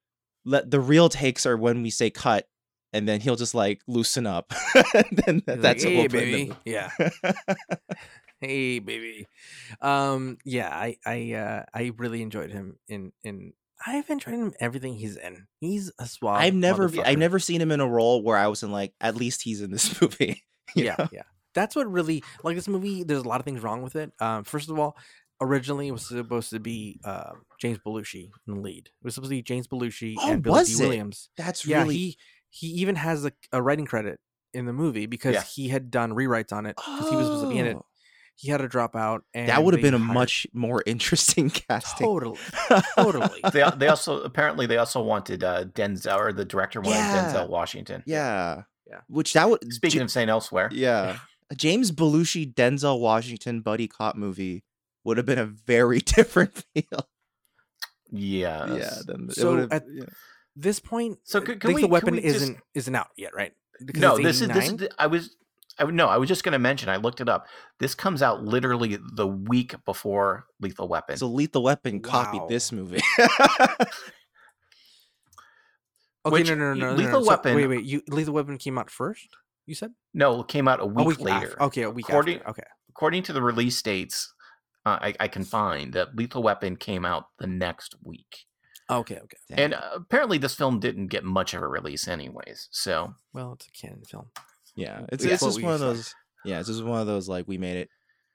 [0.44, 2.48] let the real takes are when we say cut,
[2.92, 4.52] and then he'll just like loosen up.
[4.94, 6.56] and then He's like, that's what "Hey, we'll put in the baby.
[6.64, 6.90] Yeah,
[8.42, 9.28] hey baby
[9.80, 13.52] um yeah i i uh i really enjoyed him in in
[13.86, 16.90] i've enjoyed him everything he's in he's a suave I've never.
[17.04, 19.62] I've never seen him in a role where I was in like at least he's
[19.62, 20.42] in this movie.
[20.74, 21.08] yeah know?
[21.12, 21.22] yeah
[21.54, 24.44] that's what really like this movie there's a lot of things wrong with it um
[24.44, 24.96] first of all
[25.40, 29.30] originally it was supposed to be uh james belushi in the lead it was supposed
[29.30, 30.86] to be james belushi Oh, and billy was d it?
[30.86, 32.18] williams That's yeah really he
[32.50, 34.20] he even has a, a writing credit
[34.54, 35.42] in the movie because Yeah.
[35.42, 37.86] he had done rewrites on it because he was supposed to be in it Oh.
[38.36, 41.50] he had to drop out and That would have been a hired- much more interesting
[41.68, 42.06] casting.
[42.06, 42.38] totally
[42.96, 47.32] totally they they also apparently they also wanted uh, Denzel or the director wanted Yeah.
[47.34, 48.02] Denzel Washington.
[48.06, 48.62] yeah.
[48.86, 49.00] Yeah.
[49.08, 50.28] Which that would Speaking Ja- of St.
[50.28, 51.16] Elsewhere, yeah.
[51.52, 54.64] A James Belushi Denzel Washington buddy cop movie
[55.04, 57.08] would have been a very different feel.
[58.10, 60.04] yeah, yeah, then So would've- at- yeah.
[60.56, 63.34] this point So uh, can- can Lethal we- can weapon we isn't isn't out yet
[63.34, 63.52] right
[63.84, 65.36] Because no, this is this is the- I was
[65.78, 66.88] I no, I was just going to mention.
[66.90, 67.46] I looked it up.
[67.80, 71.16] This comes out literally the week before Lethal Weapon.
[71.16, 72.46] So Lethal Weapon copied Wow.
[72.48, 73.00] this movie.
[76.24, 77.24] okay which no no no no, no, Lethal no.
[77.24, 79.28] So, Weapon- wait wait you lethal weapon came out first
[79.66, 81.46] you said no, it came out a week, a week later.
[81.52, 81.62] after.
[81.62, 84.34] okay a week According- after okay According to the release dates,
[84.84, 88.44] uh, I, I can find that Lethal Weapon came out the next week.
[88.90, 92.68] okay okay And uh, apparently, this film didn't get much of a release, anyways.
[92.70, 94.26] So well it's a Cannon film
[94.74, 95.32] yeah, it's Yeah.
[95.34, 96.14] it's What just one of those.
[96.44, 97.88] Yeah, it's just one of those like we made it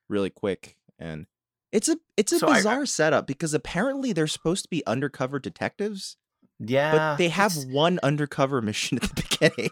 [0.09, 1.25] really quick, and
[1.71, 4.85] it's a it's a So I- I- bizarre setup because apparently they're supposed to be
[4.87, 6.15] undercover detectives,
[6.59, 9.69] yeah, but they have one undercover mission at the beginning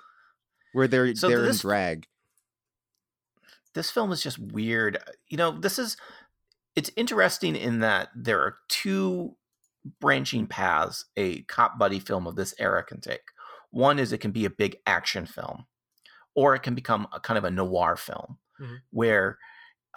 [0.76, 2.07] where they're So they're this- in drag.
[3.73, 4.97] this film is just weird.
[5.27, 5.97] You know, this is
[6.76, 9.38] it's interesting in that there are two
[10.02, 13.22] branching paths a cop buddy film of this era can take.
[13.72, 15.65] One is it can be a big action film,
[16.34, 18.81] or it can become a kind of a noir film, Mhm.
[18.91, 19.39] where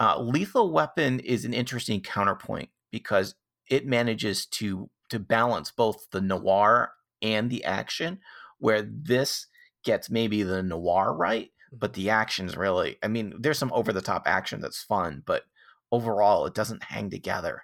[0.01, 3.35] uh, Lethal Weapon is an interesting counterpoint because
[3.67, 8.21] it manages to to balance both the noir and the action,
[8.59, 9.47] where this
[9.89, 14.01] gets maybe the noir right, but the action's really I mean, there's some over the
[14.01, 15.43] top action that's fun, but
[15.91, 17.63] overall it doesn't hang together.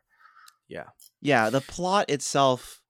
[0.67, 0.85] Yeah,
[1.21, 2.81] Yeah, the plot itself,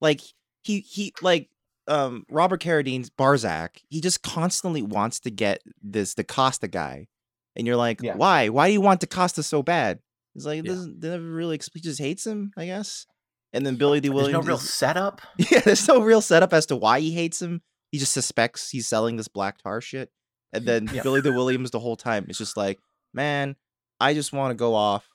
[0.00, 0.20] like
[0.62, 1.48] he he like
[1.88, 7.08] um Robert Carradine's Berzak, he just constantly wants to get this the Costa guy,
[7.56, 8.14] and you're like, Yeah.
[8.16, 8.48] why?
[8.48, 9.98] Why do you want the Costa so bad?
[10.34, 10.70] He's like, Yeah.
[10.72, 13.06] doesn't they never really he just hates him, I guess.
[13.52, 14.08] And then Billy Dee.
[14.08, 15.20] There's Williams, no real is- setup.
[15.50, 17.62] yeah, there's no real setup as to why he hates him.
[17.92, 20.10] He just suspects he's selling this black tar shit,
[20.52, 21.02] and mm, then Yeah.
[21.02, 22.78] Billy Dee Williams the whole time is just like,
[23.14, 23.56] man,
[24.00, 25.08] I just want to go off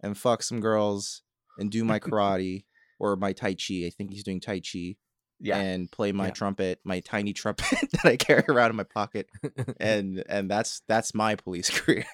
[0.00, 1.22] and fuck some girls
[1.58, 2.64] and do my karate
[2.98, 3.84] or my tai chi.
[3.86, 4.96] I think he's doing tai chi
[5.40, 5.58] Yeah.
[5.58, 6.32] and play my Yeah.
[6.32, 9.28] trumpet, my tiny trumpet that I carry around in my pocket,
[9.80, 12.06] and and that's that's my police career.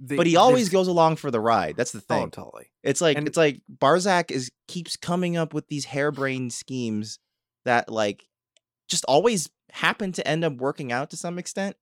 [0.00, 1.76] The- but he always this- goes along for the ride.
[1.76, 2.18] That's the thing.
[2.18, 2.30] oh thing.
[2.30, 7.18] totally It's like And- it's like Berzak is keeps coming up with these harebrained schemes
[7.64, 8.24] that like
[8.88, 11.76] just always happen to end up working out to some extent.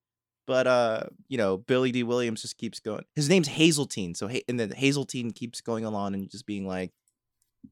[0.45, 2.03] But uh, you know, Billy Dee.
[2.03, 3.03] Williams just keeps going.
[3.15, 6.91] His name's Hazeltine, so Ha- and then Hazeltine keeps going along and just being like,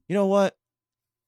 [0.08, 0.56] you know what?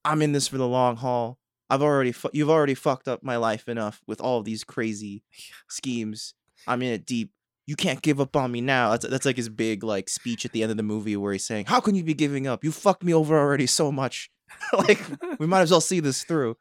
[0.05, 1.39] I'm in this for the long haul.
[1.71, 5.23] I've already fu- you've already fucked up my life enough with all of these crazy
[5.69, 6.35] schemes.
[6.67, 7.31] I'm in it deep.
[7.67, 8.91] You can't give up on me now.
[8.91, 11.47] That's that's like his big like speech at the end of the movie where he's
[11.47, 12.63] saying, "How can you be giving up?
[12.65, 14.31] You fucked me over already so much.
[14.73, 15.01] like
[15.39, 16.57] we might as well see this through."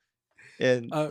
[0.59, 1.09] And Uh,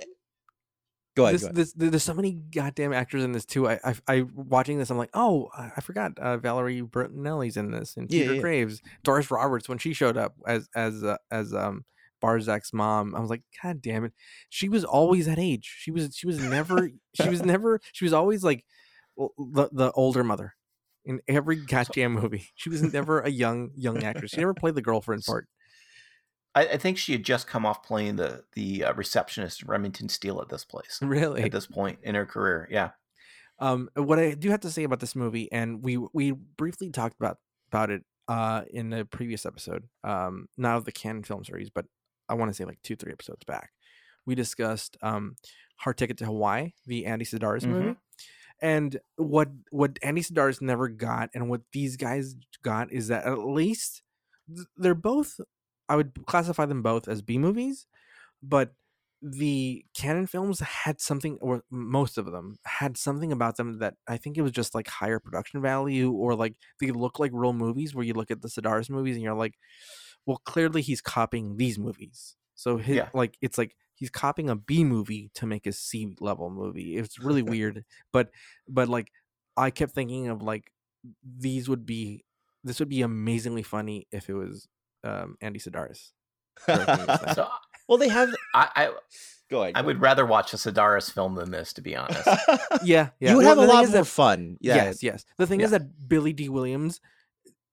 [1.17, 1.35] go ahead.
[1.35, 1.57] this, go ahead.
[1.57, 3.69] this, there's so many goddamn actors in this too.
[3.69, 7.97] I, I, I watching this, I'm like, oh, I forgot uh, Valerie Bertinelli's in this,
[7.97, 8.41] and Yeah, Peter yeah.
[8.41, 11.85] Graves, Doris Roberts when she showed up as as uh, as um
[12.23, 13.15] Berzak's mom.
[13.17, 14.13] I was like, god damn it,
[14.49, 15.75] she was always that age.
[15.79, 18.65] She was she was never she was never she was always like
[19.17, 20.55] the the older mother
[21.05, 22.49] in every goddamn movie.
[22.55, 24.33] She was never a young young actress.
[24.33, 25.49] She never played the girlfriend part.
[26.57, 30.41] I, I think she had just come off playing the the uh, receptionist Remington Steele
[30.41, 32.67] at this place Really, at this point in her career.
[32.71, 32.91] Yeah.
[33.59, 37.17] Um, what I do have to say about this movie, and we we briefly talked
[37.21, 37.39] about
[37.69, 41.87] about it uh in a previous episode, um, not of the Cannon film series, but
[42.29, 43.71] I want to say like two three episodes back,
[44.27, 45.37] we discussed um,
[45.77, 47.69] Hard Ticket to Hawaii, the Andy Sidaris Mhm.
[47.69, 47.97] movie,
[48.61, 53.39] and what what Andy Sidaris never got, and what these guys got is that at
[53.39, 54.03] least
[54.77, 55.39] they're both.
[55.89, 57.87] I would classify them both as B movies,
[58.43, 58.75] but
[59.23, 64.17] the Cannon films had something or most of them had something about them that i
[64.17, 67.95] think it was just like higher production value or like they look like real movies
[67.95, 69.55] where you look at the Sidaris movies and you're like
[70.27, 73.09] well clearly he's copying these movies so his Yeah.
[73.15, 77.19] like it's like he's copying a b movie to make a c level movie it's
[77.19, 78.31] really weird but
[78.69, 79.11] but like
[79.57, 80.73] i kept thinking of like
[81.25, 82.25] these would be
[82.65, 84.69] this would be amazingly funny if it was
[85.07, 86.11] um, Andy Sidaris.
[86.67, 87.35] directing this thing.
[87.35, 87.49] So
[87.89, 88.35] well, they have.
[88.55, 88.91] I, I
[89.49, 89.75] Go ahead.
[89.77, 92.27] I would rather watch a Sidaris film than this, to be honest.
[92.83, 93.31] yeah, yeah.
[93.31, 94.57] You would Well, have a the thing lot more that- fun.
[94.61, 94.75] Yeah.
[94.77, 95.25] Yes, yes.
[95.39, 96.49] The thing is that Billy Dee.
[96.49, 97.01] Williams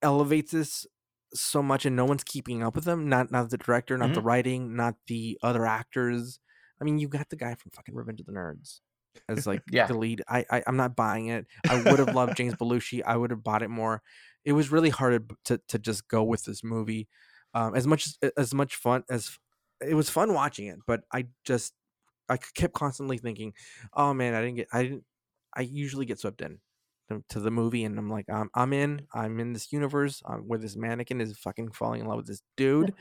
[0.01, 0.85] elevates this
[1.33, 3.09] so much, and no one's keeping up with them.
[3.09, 6.39] Not not the director, not the writing, not the other actors.
[6.79, 8.81] I mean, you got the guy from fucking Revenge of the Nerds
[9.29, 9.87] as like Yeah.
[9.87, 10.21] the lead.
[10.27, 11.47] I, I I'm not buying it.
[11.67, 13.01] I would have loved James Belushi.
[13.05, 14.03] I would have bought it more.
[14.45, 17.07] It was really hard to to just go with this movie.
[17.53, 19.37] Um, as much as as much fun as
[19.81, 21.73] it was fun watching it, but I just
[22.29, 23.53] I kept constantly thinking,
[23.93, 25.03] oh man, I didn't get I didn't
[25.55, 26.59] I usually get swept in
[27.09, 30.43] to, to the movie and I'm like I'm I'm in I'm in this universe um,
[30.47, 32.93] where this mannequin is fucking falling in love with this dude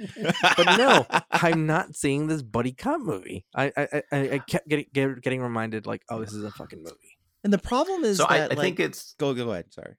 [0.57, 4.87] but no I'm not seeing this buddy cop movie I I, I, I kept getting
[4.93, 8.27] get, getting reminded like oh this is a fucking movie and the problem is so
[8.29, 9.73] I, that I like, think it's go go ahead.
[9.73, 9.97] Sorry.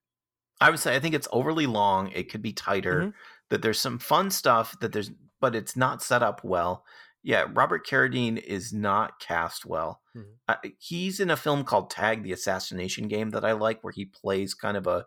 [0.63, 2.09] I would say I think it's overly long.
[2.11, 3.01] It could be tighter.
[3.01, 3.13] Mhm.
[3.49, 6.85] That there's some fun stuff that there's, but it's not set up well.
[7.21, 10.01] Yeah, Robert Carradine is not cast well.
[10.15, 10.25] Mhm.
[10.47, 14.05] Uh, he's in a film called Tag: The Assassination Game that I like, where he
[14.05, 15.05] plays kind of a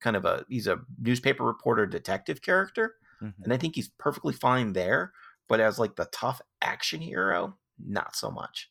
[0.00, 3.34] kind of a he's a newspaper reporter detective character, Mhm.
[3.44, 5.12] and I think he's perfectly fine there.
[5.48, 8.70] But as like the tough action hero, not so much.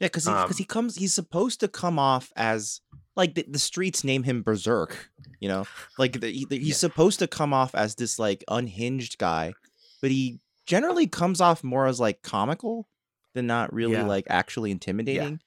[0.00, 2.80] Yeah, because he, 'cause Um, he comes, he's supposed to come off as
[3.16, 5.10] like the, the streets name him Berserk,
[5.40, 5.66] you know,
[5.98, 6.74] like the, the- he's Yeah.
[6.74, 9.52] supposed to come off as this like unhinged guy,
[10.00, 12.88] but he generally comes off more as like comical
[13.34, 14.06] than not really Yeah.
[14.06, 15.40] like actually intimidating.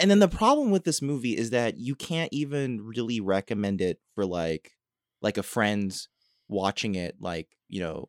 [0.00, 3.98] And then the problem with this movie is that you can't even really recommend it
[4.14, 4.72] for like
[5.20, 6.08] like a friend's
[6.48, 8.08] watching it like you know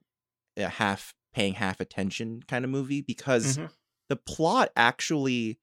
[0.56, 3.70] a half paying half attention kind of movie because Mhm.
[4.08, 5.60] the plot actually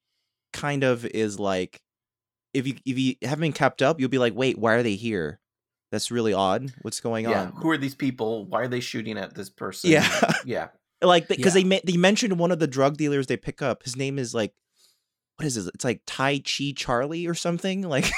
[0.52, 1.80] kind of is like
[2.56, 4.94] if you if you haven't been kept up you'll be like wait why are they
[4.96, 5.40] here
[5.92, 8.44] that's really odd what's going Yeah, on who are these people?
[8.46, 9.90] Why are they shooting at this person?
[9.90, 10.08] Yeah.
[10.44, 10.68] yeah.
[11.00, 11.62] like because Yeah.
[11.68, 14.52] they they mentioned one of the drug dealers they pick up his name is like
[15.36, 18.10] what is it it's like tai chi charlie or something like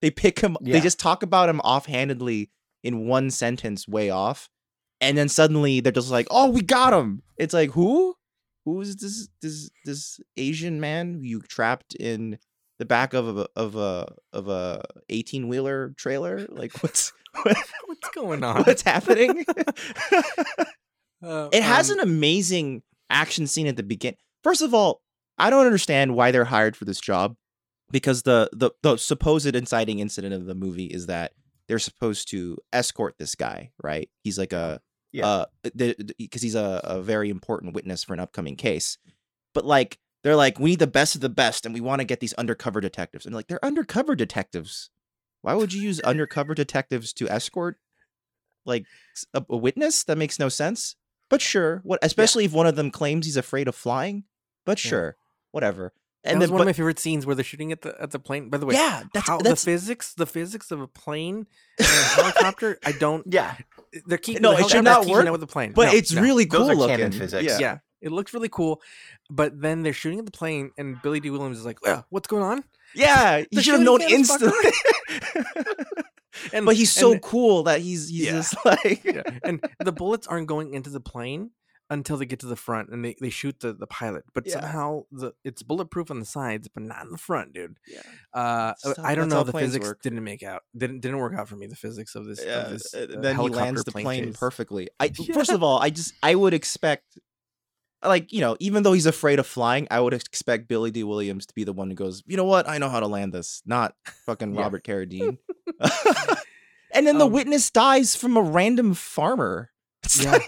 [0.00, 2.50] they pick him they just talk about him offhandedly
[2.82, 4.48] in one sentence way off
[5.00, 8.14] and then suddenly they're just like oh we got him it's like who
[8.64, 12.38] who is this this this asian man you trapped in
[12.82, 17.12] the back of a of a of a 18 wheeler trailer like what's
[17.44, 17.56] what,
[17.86, 19.44] what's going on what's happening
[21.22, 24.16] Uh, it has um, an amazing action scene at the beginning.
[24.42, 25.00] First of all,
[25.38, 27.36] I don't understand why they're hired for this job
[27.92, 31.30] because the the the supposed inciting incident of the movie is that
[31.68, 34.10] they're supposed to escort this guy, right?
[34.24, 34.80] He's like a
[35.12, 35.26] Yeah.
[35.28, 35.44] uh
[36.18, 38.98] because he's a, a very important witness for an upcoming case.
[39.54, 42.04] But like they're like we need the best of the best and we want to
[42.04, 43.26] get these undercover detectives.
[43.26, 44.90] And like they're undercover detectives.
[45.42, 47.78] Why would you use undercover detectives to escort
[48.64, 48.86] like
[49.34, 50.04] a witness?
[50.04, 50.96] That makes no sense.
[51.28, 54.24] But sure, what especially if one of them claims he's afraid of flying.
[54.64, 54.88] But Yeah.
[54.90, 55.16] sure,
[55.50, 55.92] whatever.
[56.22, 58.00] that And was then, one but, of my favorite scenes where they're shooting at the
[58.00, 58.48] at the plane.
[58.50, 61.46] By the way, yeah, that's how that's the physics the physics of a plane
[61.78, 62.78] and a helicopter.
[62.84, 63.26] I don't.
[63.32, 63.56] Yeah.
[64.06, 65.72] They're keeping No, the it should helicopter's not keeping work, with the plane.
[65.72, 66.22] but No, it's no.
[66.22, 67.18] really Those cool are Cannon looking.
[67.20, 67.44] physics.
[67.44, 67.58] Yeah.
[67.58, 67.78] yeah.
[68.02, 68.82] It looks really cool,
[69.30, 71.30] but then they're shooting at the plane, and Billy Dee.
[71.30, 72.64] Williams is like, "Yeah, what's going on?"
[72.94, 74.70] Yeah, you should have known instantly.
[76.54, 78.32] And but he's so and- cool that he's he's Yeah.
[78.32, 79.22] just like yeah.
[79.44, 81.50] and the bullets aren't going into the plane
[81.90, 84.24] until they get to the front, and they, they shoot the, the pilot.
[84.32, 84.54] But Yeah.
[84.54, 87.76] somehow the it's bulletproof on the sides, but not in the front, dude.
[87.86, 88.00] Yeah.
[88.32, 88.72] Uh,
[89.02, 89.42] I don't know.
[89.44, 90.00] The physics work.
[90.02, 90.62] didn't make out.
[90.74, 91.66] Didn't didn't work out for me.
[91.66, 92.40] The physics of this.
[92.42, 94.36] Yeah, of this uh, uh, then he lands the plane chase.
[94.38, 94.88] perfectly.
[94.98, 95.34] I Yeah.
[95.34, 97.18] first of all, I just I would expect
[98.04, 101.04] like, you know, even though he's afraid of flying, I would expect Billy Dee.
[101.04, 103.32] Williams to be the one who goes, you know what, I know how to land
[103.32, 103.94] this, not
[104.26, 104.60] fucking Yeah.
[104.62, 105.38] Robert Carradine.
[106.92, 109.70] and then the Um, witness dies from a random farmer.
[110.04, 110.32] It's Yeah.
[110.32, 110.46] like,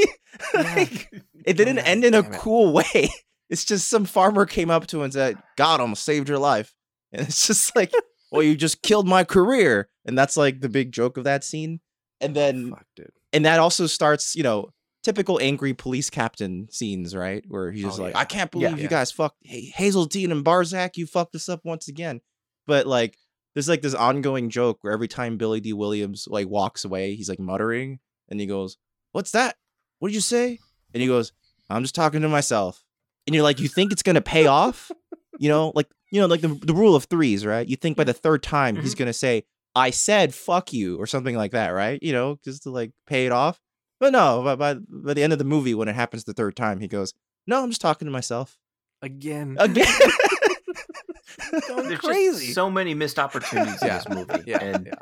[0.55, 0.60] Yeah.
[0.74, 1.10] like,
[1.44, 2.32] it didn't end in a it.
[2.32, 3.09] cool way.
[3.51, 6.74] It's just some farmer came up to him and said, God, almost saved your life.
[7.12, 7.93] And it's just like,
[8.32, 9.89] well, you just killed my career.
[10.05, 11.78] And that's like the big joke of that scene.
[12.20, 12.86] And then Fuck,
[13.32, 14.70] and that also starts, you know,
[15.05, 17.44] typical angry police captain scenes, right?
[17.47, 18.20] Where he's just Oh, like, yeah.
[18.20, 18.68] I can't Yeah.
[18.68, 18.90] believe you Yeah.
[18.90, 22.20] guys fucked hey, Hazeltine and Berzak, you fucked us up once again.
[22.66, 23.18] But like
[23.55, 25.72] there's like this ongoing joke where every time Billy Dee.
[25.72, 28.78] Williams like walks away, he's like muttering and he goes,
[29.12, 29.56] What's that?
[30.01, 30.59] What did you say?
[30.93, 31.32] And he goes,
[31.70, 32.82] I'm just talking to myself.
[33.26, 34.90] And you're like, you think it's gonna pay off?
[35.39, 37.68] You know, like you know, like the the rule of threes, right?
[37.68, 39.01] You think by the third time he's mm-hmm.
[39.01, 39.44] gonna say,
[39.74, 42.01] I said fuck you or something like that, right?
[42.02, 43.60] You know, just to like pay it off.
[44.05, 46.56] But no, by, by by the end of the movie, when it happens the third
[46.56, 47.14] time, he goes,
[47.47, 48.59] "No, I'm just talking to myself
[49.01, 49.56] Again.
[49.59, 49.86] again."
[51.51, 52.44] There's crazy.
[52.47, 54.43] just so many missed opportunities in this movie.
[54.47, 54.59] yeah.
[54.62, 54.93] and yeah.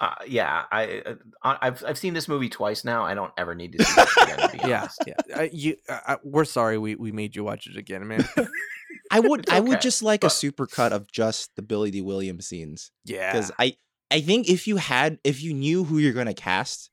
[0.00, 1.14] Uh, yeah, I uh,
[1.62, 3.04] I've I've seen this movie twice now.
[3.04, 4.38] I don't ever need to see it again.
[4.50, 5.04] To be Yeah, honest.
[5.06, 5.14] yeah.
[5.36, 8.28] I, you, I, we're sorry we, we made you watch it again, man.
[9.10, 11.90] I would It's I would just like but- a super cut of just the Billy
[11.92, 12.02] Dee.
[12.02, 13.76] Williams scenes yeah, because I
[14.10, 16.90] I think if you had if you knew who you're gonna cast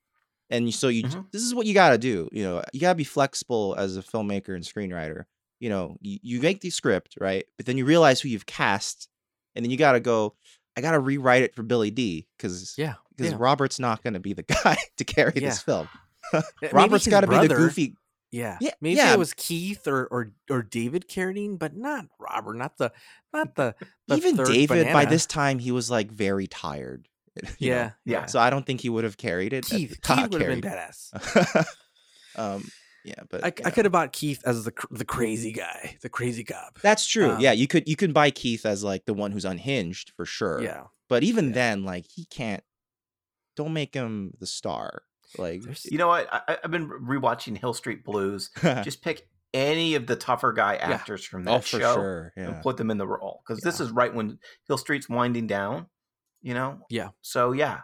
[0.50, 1.26] and so you Mhm.
[1.32, 4.56] this is what you gotta do you know you gotta be flexible as a filmmaker
[4.56, 5.24] and screenwriter
[5.60, 9.08] you know you, you make the script right but then you realize who you've cast
[9.56, 10.36] and then you gotta go
[10.76, 12.96] I gotta rewrite it for Billy Dee because yeah.
[13.16, 13.38] because yeah.
[13.40, 15.50] Robert's not gonna be the guy to carry Yeah.
[15.50, 15.88] this film
[16.72, 17.96] robert's got to be the goofy
[18.32, 19.14] Yeah, Yeah, Maybe yeah.
[19.14, 22.92] it was Keith or or or David Carradine, but not Robert, not the
[23.32, 23.76] not the,
[24.08, 27.08] the even David by this time he was like very tired
[27.58, 27.76] you know?
[27.76, 28.26] Yeah, Yeah.
[28.26, 29.66] So I don't think he would have carried it.
[29.66, 30.00] Keith.
[30.10, 31.66] uh, Keith would have been badass.
[32.36, 32.64] um,
[33.04, 36.44] yeah, but I, I could have bought Keith as the the crazy guy, the crazy
[36.44, 36.80] cop.
[36.82, 37.32] That's true.
[37.32, 40.26] um, yeah, you could you could buy Keith as like the one who's unhinged for
[40.26, 40.62] sure.
[40.62, 41.54] Yeah, but even yeah.
[41.54, 42.64] then, like he can't.
[43.56, 45.04] Don't make him the star.
[45.38, 46.28] Like There's- You know what?
[46.32, 48.50] I, I've been rewatching Hill Street Blues.
[48.84, 52.34] Just pick any of the tougher guy actors from that oh, for show sure.
[52.36, 55.88] and put them in the role because this is right when Hill Street's winding down.
[56.44, 56.80] You know.
[56.90, 57.10] Yeah.
[57.22, 57.80] So yeah.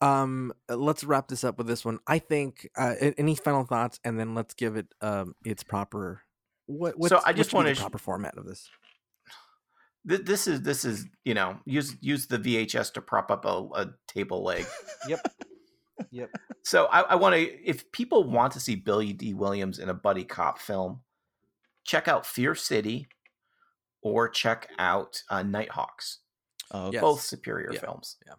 [0.00, 1.98] Um, uh, let's wrap this up with this one.
[2.06, 2.68] I think.
[2.76, 6.20] Uh, any final thoughts, and then let's give it um its proper.
[6.66, 6.98] What?
[6.98, 8.68] What's, So I just wanna sh- proper format of this.
[10.06, 13.66] Th- This is this is you know use use the VHS to prop up a,
[13.74, 14.66] a table leg.
[15.08, 15.20] Yep.
[16.10, 16.30] Yep.
[16.64, 19.32] So I, I want to if people want to see Billy Dee.
[19.32, 21.02] Williams in a buddy cop film,
[21.84, 23.06] check out Fear City,
[24.02, 26.18] or check out uh, Nighthawks.
[26.70, 27.00] Oh, Yes.
[27.00, 27.80] Both superior Yeah.
[27.80, 28.16] films.
[28.26, 28.34] Yeah.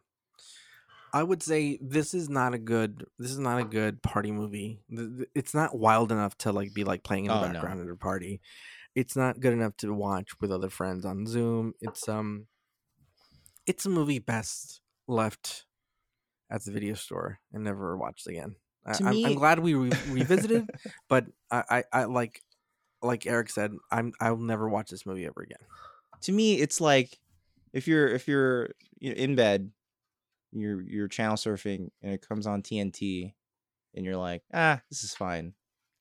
[1.13, 3.05] I would say this is not a good.
[3.17, 4.81] This is not a good party movie.
[4.89, 7.53] Th- th- It's not wild enough to like be like playing in the Oh, no.
[7.53, 8.41] background at a party.
[8.95, 11.73] It's not good enough to watch with other friends on Zoom.
[11.79, 12.47] It's um,
[13.65, 15.65] it's a movie best left
[16.49, 18.55] at the video store and never watched again.
[18.85, 20.69] I, To I'm, I'm me- glad we re- revisited,
[21.07, 22.43] but I, I, I like,
[23.01, 25.65] like Eric said, I'm I'll never watch this movie ever again.
[26.21, 27.19] to me it's like
[27.75, 28.69] if you're if you're
[28.99, 29.69] you know, in bed
[30.51, 33.33] you're you're channel surfing and it comes on tnt
[33.93, 35.53] and you're like ah this is fine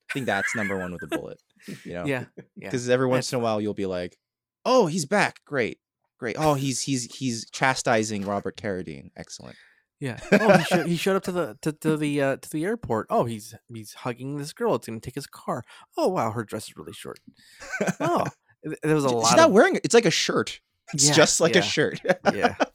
[0.09, 1.37] i think that's number one with a bullet
[1.83, 2.25] you know Yeah,
[2.55, 2.69] yeah.
[2.69, 4.17] because every once That's in a while you'll be like
[4.65, 5.79] oh he's back great
[6.17, 9.57] great oh he's he's he's chastising robert carradine excellent
[9.99, 10.19] Yeah.
[10.31, 13.07] Oh, he, showed, he showed up to the to, to the uh, to the airport.
[13.09, 14.75] Oh, he's he's hugging this girl.
[14.75, 15.63] It's gonna take his car.
[15.97, 17.19] Oh wow, her dress is really short.
[18.01, 18.25] Oh,
[18.83, 19.27] there was a lot.
[19.29, 20.59] she's not of wearing it it's like a shirt
[20.93, 21.61] it's Yeah, just like yeah.
[21.61, 22.01] a shirt
[22.33, 22.55] yeah.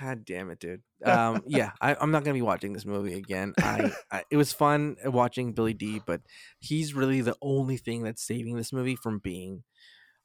[0.00, 0.82] God damn it, dude.
[1.04, 3.54] Um, yeah, I, I'm not gonna be watching this movie again.
[3.58, 6.20] I, I it was fun watching Billy Dee, but
[6.60, 9.64] he's really the only thing that's saving this movie from being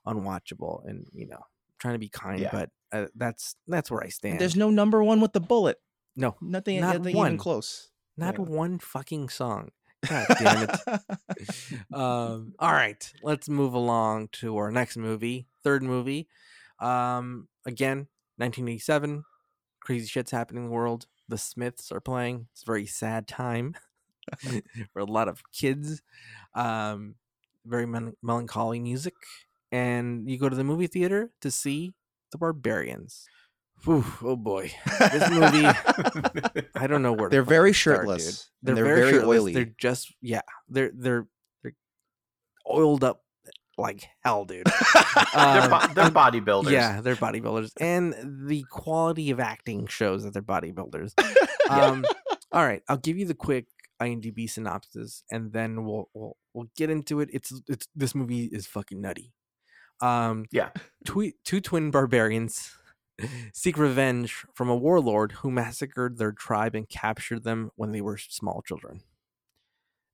[0.05, 0.88] unwatchable.
[0.88, 1.41] And you know,
[1.80, 2.49] trying to be kind, Yeah.
[2.51, 4.39] but uh, that's that's where I stand.
[4.39, 5.77] there's no number one with the bullet
[6.15, 7.27] no, nothing, Not nothing one.
[7.27, 8.45] even close not Yeah.
[8.45, 9.69] one fucking song.
[10.07, 10.80] God damn it.
[11.93, 16.27] um, all right, let's move along to our next movie, third movie.
[16.79, 19.23] Um, again, 1987.
[19.81, 21.07] Crazy shit's happening in the world.
[21.29, 22.47] The Smiths are playing.
[22.51, 23.75] It's a very sad time
[24.93, 26.01] for a lot of kids.
[26.53, 27.15] Um,
[27.65, 29.13] very mel- melancholy music,
[29.71, 31.93] and you go to the movie theater to see
[32.31, 33.27] the Barbarians.
[33.83, 35.65] Whew, oh boy, this movie.
[36.75, 39.39] I don't know where they're very fucking start, shirtless They're, and they're very, very shirtless.
[39.39, 40.41] oily They're just yeah.
[40.67, 41.27] They're they're
[41.61, 41.75] they're
[42.69, 43.21] oiled up
[43.77, 44.65] like hell, dude.
[45.33, 46.71] they're, Um, bo- they're bodybuilders.
[46.71, 48.15] yeah, they're bodybuilders, and
[48.47, 51.13] the quality of acting shows that they're bodybuilders.
[51.69, 52.05] Um,
[52.53, 53.65] all right, I'll give you the quick
[54.01, 57.29] IMDb synopsis, and then we'll we'll we'll get into it.
[57.33, 59.33] It's it's this movie is fucking nutty.
[59.99, 60.69] Um, Yeah.
[61.05, 62.71] two twin barbarians
[63.53, 68.17] seek revenge from a warlord who massacred their tribe and captured them when they were
[68.17, 69.01] small children.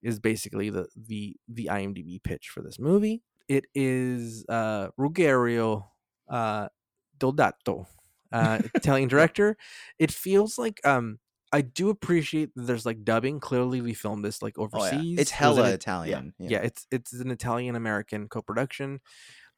[0.02, 3.22] Is basically the the the IMDb pitch for this movie.
[3.48, 5.90] It is uh Ruggero
[6.30, 6.70] uh
[7.18, 7.88] Deodato,
[8.32, 9.58] uh Italian director.
[10.00, 11.20] It feels like um
[11.52, 13.40] I do appreciate that there's like dubbing.
[13.40, 14.92] Clearly, we filmed this like Oh, yeah.
[14.96, 15.20] overseas.
[15.22, 16.34] It's It hella an- Italian.
[16.48, 19.02] yeah, it's it's an Italian American co-production.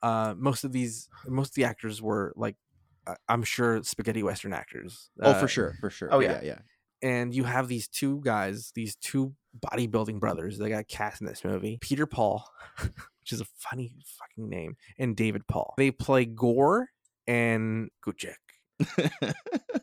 [0.01, 2.57] Uh, most of these, most of the actors were like,
[3.07, 5.11] uh, I'm sure spaghetti western actors.
[5.21, 6.13] Oh, Uh, for sure, for sure.
[6.13, 6.41] Oh, yeah, yeah.
[6.43, 6.59] yeah.
[7.05, 11.43] And you have these two guys, these two bodybuilding brothers that got cast in this
[11.43, 11.77] movie.
[11.79, 12.49] Peter Paul,
[12.81, 15.75] which is a funny fucking name, and David Paul.
[15.77, 16.89] They play Gore
[17.27, 18.35] and Kutchek.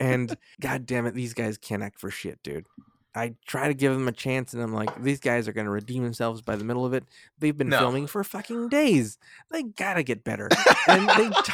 [0.00, 2.66] And god damn it, these guys can't act for shit, dude.
[3.14, 6.02] I try to give them a chance, and I'm like, these guys are gonna redeem
[6.02, 7.04] themselves by the middle of it.
[7.38, 7.78] They've been No.
[7.78, 9.18] filming for fucking days.
[9.50, 10.48] They gotta get better,
[10.88, 11.46] and they don't.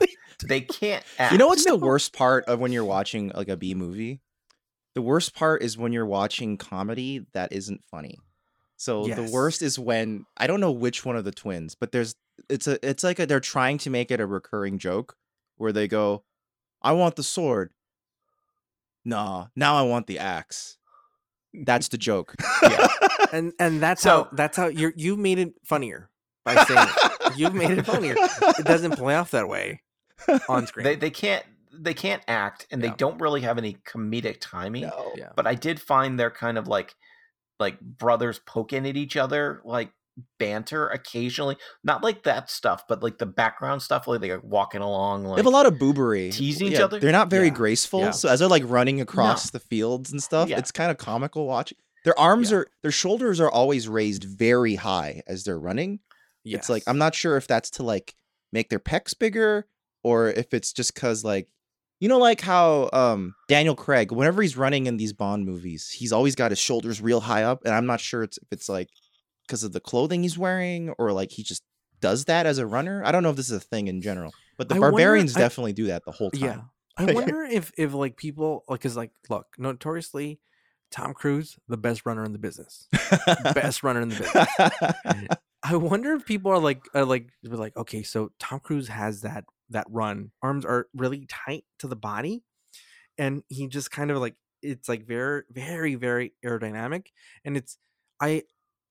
[0.00, 0.06] they
[0.46, 1.32] they can't act.
[1.32, 4.20] You know what's the worst part of when you're watching like a B movie?
[4.94, 8.18] The worst part is when you're watching comedy that isn't funny.
[8.76, 12.14] So the worst is when I don't know which one of the twins, but there's
[12.50, 15.16] it's a it's like a, they're trying to make it a recurring joke
[15.56, 16.24] where they go,
[16.82, 17.70] "I want the sword."
[19.04, 20.78] Nah, now I want the axe.
[21.52, 22.34] That's the joke.
[22.62, 22.86] Yeah.
[23.32, 26.10] and and that's So- how that's how you you made it funnier
[26.44, 26.88] by saying
[27.36, 28.16] you've made it funnier.
[28.18, 29.82] It doesn't play off that way
[30.48, 30.84] on screen.
[30.84, 31.44] they they can't
[31.80, 32.90] they can't act and Yeah.
[32.90, 34.82] they don't really have any comedic timing.
[34.82, 35.12] No.
[35.16, 35.30] yeah.
[35.36, 36.94] But I did find they're kind of like
[37.60, 39.90] like brothers poking at each other, like
[40.38, 41.56] banter occasionally.
[41.82, 45.46] Not like that stuff, but like the background stuff, like they're walking along They have
[45.46, 46.32] a lot of boobery.
[46.32, 46.98] teasing each other?
[47.00, 47.54] They're not very Yeah.
[47.54, 48.00] graceful.
[48.00, 48.10] Yeah.
[48.12, 50.58] So as they're like running across the fields and stuff, Yeah.
[50.58, 51.78] it's kind of comical watching.
[52.04, 52.58] Their arms Yeah.
[52.58, 56.00] are their shoulders are always raised very high as they're running.
[56.44, 58.14] It's like I'm not sure if that's to like
[58.52, 59.66] make their pecs bigger
[60.02, 61.48] or if it's just cuz like
[62.04, 66.12] you know like how um Daniel Craig whenever he's running in these Bond movies, he's
[66.12, 68.90] always got his shoulders real high up and I'm not sure it's if it's like
[69.46, 71.62] because of the clothing he's wearing or like he just
[72.00, 73.02] does that as a runner.
[73.06, 75.34] I don't know if this is a thing in general, but the I wonder- barbarians
[75.34, 76.40] I- definitely do that the whole time.
[76.98, 77.06] Yeah.
[77.08, 80.40] I wonder if if like people like cuz like look, notoriously
[80.90, 82.86] Tom Cruise, the best runner in the business.
[83.54, 85.28] Best runner in the business.
[85.64, 89.44] I wonder if people are like are like like okay, so Tom Cruise has that
[89.70, 90.30] that run.
[90.42, 92.42] Arms are really tight to the body,
[93.18, 97.06] and he just kind of like it's like very very very aerodynamic,
[97.44, 97.78] and it's
[98.20, 98.42] I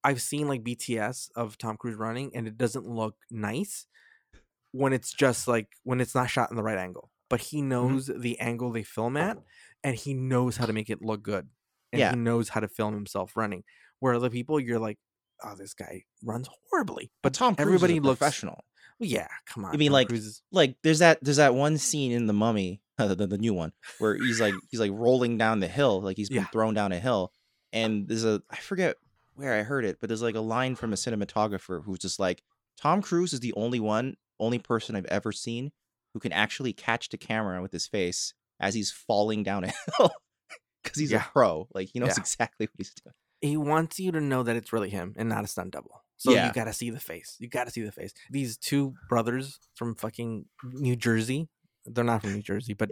[0.04, 3.88] I've seen like BTS of Tom Cruise running, and it doesn't look nice
[4.72, 7.10] when it's just like when it's not shot in the right angle.
[7.30, 7.70] But he mm-hmm.
[7.70, 9.38] knows the angle they film at,
[9.84, 11.48] and he knows how to make it look good,
[11.92, 12.12] and Yeah.
[12.12, 13.64] he knows how to film himself running.
[14.00, 14.98] Where other people, you're like,
[15.44, 17.12] oh, this guy runs horribly.
[17.22, 18.66] but Tom Cruise everybody is looks professional.
[19.04, 19.74] Yeah, come on.
[19.74, 22.82] I mean Tom like- Cruise like there's that there's that one scene in the mummy
[22.98, 26.16] the, the, the new one where he's like he's like rolling down the hill like
[26.18, 26.48] he's been Yeah.
[26.48, 28.98] thrown down a hill uh and there's a i forget
[29.36, 32.44] where i heard it but there's like a line from a cinematographer who's just like
[32.80, 35.72] tom cruise is the only one only person i've ever seen
[36.14, 39.68] who can actually catch the camera with his face as he's falling down a
[39.98, 40.12] hill
[40.84, 41.24] because he's Yeah.
[41.26, 42.20] a pro like he knows Yeah.
[42.22, 45.44] exactly what he's doing he wants you to know that it's really him and not
[45.44, 46.03] a stunt double.
[46.24, 46.48] So Yeah.
[46.48, 47.36] you got to see the face.
[47.40, 48.14] You got to see the face.
[48.32, 51.50] These two brothers from fucking New Jersey.
[51.86, 52.92] They're not from New Jersey, but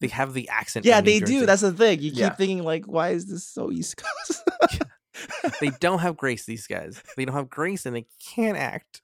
[0.00, 0.84] they have the accent.
[0.84, 2.30] yeah they do that's the thing you Yeah.
[2.30, 4.42] keep thinking like why is this so east coast
[5.60, 6.44] they don't have grace.
[6.44, 7.00] These guys.
[7.16, 9.02] They don't have grace, and they can't act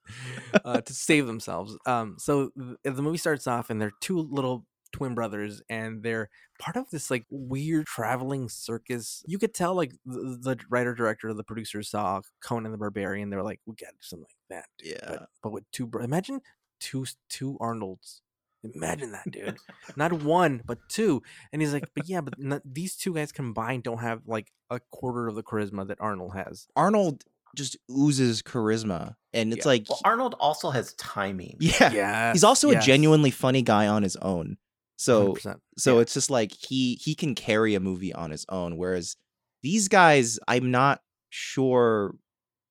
[0.64, 1.76] uh, to save themselves.
[1.86, 6.28] Um, so th- the movie starts off, and they're two little twin brothers, and they're
[6.58, 9.22] part of this like weird traveling circus.
[9.26, 13.30] You could tell, like the, the writer director, the producers saw Conan the Barbarian.
[13.30, 16.40] they're like, "We got something like that." dude." yeah But, but with two, bro- imagine
[16.80, 18.22] two two Arnolds.
[18.74, 19.56] Imagine that, dude.
[19.96, 21.22] Not one, but two.
[21.50, 24.80] And he's like, but yeah, but n- these two guys combined don't have like a
[24.90, 26.66] quarter of the charisma that Arnold has.
[26.76, 27.24] Arnold
[27.56, 29.70] just oozes charisma, and it's Yeah.
[29.70, 31.56] like, Well, Arnold also has timing.
[31.58, 34.58] yeah, Yeah, he's also a genuinely funny guy on his own.
[35.00, 35.34] So,
[35.78, 36.02] so Yeah.
[36.02, 38.76] it's just like he he can carry a movie on his own.
[38.76, 39.16] Whereas
[39.62, 41.00] these guys, I'm not
[41.30, 42.16] sure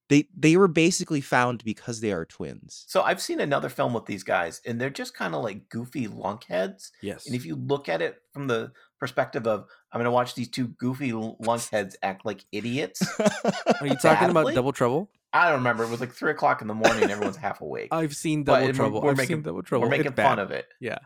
[0.09, 2.85] they they were basically found because they are twins.
[2.87, 6.07] So I've seen another film with these guys, and they're just kind of like goofy
[6.07, 6.91] lunkheads.
[7.01, 7.25] yes.
[7.25, 10.49] And if you look at it from the perspective of, I'm going to watch these
[10.49, 13.01] two goofy lunkheads act like idiots.
[13.19, 14.53] Are you talking about?
[14.53, 15.09] Double Trouble?
[15.33, 15.83] I don't remember.
[15.83, 17.89] It was like three o'clock in the morning, and everyone's half awake.
[17.91, 19.01] I've seen But Double we're- Trouble.
[19.01, 19.83] we're I've making- seen Double Trouble.
[19.85, 20.39] We're making It's fun bad.
[20.39, 20.67] of it.
[20.79, 20.97] Yeah.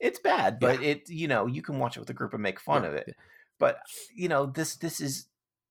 [0.00, 2.60] It's bad, but it you know you can watch it with a group and make
[2.60, 3.16] fun Yeah, of it.
[3.58, 3.78] But
[4.14, 5.26] you know this this is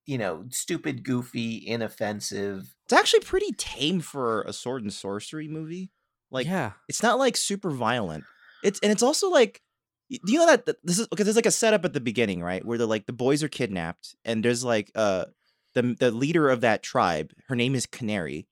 [0.05, 2.73] you know stupid, goofy, inoffensive.
[2.85, 5.91] It's actually pretty tame for a sword and sorcery movie.
[6.29, 8.23] Like yeah, it's not like super violent.
[8.63, 9.61] It's and it's also like
[10.09, 12.65] do you know that this is okay there's like a setup at the beginning, right?
[12.65, 15.25] Where they're like the boys are kidnapped and there's like uh
[15.73, 18.47] the the leader of that tribe, her name is Canary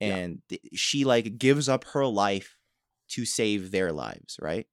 [0.00, 0.16] Yeah.
[0.16, 2.56] and th- she like gives up her life
[3.10, 4.66] to save their lives, right?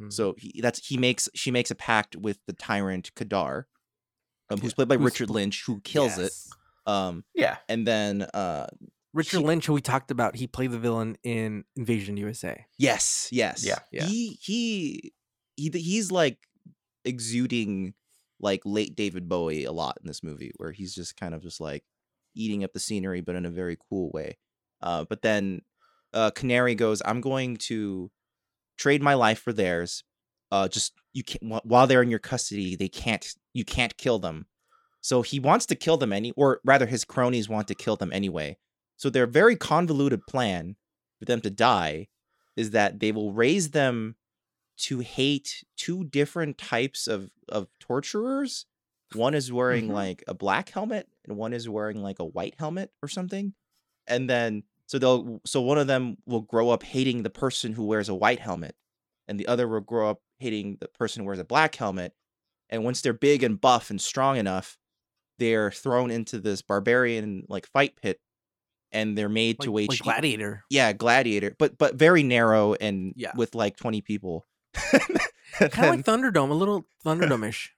[0.00, 0.12] Mhm.
[0.12, 3.64] So he, that's he makes she makes a pact with the tyrant Kadar,
[4.50, 6.48] um, who's played by who's Richard Lynch, who kills Yes.
[6.86, 6.90] it.
[6.90, 8.66] Um, Yeah, and then uh,
[9.14, 12.66] Richard he- Lynch, who we talked about, he played the villain in Invasion USA.
[12.78, 13.64] Yes, yes.
[13.64, 13.78] Yeah.
[13.90, 14.04] Yeah.
[14.06, 15.12] He he
[15.56, 16.38] he he's like
[17.04, 17.94] exuding
[18.40, 21.60] like late David Bowie a lot in this movie where he's just kind of just
[21.60, 21.84] like
[22.34, 24.36] eating up the scenery but in a very cool way.
[24.82, 25.62] Uh but then
[26.12, 28.10] uh Canary goes, "I'm going to
[28.76, 30.04] trade my life for theirs.
[30.50, 34.46] Uh just you can't while they're in your custody, they can't you can't kill them."
[35.00, 38.12] So he wants to kill them any or rather his cronies want to kill them
[38.12, 38.58] anyway.
[38.96, 40.76] So their very convoluted plan
[41.18, 42.08] for them to die
[42.56, 44.16] is that they will raise them
[44.78, 48.66] to hate two different types of of torturers.
[49.14, 49.92] One is wearing Mhm.
[49.92, 53.54] like a black helmet and one is wearing like a white helmet or something.
[54.06, 57.84] And then so they'll so one of them will grow up hating the person who
[57.84, 58.74] wears a white helmet
[59.28, 62.12] and the other will grow up hating the person who wears a black helmet.
[62.68, 64.76] And once they're big and buff and strong enough,
[65.38, 68.20] they're thrown into this barbarian like fight pit
[68.92, 70.62] and they're made to Like, wage like Gladiator.
[70.70, 73.32] yeah gladiator but but very narrow and Yeah.
[73.36, 75.00] with like 20 people Kind
[75.62, 77.72] of like Thunderdome, a little Thunderdome-ish.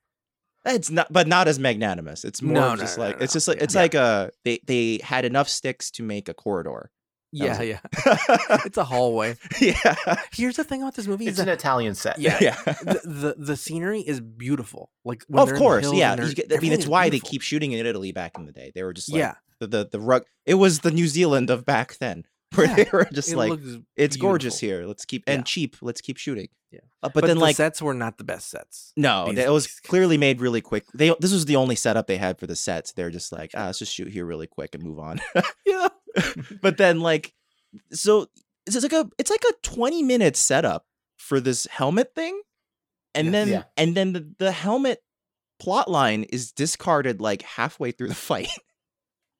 [0.67, 3.49] it's not but not as magnanimous it's more No, just no, like no, it's just
[3.49, 3.81] like it's Yeah.
[3.81, 6.91] like a they they had enough sticks to make a corridor
[7.33, 7.81] Yeah, was yeah.
[8.65, 9.37] It's a hallway.
[9.61, 9.95] yeah
[10.33, 12.19] Here's the thing about this movie: It's an Italian set.
[12.19, 12.39] Yeah.
[12.41, 14.91] yeah the, the the scenery is beautiful.
[15.05, 16.85] Like when of they're in the course yeah and they're- You get- i mean it's
[16.85, 19.19] is why they keep shooting in italy back in the day they were just like
[19.21, 22.25] yeah, the the, the rug it was the new zealand of back then
[22.55, 25.45] where Yeah, they were just it like looks it's gorgeous here let's keep and Yeah.
[25.45, 26.81] cheap let's keep shooting Yeah.
[27.03, 28.93] Uh, But, but, then the like sets were not the best sets.
[28.97, 30.85] No, These- that was clearly made really quick.
[30.95, 32.93] They this was the only setup they had for the sets.
[32.93, 35.21] They're just like, ah, let's just shoot here really quick and move on.
[35.67, 35.89] Yeah,
[36.63, 37.33] but then like,
[37.93, 38.27] so
[38.67, 40.85] it's like a it's like a twenty minute setup
[41.17, 42.41] for this helmet thing,
[43.15, 43.63] and then Yeah.
[43.77, 45.03] and then the, the helmet
[45.59, 48.49] plot line is discarded like halfway through the fight.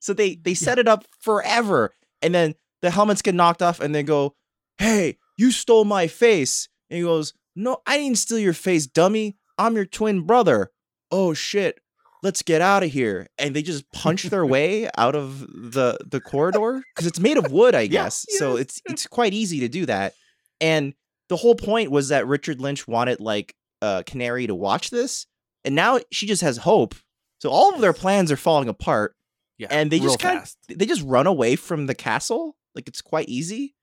[0.01, 1.93] so they they set it up forever,
[2.23, 4.35] and then the helmets get knocked off, and they go,
[4.79, 9.37] "Hey, you stole my face," and he goes, "No, I didn't steal your face, dummy.
[9.59, 10.71] I'm your twin brother."
[11.11, 11.81] Oh shit.
[12.23, 13.29] Let's get out of here.
[13.39, 17.53] And they just punch their way out of the the corridor because it's made of
[17.53, 18.05] wood, I Yeah.
[18.05, 18.27] guess.
[18.31, 20.15] So it's it's quite easy to do that.
[20.61, 20.95] And
[21.29, 25.27] the whole point was that Richard Lynch wanted like uh Canary to watch this,
[25.65, 26.95] and now she just has hope.
[27.41, 29.15] So all of their plans are falling apart.
[29.59, 32.57] yeah, And they just kinda- They just run away from the castle.
[32.75, 33.77] Like it's quite easy.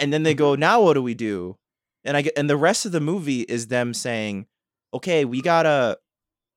[0.00, 1.56] And then they go, now what do we do?
[2.04, 4.46] And I and the rest of the movie is them saying,
[4.94, 5.98] okay, we gotta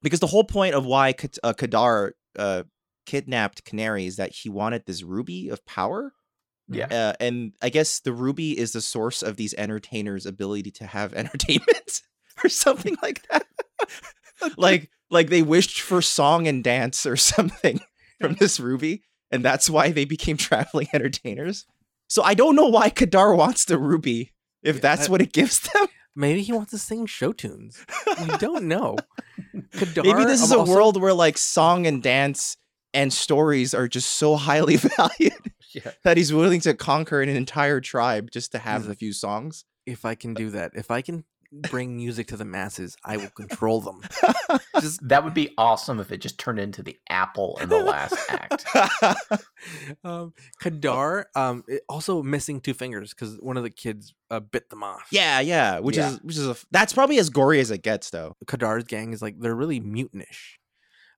[0.01, 2.63] because the whole point of why Kad- uh, Kadar uh,
[3.05, 6.13] kidnapped Canary is that he wanted this ruby of power.
[6.68, 6.85] Yeah.
[6.85, 11.13] Uh, and I guess the ruby is the source of these entertainers' ability to have
[11.15, 12.01] entertainment
[12.43, 13.45] or something like that.
[14.57, 17.81] like like they wished for song and dance or something
[18.19, 21.65] from this ruby, and that's why they became traveling entertainers.
[22.07, 25.33] So I don't know why Kadar wants the ruby if Yeah, that's I- what it
[25.33, 25.88] gives them.
[26.15, 27.85] Maybe he wants to sing show tunes.
[28.19, 28.97] We don't know.
[29.73, 32.57] Kadar, Maybe this is um, a also- world where like song and dance
[32.93, 35.31] and stories are just so highly valued
[35.73, 35.91] Yeah.
[36.03, 39.13] that he's willing to conquer an entire tribe just to have He's a a- few
[39.13, 39.63] songs.
[39.85, 43.29] If I can do that, if I can bring music to the masses, I will
[43.29, 44.01] control them.
[44.81, 48.15] Just That would be awesome if it just turned into the apple in the last
[48.29, 48.65] act.
[50.03, 54.83] um, Kadar, um, also missing two fingers because one of the kids uh, bit them
[54.83, 55.07] off.
[55.11, 56.11] yeah, yeah, which Yeah.
[56.11, 58.35] is which is a, that's probably as gory as it gets though.
[58.45, 60.57] Kadar's gang is like they're really mutinish.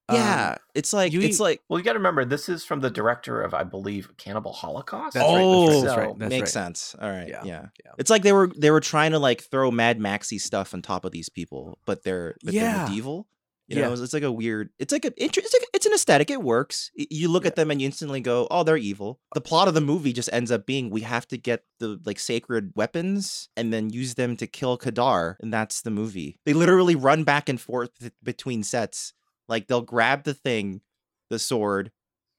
[0.10, 2.82] Um, Yeah, it's like you- it's like Well, you got to remember, this is from
[2.82, 5.14] the director of, I believe, Cannibal Holocaust.
[5.14, 6.50] That's right, that's oh, right, that's So- right, that's makes right.
[6.50, 6.96] sense.
[7.02, 7.66] All right, Yeah, yeah.
[7.86, 7.92] yeah.
[7.98, 11.06] It's like they were they were trying to like throw Mad Maxy stuff on top
[11.06, 12.78] of these people, but they're but Yeah.
[12.80, 13.28] they're medieval.
[13.70, 13.86] You Yeah.
[13.86, 14.72] know, it's, it's like a weird.
[14.78, 16.30] It's like a it's like it's an aesthetic.
[16.30, 16.92] It works.
[16.96, 19.80] You look at them and you instantly go, "Oh, they're evil." The plot of the
[19.80, 23.90] movie just ends up being we have to get the like sacred weapons and then
[23.90, 26.40] use them to kill Kadar, and that's the movie.
[26.46, 29.14] They literally run back and forth between sets.
[29.48, 30.82] Like they'll grab the thing,
[31.30, 31.91] the sword,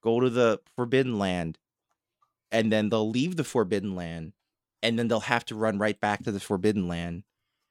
[0.02, 1.58] go to the Forbidden Land,
[2.50, 4.32] and then they'll leave the Forbidden Land,
[4.82, 7.24] and then they'll have to run right back to the Forbidden Land,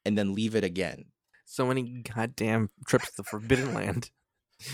[0.05, 1.05] and then leave it again.
[1.45, 4.09] So many goddamn trips to the Forbidden Land.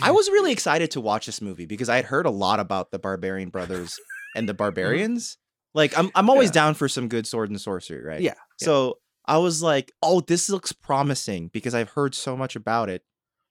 [0.01, 2.91] I was really excited to watch this movie because I had heard a lot about
[2.91, 3.99] the Barbarian Brothers
[4.35, 4.57] and the mm-hmm.
[4.57, 5.37] Barbarians.
[5.73, 6.53] Like I'm I'm always Yeah.
[6.53, 8.21] down for some good sword and sorcery, right?
[8.21, 8.65] Yeah, yeah.
[8.65, 13.03] So I was like, "Oh, this looks promising" because I've heard so much about it,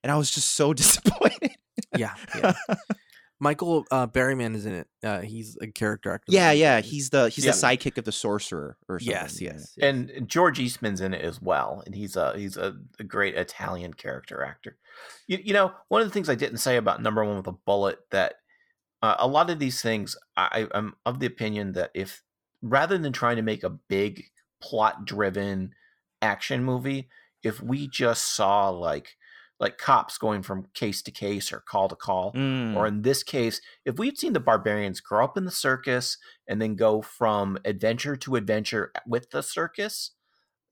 [0.03, 1.53] and I was just so disappointed.
[1.97, 2.53] yeah, yeah.
[3.41, 4.89] Michael uh, Berryman is in it.
[5.05, 6.33] Uh, he's a character actor.
[6.33, 7.53] yeah, yeah, he's the he's Yeah.
[7.53, 9.13] the sidekick of the sorcerer or something.
[9.15, 9.53] yes, yeah.
[9.53, 9.87] yes, yes.
[9.89, 13.95] and George Eastman's in it as well, and he's a he's a, a great Italian
[13.95, 14.77] character actor.
[15.29, 17.53] You, you know, one of the things I didn't say about Number One with a
[17.53, 18.35] Bullet that
[19.03, 22.25] uh, a lot of these things I, I'm of the opinion that if
[22.61, 24.25] rather than trying to make a big
[24.61, 25.75] plot driven
[26.21, 27.09] action movie,
[27.45, 29.17] if we just saw like
[29.61, 32.77] like cops going from case to case or call to call, Mm.
[32.77, 36.17] or in this case, if we'd seen the barbarians grow up in the circus
[36.47, 40.13] and then go from adventure to adventure with the circus,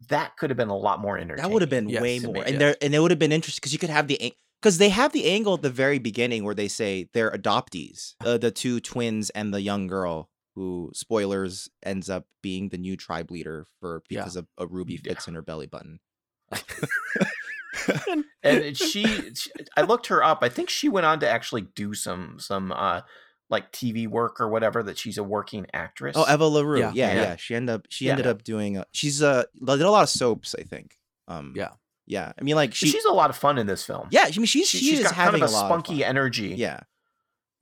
[0.08, 1.42] that could have been a lot more entertaining.
[1.48, 2.58] That would have been Yes, way more, and yeah.
[2.58, 5.12] there and it would have been interesting because you could have the because they have
[5.12, 9.30] the angle at the very beginning where they say they're adoptees, uh, the two twins
[9.30, 14.20] and the young girl who spoilers ends up being the new tribe leader for Yeah.
[14.20, 15.12] because of a ruby Yeah.
[15.12, 15.98] fits in her belly button.
[18.42, 19.04] and she,
[19.34, 20.38] she, I looked her up.
[20.42, 23.02] I think she went on to actually do some some uh
[23.48, 24.82] like TV work or whatever.
[24.82, 26.16] That she's a working actress.
[26.18, 26.80] Oh, Eva LaRue.
[26.80, 26.92] Yeah.
[26.94, 27.22] Yeah, yeah.
[27.22, 27.36] Yeah.
[27.36, 28.12] She ended up she Yeah.
[28.12, 28.78] ended up doing.
[28.78, 30.54] Uh, she's uh did a lot of soaps.
[30.58, 30.96] I think.
[31.28, 31.52] Um.
[31.56, 31.70] Yeah.
[32.06, 32.32] Yeah.
[32.38, 32.88] I mean, like she.
[32.88, 34.08] she's a lot of fun in this film.
[34.10, 34.24] yeah.
[34.26, 36.08] I mean, she's she, she has is got having kind of a, a spunky of
[36.08, 36.48] energy.
[36.56, 36.80] Yeah.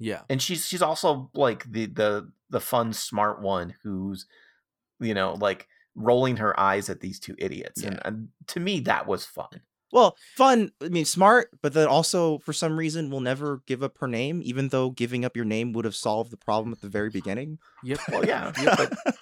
[0.01, 0.23] Yeah.
[0.29, 4.27] and she's she's also like the the the fun smart one who's
[5.01, 9.07] you know like rolling her eyes at these two idiots and, and to me that
[9.07, 9.61] was fun
[9.95, 10.73] Well, fun.
[10.83, 14.43] I mean, smart, but then also for some reason will never give up her name,
[14.45, 17.59] even though giving up your name would have solved the problem at the very beginning.
[17.85, 18.01] Yep.
[18.11, 18.93] well yeah, Yeah, but,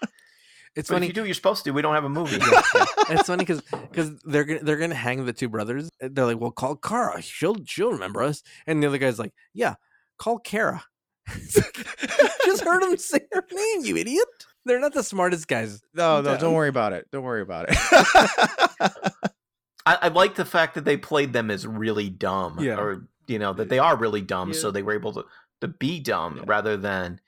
[0.74, 1.07] It's but if funny.
[1.09, 4.19] you do what you're supposed to we don't have a movie it's funny because because
[4.24, 5.90] they're gonna they're gonna hang the two brothers.
[6.01, 7.20] Eh, they're like, well, call Kara.
[7.20, 8.43] She'll she'll remember us.
[8.66, 9.74] And the other guy's like, yeah,
[10.16, 10.82] call Kara.
[11.39, 14.27] Just heard him say her name, you idiot.
[14.65, 15.82] They're not the smartest guys.
[15.93, 17.07] No, no, don't worry about it.
[17.12, 18.93] Don't worry about it.
[19.87, 22.79] I, I like the fact that they played them as really dumb Yeah.
[22.79, 25.25] or you know that they are really dumb so they were able to
[25.61, 26.45] to be dumb Yeah.
[26.47, 27.21] rather than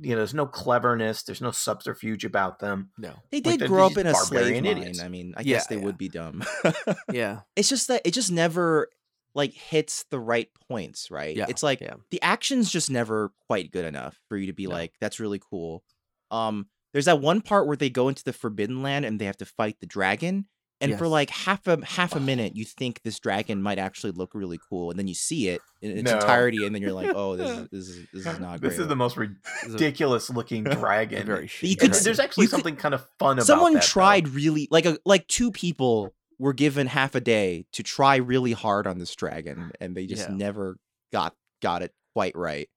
[0.00, 3.14] you know there's no cleverness there's no subterfuge about them No.
[3.30, 4.78] they did they're grow up in a slave barbarian mine.
[4.78, 5.02] idiots.
[5.02, 5.82] I mean, I Yeah, guess they yeah.
[5.84, 6.42] would be dumb.
[7.12, 7.40] Yeah.
[7.56, 8.88] it's just that it just never
[9.34, 11.34] like hits the right points, right?
[11.36, 11.94] Yeah, It's like yeah.
[12.10, 14.72] the action's just never quite good enough for you to be No.
[14.74, 15.82] like, that's really cool.
[16.30, 19.38] Um, there's that one part where they go into the Forbidden Land and they have
[19.38, 20.46] to fight the dragon.
[20.82, 24.34] And for like half a half a minute, you think this dragon might actually look
[24.34, 26.16] really cool, and then you see it in its No.
[26.18, 28.80] entirety, and then you're like, "Oh, this is this is this is not this great."
[28.80, 32.94] is the most ridiculous looking dragon very You could there's actually you could- something kind
[32.94, 33.86] of fun about Someone that, though.
[33.86, 38.52] tried really like a like two people were given half a day to try really
[38.52, 40.34] hard on this dragon, and they just Yeah.
[40.34, 40.78] never
[41.12, 42.68] got got it quite right.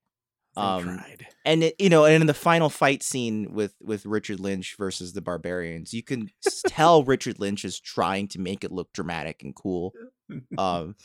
[0.56, 1.02] Um,
[1.44, 5.12] and it, you know, and in the final fight scene with with Richard Lynch versus
[5.12, 6.30] the Barbarians, you can
[6.66, 9.92] tell Richard Lynch is trying to make it look dramatic and cool.
[10.58, 10.96] Um,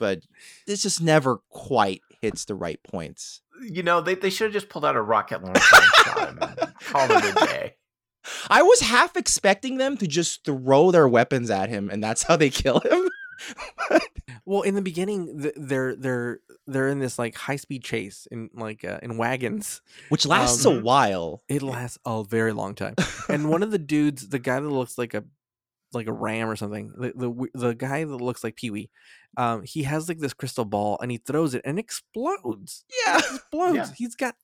[0.00, 0.20] but
[0.66, 3.42] this just never quite hits the right points.
[3.60, 6.38] you know, they, they should have just pulled out a rocket launcher and shot him
[6.40, 7.74] and called it a day.
[8.48, 12.36] I was half expecting them to just throw their weapons at him, and that's how
[12.36, 13.10] they kill him.
[14.44, 18.50] Well, in the beginning, th- they're they're they're in this like high speed chase in
[18.54, 19.80] like uh, in wagons.
[20.08, 21.42] Which lasts Um, a while.
[21.48, 22.94] It lasts a very long time.
[23.28, 25.24] and one of the dudes, the guy that looks like a
[25.92, 28.90] like a ram or something, the the, the guy that looks like Pee Wee,
[29.36, 32.84] um, he has like this crystal ball and he throws it and it explodes.
[33.06, 33.18] yeah.
[33.18, 33.76] Explodes.
[33.76, 33.86] Yeah.
[33.96, 34.34] He's got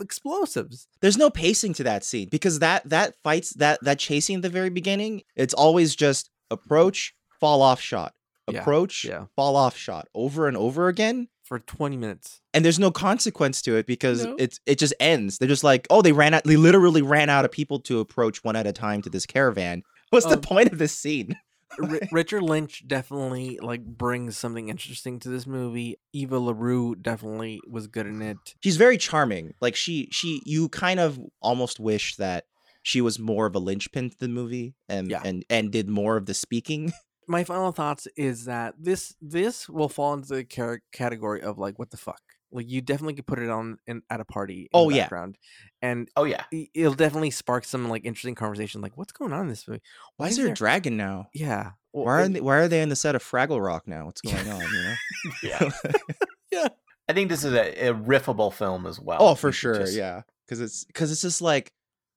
[0.00, 0.88] explosives.
[1.00, 4.48] there's no pacing to that scene because that that fights that that chasing at the
[4.48, 8.14] very beginning it's always just approach fall off shot
[8.52, 9.24] Yeah, approach yeah.
[9.36, 12.40] fall off shot over and over again For twenty minutes.
[12.54, 14.36] and there's no consequence to it because No.
[14.38, 17.44] it's it just ends they're just like oh they ran out they literally ran out
[17.44, 20.72] of people to approach one at a time to this caravan what's the Um, point
[20.72, 21.36] of this scene
[21.78, 25.96] Ri Richard Lynch definitely like brings something interesting to this movie.
[26.12, 28.36] Eva LaRue definitely was good in it.
[28.62, 32.44] she's very charming like she she you kind of almost wish that
[32.82, 35.22] she was more of a linchpin to the movie and Yeah.
[35.24, 36.92] and and did more of the speaking
[37.28, 41.78] my final thoughts is that this this will fall into the car- category of like
[41.78, 42.20] what the fuck
[42.54, 45.02] like you definitely could put it on in, at a party in Oh, the yeah.
[45.04, 45.38] background
[45.80, 49.42] and Oh yeah, i- it'll definitely spark some like interesting conversation like what's going on
[49.42, 49.80] in this movie
[50.16, 52.82] why is there a dragon now yeah well, Why are it- they, why are they
[52.82, 54.06] on the set of Fraggle Rock now?
[54.06, 54.60] What's going on?
[54.62, 54.94] You know?
[56.52, 56.68] yeah,
[57.08, 59.18] I think this is a, a riffable film as well.
[59.20, 60.22] oh, for sure, just- yeah.
[60.46, 61.72] Because it's because it's just like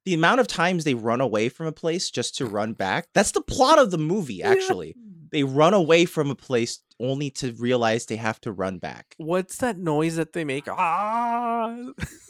[0.06, 3.08] the amount of times they run away from a place just to run back.
[3.14, 4.36] That's the plot of the movie.
[4.36, 4.50] Yeah.
[4.52, 4.96] Actually,
[5.32, 9.16] they run away from a place only to realize they have to run back.
[9.18, 11.76] what's that noise that they make ah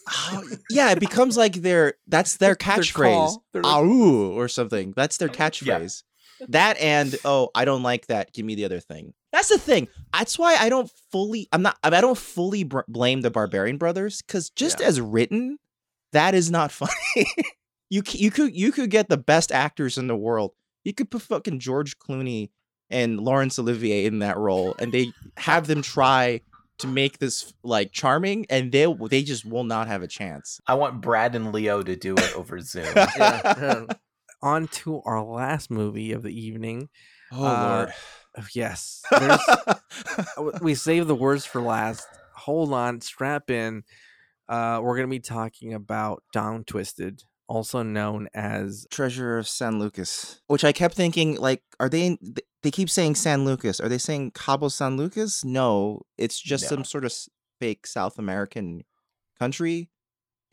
[0.07, 3.37] Oh, yeah, it becomes like their that's their catchphrase.
[3.53, 4.93] Like- or something.
[4.95, 6.03] That's their catchphrase.
[6.49, 8.33] That and oh, I don't like that.
[8.33, 9.13] Give me the other thing.
[9.31, 9.87] That's the thing.
[10.13, 11.47] That's why I don't fully.
[11.51, 11.77] I'm not.
[11.83, 14.87] I don't fully br- blame the Barbarian Brothers because just Yeah.
[14.87, 15.59] as written,
[16.11, 16.91] that is not funny.
[17.95, 20.51] You you could you could get the best actors in the world.
[20.83, 22.49] You could put fucking George Clooney
[22.89, 26.41] and Laurence Olivier in that role, and they have them try
[26.79, 30.59] to make this like charming, and they they just will not have a chance.
[30.67, 32.85] I want Brad and Leo to do it over Zoom.
[32.95, 33.85] yeah.
[34.41, 36.89] on to our last movie of the evening
[37.31, 37.91] Oh Uh,
[38.37, 39.01] Oh, yes
[40.61, 42.05] we save the worst for last.
[42.35, 43.83] Hold on, strap in.
[44.49, 50.41] Uh, we're gonna be talking about Down Twisted, also known as Treasure of San Lucas,
[50.47, 52.07] which I kept thinking, like, are they?
[52.07, 53.79] in- They keep saying San Lucas.
[53.79, 55.45] Are they saying Cabo San Lucas?
[55.45, 56.69] No, it's just No.
[56.69, 57.13] some sort of
[57.59, 58.83] fake South American
[59.39, 59.89] country.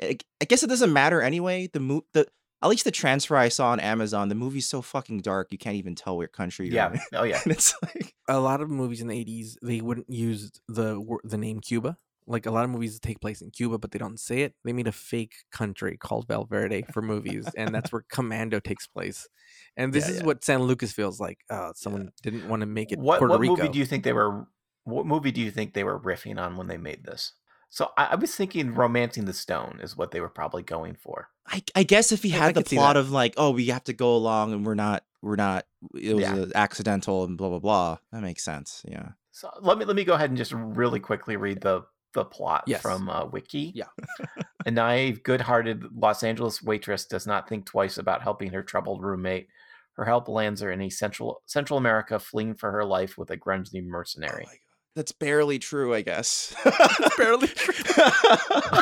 [0.01, 1.69] I, I guess it doesn't matter anyway.
[1.73, 2.27] The mo- the
[2.63, 5.77] at least the transfer I saw on Amazon, the movie's so fucking dark you can't
[5.77, 6.93] even tell what country you're Yeah.
[6.93, 7.01] in.
[7.15, 7.41] Oh yeah.
[7.45, 11.39] and it's like a lot of movies in the 80s they wouldn't use the the
[11.39, 11.97] name cuba
[12.27, 14.73] like a lot of movies take place in cuba but they don't say it they
[14.73, 19.29] made a fake country called valverde for movies and that's where commando takes place
[19.77, 20.23] and this Yeah, is yeah.
[20.23, 23.39] what san lucas feels like uh someone didn't want to make it What puerto what
[23.39, 24.47] rico movie do you think they were?
[24.85, 27.33] What movie do you think they were riffing on when they made this?
[27.71, 31.31] So I, I was thinking, "Romancing the Stone" is what they were probably going for.
[31.47, 33.67] I, I guess if he Yeah, I had the could plot of like, oh, we
[33.67, 36.45] have to go along and we're not we're not it was Yeah.
[36.55, 37.99] accidental and blah blah blah.
[38.13, 38.83] That makes sense.
[38.87, 39.13] Yeah.
[39.31, 42.65] So let me let me go ahead and just really quickly read the the plot
[42.67, 42.81] Yes.
[42.83, 43.73] from uh, Wiki.
[43.75, 43.87] Yeah.
[44.67, 49.49] a naive, good-hearted Los Angeles waitress does not think twice about helping her troubled roommate.
[49.97, 53.37] Her help lands her in a central Central America, fleeing for her life with a
[53.37, 54.47] grungy mercenary.
[54.49, 54.55] Oh.
[54.95, 56.55] That's barely true, I guess.
[57.19, 57.49] barely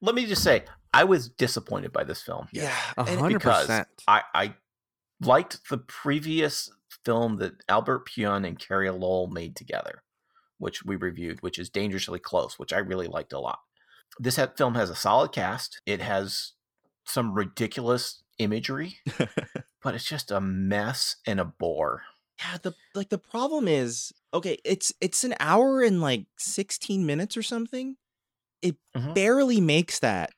[0.00, 2.46] Let me just say, I was disappointed by this film.
[2.52, 2.68] yeah.
[2.98, 4.54] hundred because percent I, I
[5.20, 6.70] liked the previous
[7.04, 10.02] film that Albert Pyun and Carey Lowell made together,
[10.58, 13.60] which we reviewed, which is Dangerously Close, which I really liked a lot.
[14.18, 15.80] This ha- film has a solid cast.
[15.86, 16.52] It has
[17.04, 18.98] some ridiculous imagery,
[19.82, 22.02] but it's just a mess and a bore.
[22.40, 27.36] yeah, the like the problem is okay, it's it's an hour and like 16 minutes
[27.36, 27.96] or something.
[28.62, 29.14] It Mhm.
[29.14, 30.30] barely makes that.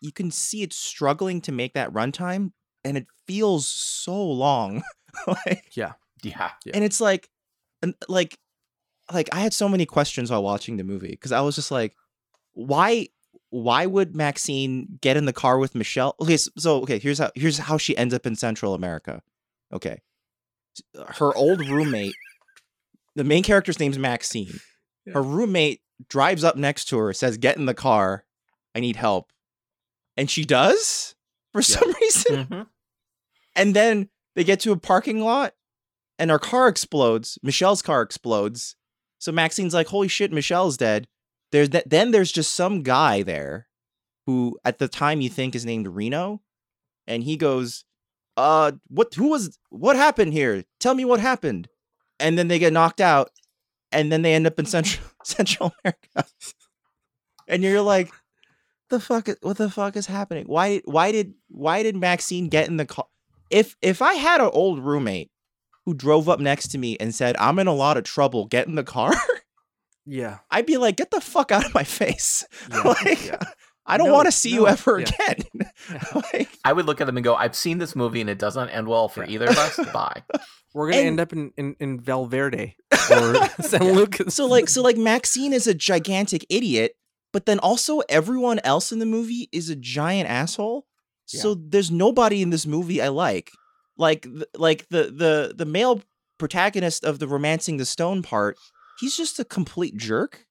[0.00, 2.52] You can see it's struggling to make that runtime
[2.84, 4.82] and it feels so long.
[5.26, 5.92] like Yeah.
[6.22, 6.50] Yeah.
[6.74, 7.28] and it's like
[7.82, 8.38] and like
[9.12, 11.94] like i had so many questions while watching the movie because i was just like
[12.52, 13.06] why
[13.50, 16.14] why would maxine get in the car with michelle?
[16.20, 19.22] Okay so okay here's how here's how she ends up in central america.
[19.72, 20.00] Okay.
[21.16, 22.14] Her old roommate
[23.14, 24.60] the main character's name's maxine.
[25.12, 25.80] Her roommate
[26.10, 28.24] drives up next to her says get in the car.
[28.74, 29.32] I need help.
[30.16, 31.14] And she does?
[31.52, 32.44] For some reason?
[32.46, 32.66] Mhm.
[33.56, 35.54] and then they get to a parking lot
[36.18, 37.38] and her car explodes.
[37.42, 38.76] Michelle's car explodes.
[39.18, 41.08] So Maxine's like, holy shit, Michelle's dead.
[41.50, 43.68] There's that then there's just some guy there
[44.26, 46.42] who at the time you think is named Reno.
[47.06, 47.84] And he goes,
[48.36, 50.64] uh, what who was what happened here?
[50.78, 51.68] Tell me what happened.
[52.20, 53.30] And then they get knocked out,
[53.92, 56.30] and then they end up in Central Central America.
[57.48, 58.10] and you're like,
[58.90, 60.44] the fuck is, what the fuck is happening?
[60.46, 63.06] Why why did why did Maxine get in the car?
[63.50, 65.30] If if I had an old roommate
[65.88, 68.66] who drove up next to me and said, "I'm in a lot of trouble, get
[68.66, 69.14] in the car,"
[70.04, 70.38] Yeah.
[70.50, 72.82] I'd be like, "Get the fuck out of my face!" Yeah.
[72.82, 73.38] like, yeah.
[73.86, 75.06] I don't No, want to see you ever yeah.
[75.08, 75.44] again.
[76.34, 78.68] like, I would look at them and go, I've seen this movie and it doesn't
[78.68, 79.30] end well for Yeah.
[79.30, 79.76] either of us.
[79.94, 80.22] Bye.
[80.74, 82.76] We're gonna And- end up in, in, in Valverde
[83.10, 84.34] or San Lucas.
[84.34, 86.96] so like so like Maxine is a gigantic idiot,
[87.32, 90.84] but then also everyone else in the movie is a giant asshole.
[91.24, 93.50] So there's nobody in this movie I like.
[93.98, 96.00] Like like the the the male
[96.38, 98.56] protagonist of the romancing the stone part,
[99.00, 100.46] he's just a complete jerk.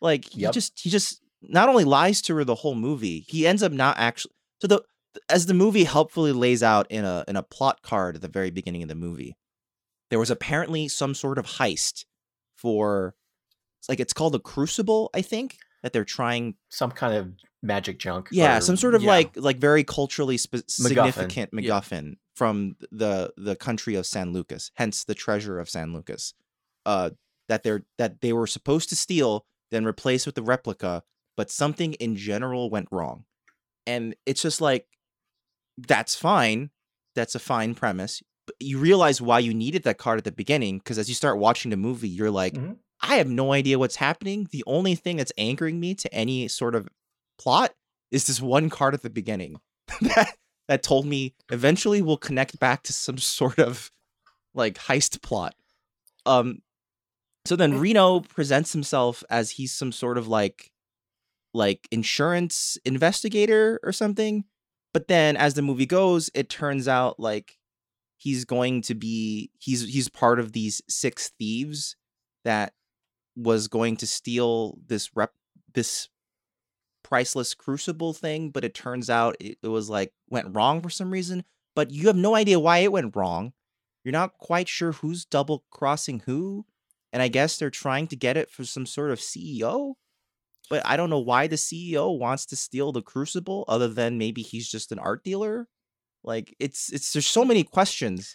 [0.00, 0.52] Like he Yep.
[0.54, 3.98] just he just not only lies to her the whole movie, he ends up not
[3.98, 4.32] actually
[4.62, 4.82] so the
[5.28, 8.50] as the movie helpfully lays out in a in a plot card at the very
[8.50, 9.36] beginning of the movie,
[10.10, 12.04] there was apparently some sort of heist
[12.56, 13.14] for
[13.78, 17.32] it's like it's called a crucible, I think, that they're trying Some kind of
[17.62, 18.28] magic junk.
[18.32, 19.08] yeah, or- some sort of yeah.
[19.10, 21.60] like like very culturally spe- significant Yeah.
[21.80, 26.34] MacGuffin from the the country of San Lucas, hence the treasure of San Lucas.
[26.84, 27.10] Uh,
[27.48, 31.02] that they're that they were supposed to steal, then replace with the replica,
[31.36, 33.24] but something in general went wrong,
[33.86, 34.86] and it's just like
[35.78, 36.70] that's fine.
[37.14, 38.22] That's a fine premise.
[38.46, 41.38] But you realize why you needed that card at the beginning because as you start
[41.38, 42.76] watching the movie, you're like, Mhm.
[43.00, 44.48] I have no idea what's happening.
[44.52, 46.88] The only thing that's anchoring me to any sort of
[47.38, 47.74] plot
[48.10, 49.60] is this one card at the beginning
[50.00, 50.36] that
[50.68, 53.90] that told me eventually we'll connect back to some sort of
[54.54, 55.54] like heist plot.
[56.24, 56.62] Um
[57.44, 60.72] so then Reno presents himself as he's some sort of like
[61.54, 64.44] like insurance investigator or something.
[64.92, 67.58] But then as the movie goes, it turns out like
[68.16, 71.96] he's going to be he's he's part of these six thieves
[72.44, 72.72] that
[73.36, 75.32] was going to steal this rep
[75.74, 76.08] this
[77.06, 81.08] priceless crucible thing but it turns out it, it was like went wrong for some
[81.08, 81.44] reason
[81.76, 83.52] but you have no idea why it went wrong
[84.02, 86.66] you're not quite sure who's double crossing who
[87.12, 89.94] and i guess they're trying to get it for some sort of ceo
[90.68, 94.42] but i don't know why the ceo wants to steal the crucible other than maybe
[94.42, 95.68] he's just an art dealer
[96.24, 98.34] like it's it's there's so many questions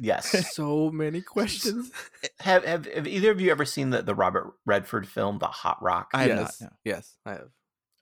[0.00, 0.54] yes.
[0.54, 1.90] so many questions.
[2.22, 5.46] Eh, have, have have either of you ever seen the, the Robert Redford film, The
[5.46, 6.10] Hot Rock?
[6.14, 6.60] I have yes.
[6.60, 6.76] not, no.
[6.84, 7.50] Yes, I have.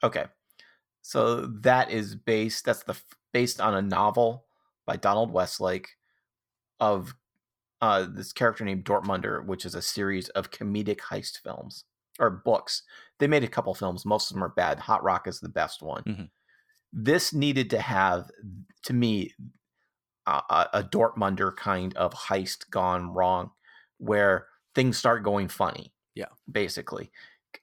[0.03, 0.25] Okay.
[1.03, 2.65] So that is based.
[2.65, 2.97] That's the
[3.33, 4.47] based on a novel
[4.87, 5.89] by Donald Westlake
[6.81, 7.15] of
[7.81, 11.85] uh, this character named Dortmunder, which is a series of comedic heist films
[12.21, 12.83] or books.
[13.19, 14.05] They made a couple films.
[14.05, 14.79] Most of them are bad.
[14.81, 16.03] Hot Rock is the best one.
[16.05, 16.31] Mhm.
[16.93, 18.31] This needed to have,
[18.85, 19.35] to me,
[20.27, 23.51] a- a Dortmunder kind of heist gone wrong,
[23.99, 25.93] where things start going funny.
[26.15, 26.27] Yeah.
[26.51, 27.11] basically,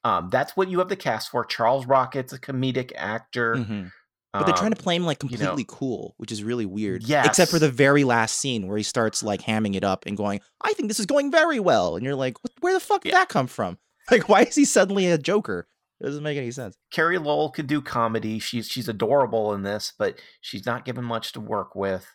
[0.04, 1.44] um, that's what you have the cast for.
[1.46, 3.56] Charles Rocket's a comedic actor.
[3.56, 3.92] Mhm.
[4.32, 6.66] But they're trying to Um, play him like you know- completely cool, which is really
[6.68, 7.04] weird.
[7.04, 7.26] Yeah.
[7.26, 10.40] Except for the very last scene where he starts like hamming it up and going,
[10.62, 13.20] "I think this is going very well," and you're like, "Where the fuck did Yeah.
[13.20, 13.78] that come from?
[14.12, 15.68] Like, why is he suddenly a Joker?
[16.00, 18.38] It doesn't make any sense." Carey Lowell could do comedy.
[18.40, 22.06] She's she's adorable in this, but she's not given much to work with.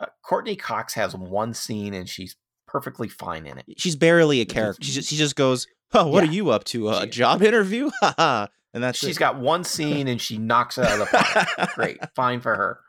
[0.00, 2.34] Uh, Courteney Cox has one scene and she's
[2.66, 3.66] perfectly fine in it.
[3.76, 4.82] She's barely a character.
[4.82, 6.30] She just, she just goes, "Oh, what Yeah.
[6.30, 6.88] are you up to?
[6.90, 8.46] A She- job interview?" Haha.
[8.74, 9.20] and that's She's it.
[9.20, 11.18] got one scene and she knocks it out of the
[11.56, 11.70] park.
[11.74, 12.80] Great, fine for her.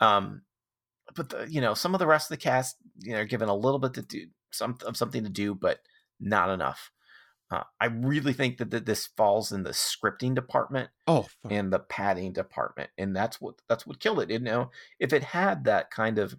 [0.00, 0.42] Um,
[1.14, 3.48] but the, you know, some of the rest of the cast, you know, are given
[3.48, 5.78] a little bit to do, some of something to do, but
[6.18, 6.90] not enough.
[7.50, 11.52] Uh, I really think that, that this falls in the scripting department oh, fuck.
[11.52, 15.22] and the padding department and that's what that's what killed it you know if it
[15.22, 16.34] had that kind of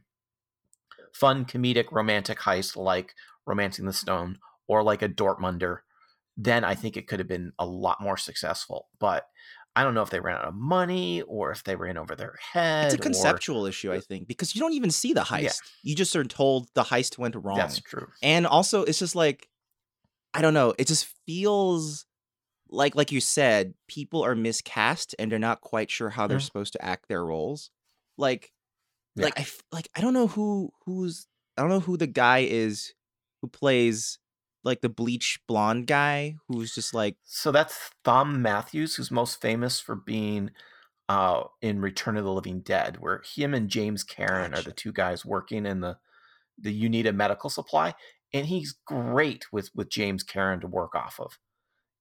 [1.14, 3.14] fun comedic romantic heist like
[3.46, 5.80] romancing the stone or like a dortmunder
[6.38, 9.28] then i think it could have been a lot more successful but
[9.76, 12.36] i don't know if they ran out of money or if they ran over their
[12.54, 15.42] head it's a or- conceptual issue, I think, because you don't even see the heist.
[15.44, 15.52] Yeah.
[15.84, 17.58] You just are told the heist went wrong.
[17.58, 19.48] that's true and also it's just like
[20.34, 22.06] i don't know it just feels
[22.70, 26.46] like like you said people are miscast and they're not quite sure how they're Mhm.
[26.46, 27.70] supposed to act their roles
[28.18, 28.52] like
[29.16, 29.26] Yeah.
[29.26, 32.94] like I like i don't know who who's i don't know who the guy is
[33.42, 34.20] who plays
[34.66, 39.80] like the bleach blonde guy who's just like so that's Thom Mathews who's most famous
[39.80, 40.52] for being
[41.08, 44.92] uh, in return of the living dead where him and james Karen are the two
[44.92, 45.98] guys working in the
[46.60, 47.94] the you need a medical supply
[48.34, 51.38] and he's great with with james Karen to work off of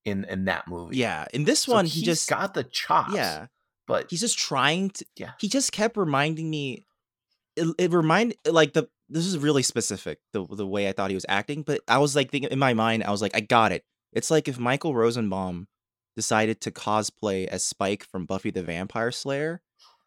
[0.06, 0.96] in in that movie.
[0.96, 3.46] Yeah in this So one he he's just got the chops yeah.
[3.86, 5.32] but he's just trying to Yeah.
[5.40, 6.86] he just kept reminding me
[7.56, 11.14] it, it remind like the this is really specific the the way i thought he
[11.16, 13.70] was acting but i was like thinking in my mind i was like i got
[13.72, 15.66] it it's like if michael rosenbaum
[16.16, 19.60] decided to cosplay as spike from buffy the vampire slayer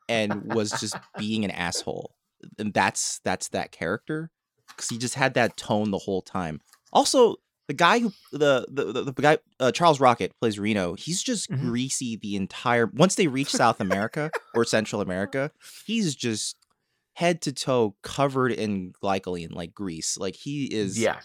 [0.10, 2.16] and was just being an asshole
[2.58, 4.32] and that's that's that character
[4.76, 6.62] because he just had that tone the whole time
[6.94, 7.36] also
[7.68, 11.50] the guy who the the, the, the guy uh, charles rocket plays reno he's just
[11.52, 11.60] Mhm.
[11.60, 15.52] greasy the entire once they reach south america or central america
[15.86, 16.56] he's just
[17.18, 21.20] head to toe covered in glycoline like grease like he is yeah.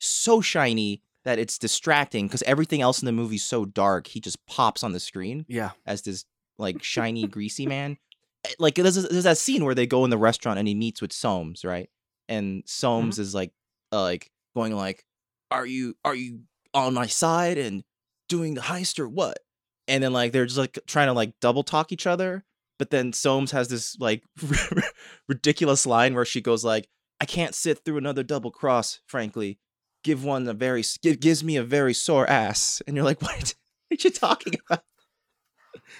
[0.00, 4.44] so shiny that it's distracting because everything else in the movie's so dark he just
[4.46, 5.70] pops on the screen Yeah.
[5.86, 6.24] as this
[6.58, 7.98] like shiny greasy man.
[8.44, 11.00] Eh, like there's, there's that scene where they go in the restaurant and he meets
[11.00, 11.88] with soames right?
[12.28, 13.52] And soames is like
[13.92, 15.04] uh, like going like
[15.52, 16.40] are you are you
[16.74, 17.84] on my side and
[18.28, 19.38] doing the heist or what?
[19.86, 22.44] And then like they're just like trying to like double talk each other
[22.78, 24.22] but then soames has this like
[25.28, 26.88] ridiculous line where she goes like
[27.20, 29.58] i can't sit through another double cross frankly.
[30.04, 32.80] Give one a very give, gives me a very sore ass.
[32.86, 33.54] And you're like what?
[33.90, 34.84] Are you talking about?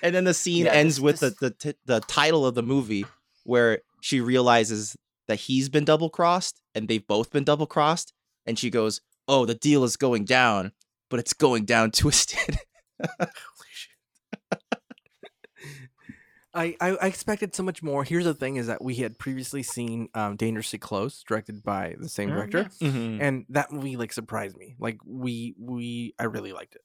[0.03, 2.55] And then the scene Yeah, ends this- with this- the, the t- the title of
[2.55, 3.05] the movie
[3.45, 4.97] where she realizes
[5.27, 8.13] that he's been double crossed and they've both been double crossed
[8.47, 10.71] and she goes oh the deal is going down
[11.11, 12.61] but it's going down twisted
[16.59, 18.05] I, I I expected so much more.
[18.05, 22.09] Here's the thing: is that we had previously seen um, Dangerously Close, directed by the
[22.09, 22.89] same Mm, director, yeah.
[22.89, 23.23] Mhm.
[23.23, 24.75] and that movie like surprised me.
[24.79, 26.83] Like we we I really liked it,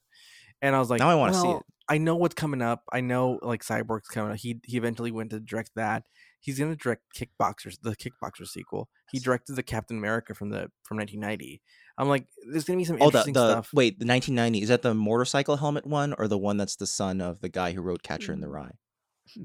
[0.61, 1.63] and I was like, Now I wanna see it.
[1.89, 2.83] I know what's coming up.
[2.93, 4.31] I know like Cyborg's coming.
[4.31, 4.37] up.
[4.37, 6.03] He he eventually went to direct that.
[6.39, 8.89] He's gonna direct Kickboxers, the Kickboxer sequel.
[9.11, 11.61] He directed the Captain America from the from 1990.
[11.97, 13.69] I'm like, there's gonna be some Oh, the, interesting the stuff.
[13.73, 17.21] wait, the 1990 is that the motorcycle helmet one or the one that's the son
[17.21, 18.71] of the guy who wrote Catcher in the Rye?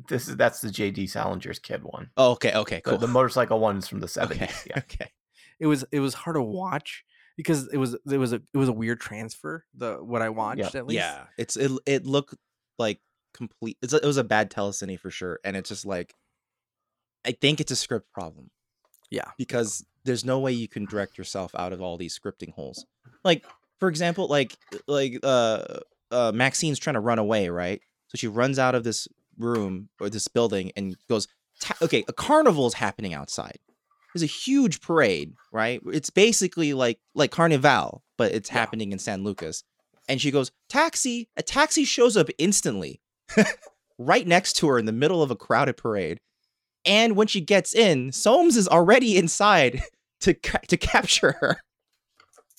[0.08, 2.98] This is that's the jd salinger's kid one Oh, okay, okay, the, cool.
[2.98, 5.10] the motorcycle one's from the 70s okay, yeah okay.
[5.60, 7.04] it was it was hard to watch
[7.38, 9.64] because it was it was a it was a weird transfer.
[9.72, 10.96] The what I watched at least.
[10.96, 11.70] Yeah, it's it.
[11.86, 12.34] It looked
[12.78, 13.00] like
[13.32, 13.78] complete.
[13.80, 16.12] It's it was a bad telecine for sure, and it's just like,
[17.24, 18.50] I think it's a script problem.
[19.10, 19.30] Yeah.
[19.38, 22.84] because there's no way you can direct yourself out of all these scripting holes.
[23.24, 23.46] Like,
[23.78, 24.54] for example, like
[24.86, 25.62] like uh,
[26.10, 27.80] uh Maxine's trying to run away, right?
[28.08, 29.06] So she runs out of this
[29.38, 31.28] room or this building and goes,
[31.82, 33.58] okay, a carnival is happening outside.
[34.14, 35.80] There's a huge parade, right?
[35.86, 38.54] It's basically like like Carnival, but it's Yeah.
[38.58, 39.62] happening in San Lucas.
[40.08, 41.28] And she goes, taxi.
[41.36, 43.00] A taxi shows up instantly.
[43.98, 46.20] right next to her in the middle of a crowded parade.
[46.84, 49.82] And when she gets in, Soames is already inside
[50.20, 51.58] to ca- to capture her.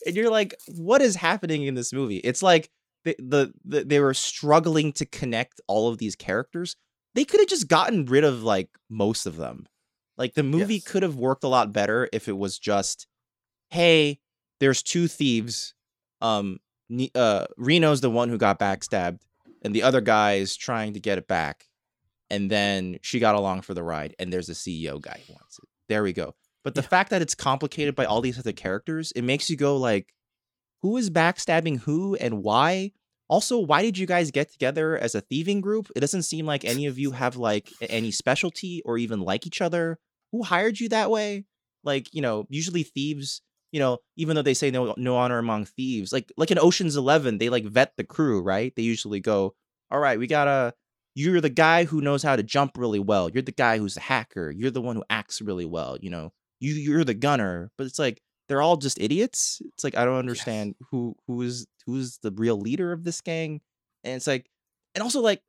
[0.05, 2.17] And you're like, what is happening in this movie?
[2.17, 2.69] It's like
[3.05, 6.75] the, the, the they were struggling to connect all of these characters.
[7.15, 9.65] They could have just gotten rid of like most of them.
[10.17, 10.83] Like the movie Yes.
[10.83, 13.07] could have worked a lot better if it was just,
[13.69, 14.19] hey,
[14.59, 15.73] there's two thieves.
[16.21, 16.59] Um,
[17.15, 19.19] uh, Reno's the one who got backstabbed,
[19.61, 21.65] and the other guy is trying to get it back.
[22.29, 25.57] And then she got along for the ride, and there's a CEO guy who wants
[25.59, 25.69] it.
[25.87, 26.35] There we go.
[26.63, 26.87] But the Yeah.
[26.87, 30.13] fact that it's complicated by all these other characters, it makes you go like,
[30.81, 32.91] who is backstabbing who and why?
[33.29, 35.91] Also, why did you guys get together as a thieving group?
[35.95, 39.61] It doesn't seem like any of you have like any specialty or even like each
[39.61, 39.99] other.
[40.31, 41.45] Who hired you that way?
[41.83, 43.41] Like, you know, usually thieves,
[43.71, 46.95] you know, even though they say no no honor among thieves, like like in Ocean's
[46.95, 48.73] 11, they like vet the crew, right?
[48.75, 49.53] They usually go,
[49.91, 50.73] "All right, we got to
[51.15, 53.29] you're the guy who knows how to jump really well.
[53.29, 54.51] You're the guy who's a hacker.
[54.51, 56.31] You're the one who acts really well, you know.
[56.59, 59.61] You you're the gunner." But it's like they're all just idiots.
[59.73, 63.61] It's like I don't understand who who is who's the real leader of this gang.
[64.03, 64.49] And it's like
[64.95, 65.41] and also like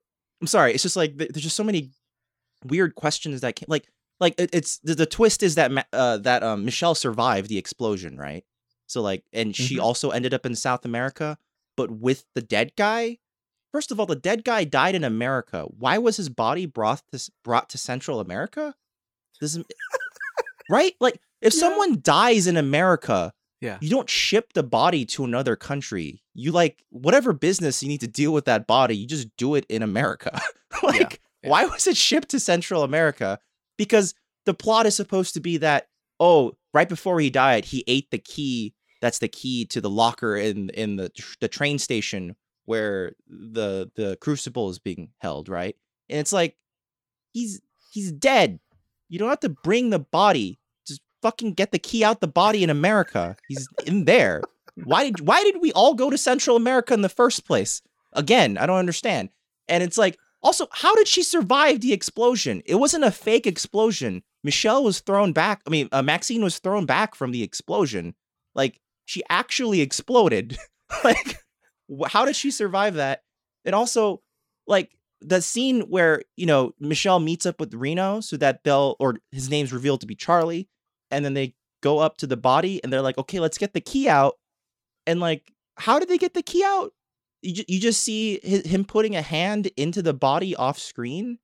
[0.42, 1.90] I'm sorry, it's just like there's just so many
[2.66, 3.88] weird questions that can like
[4.20, 8.16] like it, it's the, the twist is that uh that um Michelle survived the explosion,
[8.18, 8.44] right?
[8.86, 9.82] So like and she Mhm.
[9.82, 11.38] also ended up in South America,
[11.76, 13.18] but with the dead guy.
[13.72, 15.62] First of all, the dead guy died in America.
[15.78, 18.74] Why was his body brought to brought to Central America?
[19.40, 19.64] This is
[20.68, 20.94] right?
[21.00, 21.60] Like if Yeah.
[21.60, 23.78] someone dies in America, Yeah.
[23.80, 26.22] you don't ship the body to another country.
[26.34, 29.66] You like whatever business you need to deal with that body, you just do it
[29.68, 30.40] in America.
[30.82, 31.50] like yeah.
[31.50, 33.38] why was it shipped to Central America?
[33.76, 34.14] Because
[34.46, 35.88] the plot is supposed to be that
[36.22, 38.74] oh, right before he died, he ate the key.
[39.00, 41.10] That's the key to the locker in in the
[41.40, 42.36] the train station
[42.66, 45.74] where the the crucible is being held, right?
[46.10, 46.56] And it's like
[47.32, 47.60] he's
[47.90, 48.60] he's dead.
[49.08, 50.59] You don't have to bring the body.
[51.22, 53.36] Fucking get the key out the body in America.
[53.48, 54.42] He's in there.
[54.84, 57.82] Why did why did we all go to Central America in the first place?
[58.12, 59.30] Again, I don't understand.
[59.68, 62.62] And it's like also, how did she survive the explosion?
[62.64, 64.22] It wasn't a fake explosion.
[64.42, 65.60] Michelle was thrown back.
[65.66, 68.14] I mean, uh, Maxine was thrown back from the explosion.
[68.54, 70.56] Like she actually exploded.
[71.04, 71.38] like,
[72.06, 73.22] how did she survive that?
[73.64, 74.22] And also,
[74.66, 79.16] like the scene where you know Michelle meets up with Reno so that they'll or
[79.32, 80.68] his name's revealed to be Charlie,
[81.10, 83.80] and then they go up to the body and they're like, okay, let's get the
[83.80, 84.34] key out.
[85.06, 86.92] And like, how did they get the key out?
[87.42, 91.38] You, ju- you just see hi- him putting a hand into the body off screen,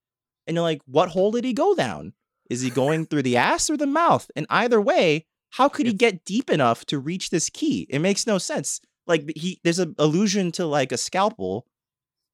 [0.46, 2.12] and you're like, what hole did he go down?
[2.50, 4.30] Is he going through the ass or the mouth?
[4.36, 7.86] And either way, how could he get deep enough to reach this key?
[7.88, 8.80] It makes no sense.
[9.06, 11.66] Like he, there's an allusion to like a scalpel,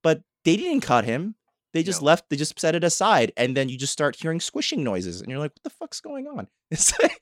[0.03, 1.35] but they didn't cut him.
[1.73, 2.05] They just No.
[2.07, 2.29] left.
[2.29, 5.39] They just set it aside, and then you just start hearing squishing noises, and you're
[5.39, 7.21] like, "What the fuck's going on?" It's like,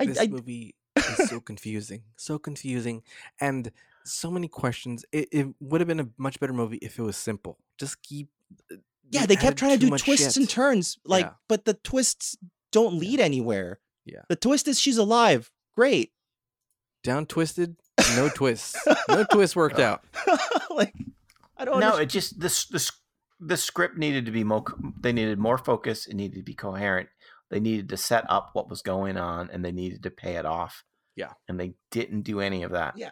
[0.00, 3.02] I, this I, movie is so confusing, so confusing,
[3.40, 3.70] and
[4.04, 5.04] so many questions.
[5.12, 7.58] It, it would have been a much better movie if it was simple.
[7.78, 8.28] Just keep.
[8.72, 8.76] uh,
[9.10, 10.36] yeah, they kept trying to do twists shit.
[10.38, 11.32] and turns, like, Yeah.
[11.48, 12.36] but the twists
[12.72, 13.78] don't lead anywhere.
[14.06, 14.22] Yeah.
[14.28, 15.50] The twist is she's alive.
[15.76, 16.12] Great.
[17.04, 17.76] Down twisted,
[18.16, 18.74] no twists.
[19.08, 20.02] No twist worked out.
[20.70, 20.94] like,
[21.56, 21.78] I don't.
[21.80, 22.02] no, understand.
[22.02, 22.90] it just this this
[23.44, 24.64] the script needed to be more.
[25.00, 26.06] They needed more focus.
[26.06, 27.08] It needed to be coherent.
[27.50, 30.46] They needed to set up what was going on, and they needed to pay it
[30.46, 30.84] off.
[31.16, 31.32] Yeah.
[31.48, 32.94] and they didn't do any of that.
[32.96, 33.10] Yeah.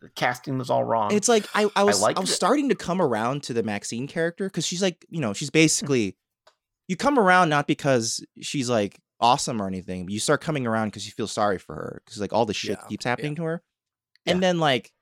[0.00, 1.12] the casting was all wrong.
[1.14, 2.34] It's like I, I was I, liked was it.
[2.34, 5.54] starting to come around to the Maxine character because she's like, you know, she's hmm.
[5.54, 6.16] basically
[6.88, 10.88] you come around not because she's like awesome or anything, but you start coming around
[10.88, 13.10] because you feel sorry for her because like all the shit Yeah, keeps yeah.
[13.10, 13.62] happening to her.
[14.24, 14.32] Yeah.
[14.32, 14.92] And then like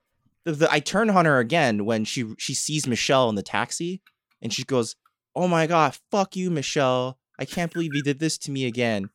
[0.45, 4.01] the, the I turn on her again when she she sees Michelle in the taxi
[4.41, 4.95] and she goes,
[5.35, 7.17] "Oh my god, fuck you, Michelle.
[7.39, 9.09] I can't believe you did this to me again.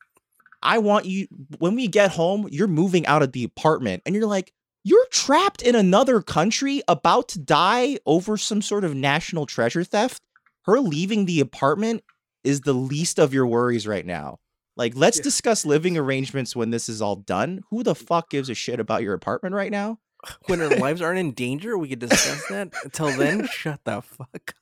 [0.63, 1.27] I want you
[1.59, 4.53] when we get home, you're moving out of the apartment." And you're like,
[4.85, 10.23] "You're trapped in another country about to die over some sort of national treasure theft.
[10.65, 12.05] Her leaving the apartment
[12.45, 14.39] is the least of your worries right now."
[14.75, 15.25] Like, let's Yeah.
[15.25, 17.61] discuss living arrangements when this is all done.
[17.69, 19.99] Who the fuck gives a shit about your apartment right now?
[20.47, 22.73] When our lives aren't in danger, we could discuss that.
[22.83, 24.55] Until then, shut the fuck up.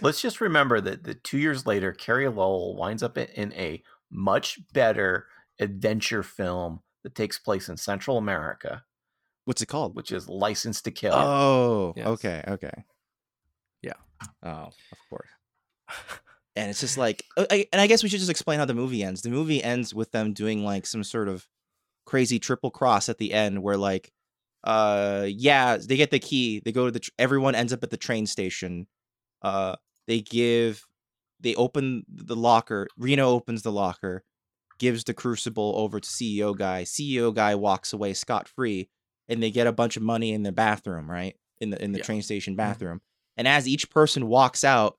[0.00, 3.82] Let's just remember that the two years later, Carey Lowell winds up in, in a
[4.10, 5.26] much better
[5.58, 8.84] adventure film that takes place in Central America,
[9.44, 9.96] What's it called?
[9.96, 11.14] which is License to Kill.
[11.14, 12.06] Oh, Yes.
[12.06, 12.84] okay, okay.
[13.82, 13.94] Yeah.
[14.42, 15.28] Oh, of course.
[16.54, 19.02] And it's just like, uh, and I guess we should just explain how the movie
[19.02, 19.22] ends.
[19.22, 21.46] The movie ends with them doing like some sort of
[22.04, 24.12] crazy triple cross at the end, where like,
[24.62, 26.60] uh, yeah, they get the key.
[26.64, 27.00] They go to the.
[27.00, 28.86] Tr- everyone ends up at the train station.
[29.42, 30.84] Uh, they give
[31.40, 32.86] they open the locker.
[32.96, 34.22] Reno opens the locker,
[34.78, 36.84] gives the crucible over to CEO guy.
[36.84, 38.88] CEO guy walks away scot free,
[39.28, 41.98] and they get a bunch of money in the bathroom, right in the in the
[41.98, 42.04] Yeah.
[42.04, 43.00] train station bathroom.
[43.36, 44.98] And as each person walks out,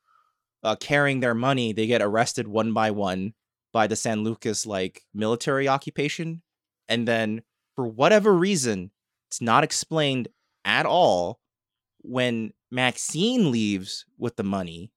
[0.64, 3.34] uh, carrying their money, they get arrested one by one
[3.72, 6.42] by the San Lucas like military occupation,
[6.90, 7.42] and then
[7.76, 8.92] for whatever reason,
[9.30, 10.28] it's not explained
[10.66, 11.40] at all
[12.04, 14.92] when Maxine leaves with the money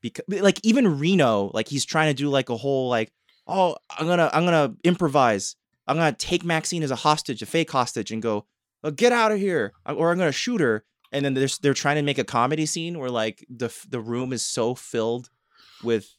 [0.00, 3.12] because like even Reno like he's trying to do like a whole like
[3.46, 5.56] oh I'm to I'm to improvise.
[5.86, 8.46] I'm to take Maxine as a hostage a fake hostage and go
[8.84, 10.84] oh, get out of here or I'm to shoot her.
[11.12, 14.32] And then there's they're trying to make a comedy scene where like the the room
[14.32, 15.30] is so filled
[15.82, 16.14] with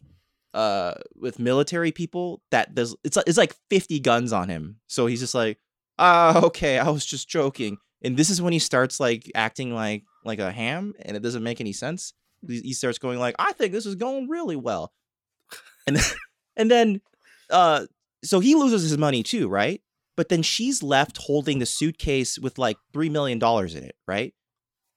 [0.54, 4.78] uh with military people that there's it's like it's like 50 guns on him.
[4.88, 5.58] So he's just like
[5.98, 10.04] ah okay I was just joking and this is when he starts like acting like
[10.24, 12.14] like a ham and it doesn't make any sense.
[12.48, 14.92] He, starts going like i think this is going really well.
[15.86, 16.04] And then,
[16.56, 17.02] and then
[17.50, 17.86] uh
[18.24, 19.82] so he loses his money too right?
[20.18, 24.34] But then she's left holding the suitcase with like three million dollars in it right?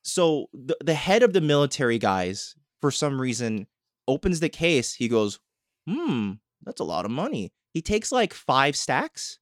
[0.03, 3.67] So the, the head of the military guys for some reason
[4.07, 4.95] opens the case.
[4.95, 5.39] He goes
[5.87, 6.33] hmm
[6.63, 7.53] that's a lot of money.
[7.75, 9.39] He takes like five stacks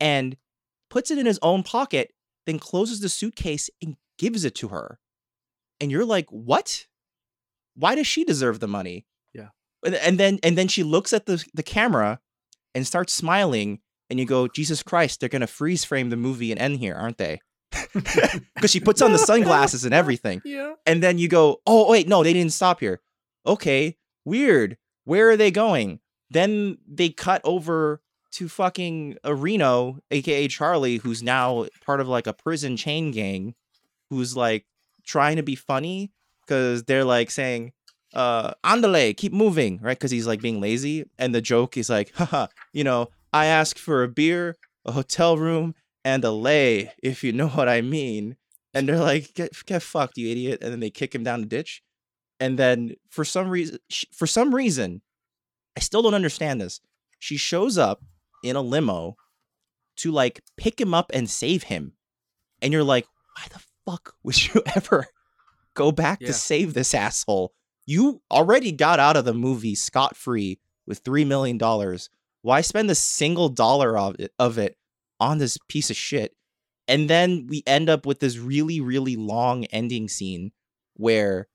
[0.00, 0.36] and
[0.88, 2.12] puts it in his own pocket
[2.46, 4.98] then closes the suitcase and gives it to her.
[5.80, 6.86] And you're like, "What?
[7.74, 9.48] Why does she deserve the money?" Yeah.
[9.84, 12.20] And, and then and then she looks at the the camera
[12.74, 16.50] and starts smiling and you go, "Jesus Christ, they're going to freeze frame the movie
[16.52, 17.40] and end here, aren't they?"
[18.60, 20.42] Cuz she puts on the sunglasses and everything.
[20.44, 20.74] Yeah.
[20.86, 23.00] And then you go, "Oh, wait, no, they didn't stop here."
[23.46, 24.76] Okay, weird.
[25.04, 26.00] Where are they going?
[26.30, 32.26] Then they cut over to fucking a Reno, aka Charlie, who's now part of like
[32.26, 33.54] a prison chain gang,
[34.08, 34.66] who's like
[35.04, 36.12] trying to be funny
[36.46, 37.72] because they're like saying,
[38.14, 39.98] uh, andale, keep moving, right?
[39.98, 41.04] Because he's like being lazy.
[41.18, 45.36] And the joke is like, haha, you know, I asked for a beer, a hotel
[45.36, 45.74] room,
[46.04, 48.36] and a lay, if you know what I mean.
[48.72, 50.60] And they're like, get, get fucked, you idiot.
[50.62, 51.82] And then they kick him down the ditch.
[52.38, 53.78] And then for some reason,
[54.12, 55.02] for some reason,
[55.76, 56.80] I still don't understand this.
[57.18, 58.02] She shows up
[58.42, 59.16] in a limo
[59.96, 61.92] to like pick him up and save him.
[62.62, 65.06] And you're like, why the fuck would you ever
[65.74, 66.28] go back Yeah.
[66.28, 67.52] to save this asshole?
[67.86, 71.58] You already got out of the movie scot free with $3 million.
[72.42, 74.76] Why spend a single dollar of it, of it
[75.18, 76.34] on this piece of shit?
[76.88, 80.52] And then we end up with this really, really long ending scene
[80.94, 81.46] where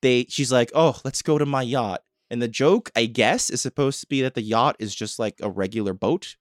[0.00, 3.60] they she's like, "Oh, let's go to my yacht." And the joke, I guess, is
[3.60, 6.36] supposed to be that the yacht is just like a regular boat.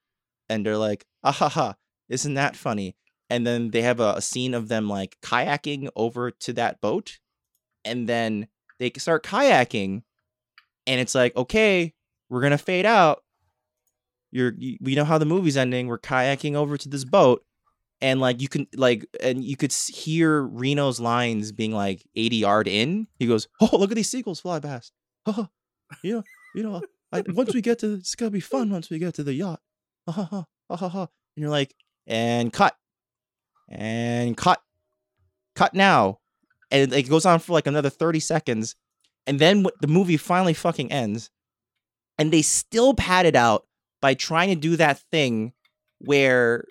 [0.47, 1.75] And they're like, ah ha ha,
[2.09, 2.95] isn't that funny?
[3.29, 7.19] And then they have a, a scene of them like kayaking over to that boat.
[7.85, 8.47] And then
[8.79, 10.03] they start kayaking.
[10.87, 11.93] And it's like, okay,
[12.29, 13.23] we're going to fade out.
[14.31, 15.87] You're, you, we know how the movie's ending.
[15.87, 17.43] We're kayaking over to this boat.
[18.01, 22.67] And like, you can, like, and you could hear Reno's lines being like 80 yard
[22.67, 23.07] in.
[23.17, 24.93] He goes, oh, look at these seagulls fly past.
[25.25, 25.47] Oh,
[26.03, 26.23] you know,
[26.55, 29.23] you know, I, once we get to, it's gonna be fun once we get to
[29.23, 29.61] the yacht.
[30.07, 31.01] Ah, ha ha ha ha ha ha.
[31.01, 31.75] And you're like,
[32.07, 32.75] and cut,
[33.67, 34.61] and cut,
[35.55, 36.19] cut now,
[36.71, 38.75] and it goes on for like another thirty seconds,
[39.27, 41.29] and then the movie finally fucking ends,
[42.17, 43.65] and they still pad it out
[44.01, 45.53] by trying to do that thing
[45.99, 46.63] where,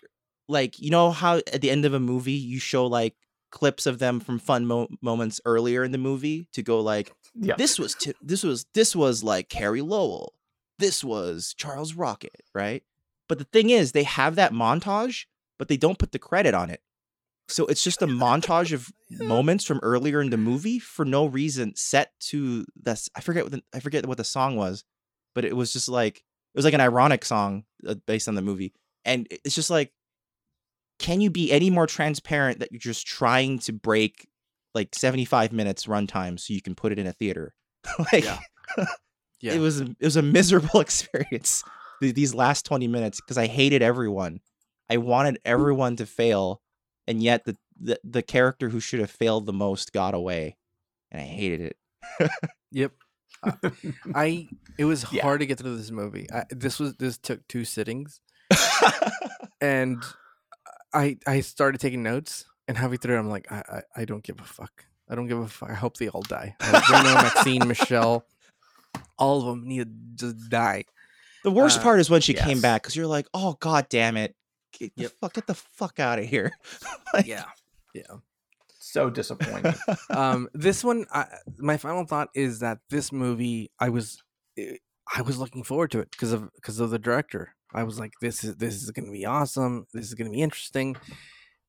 [0.49, 3.15] like, you know how at the end of a movie you show like
[3.51, 7.55] clips of them from fun mo- moments earlier in the movie to go like Yeah.
[7.57, 10.35] this was t- this was this was like Carey Lowell.
[10.79, 12.83] This was Charles Rocket, right?
[13.29, 15.25] But the thing is, they have that montage,
[15.59, 16.81] but they don't put the credit on it.
[17.49, 21.75] So it's just a montage of moments from earlier in the movie for no reason,
[21.77, 23.09] set to this.
[23.17, 24.85] I forget what the, I forget what the song was,
[25.35, 28.43] but it was just like it was like an ironic song uh, based on the
[28.43, 28.73] movie,
[29.05, 29.93] and it's just like,
[30.99, 34.29] can you be any more transparent that you're just trying to break
[34.75, 37.55] like 75 minutes runtime so you can put it in a theater?
[38.13, 38.39] like, Yeah.
[39.41, 39.53] Yeah.
[39.55, 41.63] it was it was a miserable experience
[42.03, 44.41] th- these last 20 minutes because I hated everyone.
[44.91, 46.61] I wanted everyone to fail,
[47.07, 50.57] and yet the, the the character who should have failed the most got away,
[51.13, 52.31] and I hated it.
[52.73, 52.93] Yep.
[53.45, 53.71] Uh,
[54.13, 55.23] I it was Yeah.
[55.23, 56.27] hard to get through this movie.
[56.33, 58.21] I, this was this took two sittings,
[59.61, 60.03] and
[60.93, 63.63] I I started taking notes and halfway through I'm like I
[63.97, 64.85] I, I don't give a fuck.
[65.11, 65.71] I don't give a fuck.
[65.71, 66.55] I hope they all die.
[66.61, 68.27] I hope Reno, Maxine, Michelle,
[69.19, 69.79] all of them need
[70.19, 70.85] to just die.
[71.45, 74.17] the worst Uh, part is when she came back because you're like, oh god damn
[74.17, 74.35] it,
[74.79, 76.53] get the fuck get the fuck out of here.
[77.15, 77.45] Like, Yeah,
[77.95, 78.19] yeah.
[78.79, 79.75] so disappointing.
[80.11, 81.25] um, this one, I,
[81.57, 84.23] my final thought is that this movie, I was,
[84.59, 84.77] eh,
[85.17, 87.55] I was looking forward to it because of because of the director.
[87.75, 89.87] I was like, this is this is going to be awesome.
[89.93, 90.97] This is going to be interesting.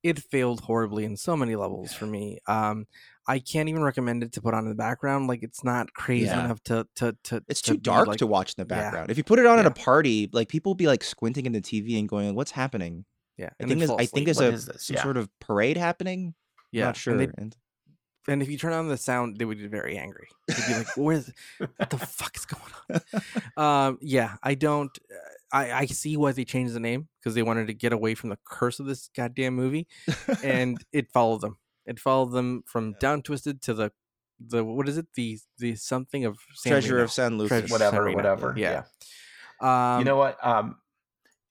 [0.02, 2.38] It failed horribly in so many levels for me.
[2.46, 2.86] Um,
[3.28, 5.28] I can't even recommend it to put on in the background.
[5.28, 6.44] Like it's not crazy Yeah.
[6.46, 7.44] enough to to to.
[7.48, 8.80] It's to too dark like- to watch in the yeah.
[8.82, 9.10] background.
[9.10, 11.52] If you put it on at a party, like people will be like squinting in
[11.52, 13.04] the TV and going, "What's happening?"
[13.36, 15.02] Yeah, I and think then there's, I think there's a some Yeah.
[15.02, 16.34] sort of parade happening.
[16.72, 17.16] yeah, not and sure.
[17.18, 17.56] they- and-
[18.28, 20.28] And if you turn on the sound, they would get very angry.
[20.46, 23.02] They'd be like, "Where's what the fuck is going
[23.56, 24.96] on?" Um, yeah, I don't.
[25.52, 28.30] I I see why they changed the name because they wanted to get away from
[28.30, 29.86] the curse of this goddamn movie,
[30.44, 31.58] and it followed them.
[31.86, 33.92] It followed them from Down Twisted to the
[34.38, 37.04] the what is it the the something of San Treasure Reno.
[37.04, 37.48] of San Lucas.
[37.48, 38.54] Treasure- whatever, Serena, whatever.
[38.56, 38.82] yeah.
[39.62, 39.94] Yeah.
[39.94, 40.38] Um, you know what?
[40.44, 40.76] Um,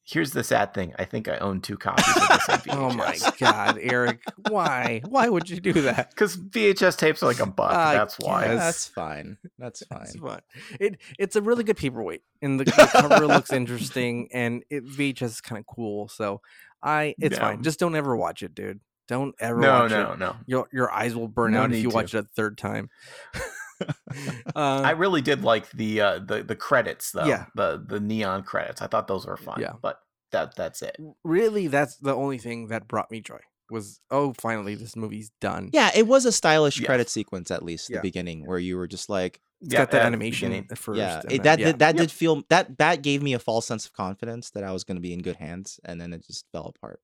[0.09, 0.93] here's the sad thing.
[0.97, 2.75] I think I own two copies of this on VHS.
[2.75, 5.01] Oh my god, Eric, why?
[5.07, 6.09] Why would you do that?
[6.09, 7.71] Because VHS tapes are like a buck.
[7.71, 8.45] I that's why.
[8.45, 8.57] guess.
[8.57, 9.37] That's fine.
[9.57, 10.21] That's It's fine.
[10.21, 10.41] fun.
[10.79, 15.21] It it's a really good paperweight, and the, the cover looks interesting, and it VHS
[15.23, 16.07] is kind of cool.
[16.07, 16.41] So
[16.81, 17.41] I, it's Yeah.
[17.41, 17.63] fine.
[17.63, 18.79] Just don't ever watch it, dude.
[19.07, 20.19] Don't ever No, watch no, it.
[20.19, 20.35] no.
[20.45, 21.95] Your your eyes will burn No out if you to.
[21.95, 22.89] watch it a third time.
[24.55, 27.25] I uh, really did like the uh, the the credits though.
[27.25, 27.45] Yeah.
[27.55, 28.81] The the neon credits.
[28.81, 29.59] I thought those were fun.
[29.61, 29.73] Yeah.
[29.81, 29.99] But
[30.31, 30.97] that that's it.
[31.23, 33.39] really, that's the only thing that brought me joy.
[33.71, 35.69] Was oh, finally this movie's done.
[35.73, 36.85] Yeah, it was a stylish Yes.
[36.87, 37.97] credit sequence at least Yeah.
[37.97, 40.97] the beginning where you were just like, It's got that animation at first.
[40.97, 41.65] yeah, and it, then- that yeah.
[41.65, 42.01] did, that Yep.
[42.01, 44.97] did feel that that gave me a false sense of confidence that I was going
[44.97, 46.99] to be in good hands, and then it just fell apart.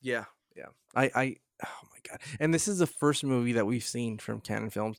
[0.00, 0.66] Yeah, yeah.
[0.94, 2.20] I, I, oh my god!
[2.38, 4.98] And this is the first movie that we've seen from Cannon Films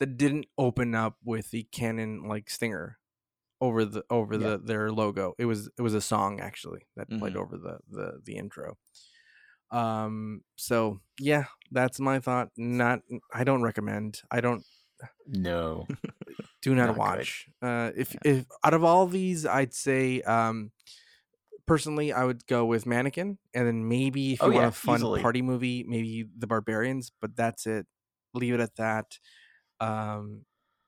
[0.00, 2.98] that didn't open up with the Cannon like stinger
[3.60, 4.50] over the over Yeah.
[4.50, 5.34] the their logo.
[5.38, 7.40] It was it was a song actually that played Mhm.
[7.42, 8.76] over the the the intro.
[9.70, 10.42] Um.
[10.56, 12.50] So yeah, that's my thought.
[12.56, 13.00] Not.
[13.34, 14.22] I don't recommend.
[14.30, 14.64] I don't.
[15.26, 15.86] No.
[16.62, 16.98] Do not, Not good.
[16.98, 17.48] watch.
[17.60, 17.90] Uh.
[17.96, 20.72] If if out of all these, I'd say um.
[21.66, 24.70] Personally, I would go with Mannequin, and then maybe if you Oh, want yeah, a
[24.70, 25.20] fun easily.
[25.20, 27.12] party movie, maybe The Barbarians.
[27.20, 27.86] But that's it.
[28.32, 29.18] Leave it at that.
[29.80, 30.42] Um,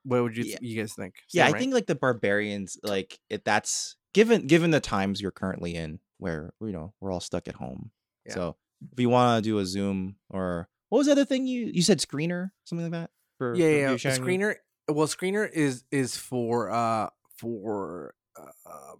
[0.05, 0.59] what would you Yeah.
[0.61, 1.15] you guys think?
[1.33, 1.59] yeah, Same, I right?
[1.61, 6.53] think like the barbarians, like it, that's given given the times you're currently in, where
[6.61, 7.91] you know we're all stuck at home.
[8.27, 8.35] Yeah.
[8.35, 8.57] So
[8.93, 11.83] if you want to do a Zoom or what was the other thing you you
[11.83, 14.19] said screener something like that for yeah, for yeah, yeah.
[14.19, 14.55] screener.
[14.89, 18.95] Well, screener is is for uh for uh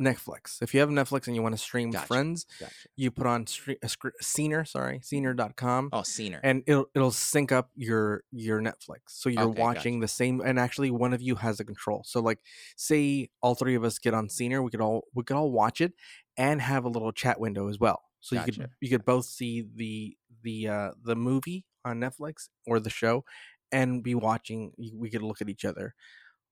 [0.00, 0.60] Netflix.
[0.60, 2.06] If you have Netflix and you want to stream with Gotcha.
[2.06, 2.72] friends, Gotcha.
[2.96, 5.90] you put on stre- a scr- Scener, sorry, Scener.com.
[5.92, 6.40] Oh, scener.
[6.42, 8.98] and it'll it'll sync up your your Netflix.
[9.08, 12.02] So you're Okay, watching the same and actually one of you has a control.
[12.04, 12.40] So like
[12.76, 15.80] say all three of us get on Scener, we could all we could all watch
[15.80, 15.92] it
[16.36, 18.02] and have a little chat window as well.
[18.20, 22.80] So you could you could both see the the uh the movie on Netflix or
[22.80, 23.24] the show
[23.70, 25.94] and be watching we could look at each other.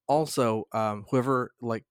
[0.07, 1.85] Also, um whoever like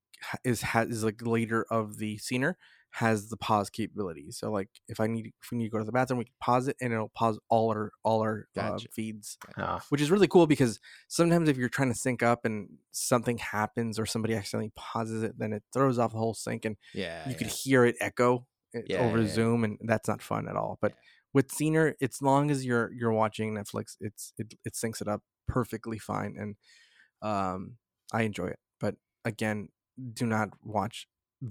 [0.43, 2.55] is has is like the leader of the Scener
[2.91, 4.31] has the pause capability.
[4.31, 6.33] So like if I need if we need to go to the bathroom, we can
[6.41, 10.27] pause it and it'll pause all our all our uh, feeds, Ah, which is really
[10.27, 14.71] cool because sometimes if you're trying to sync up and something happens or somebody accidentally
[14.75, 17.95] pauses it, then it throws off the whole sync and yeah, you could hear it
[18.01, 19.27] echo uh, Yeah, over yeah, yeah.
[19.29, 20.77] Zoom, and that's not fun at all.
[20.81, 20.93] But
[21.33, 25.21] with Scener, it's long as you're you're watching Netflix, it's it it syncs it up
[25.47, 26.55] perfectly fine, and
[27.21, 27.77] um
[28.13, 28.59] I enjoy it.
[28.79, 29.69] But again,
[30.13, 31.07] do not watch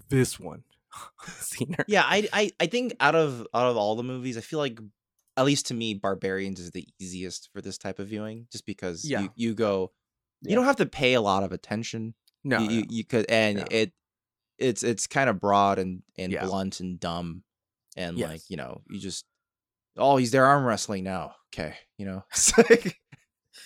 [0.09, 0.65] this one,
[1.27, 1.85] Scener.
[1.89, 4.79] Yeah, I, I I think out of out of all the movies, I feel like
[5.37, 9.05] at least to me, Barbarians is the easiest for this type of viewing, just because
[9.09, 9.23] Yeah.
[9.23, 9.93] you, you go,
[10.43, 10.51] Yeah.
[10.51, 12.15] you don't have to pay a lot of attention.
[12.45, 12.73] No, you, no.
[12.73, 13.67] you, you could, and Yeah.
[13.71, 13.93] it
[14.59, 16.45] it's it's kind of broad and and Yeah.
[16.45, 17.45] blunt and dumb,
[17.97, 19.25] and like you know, you just
[19.97, 21.35] oh, he's there arm wrestling now.
[21.55, 22.97] Okay, you know, it's like,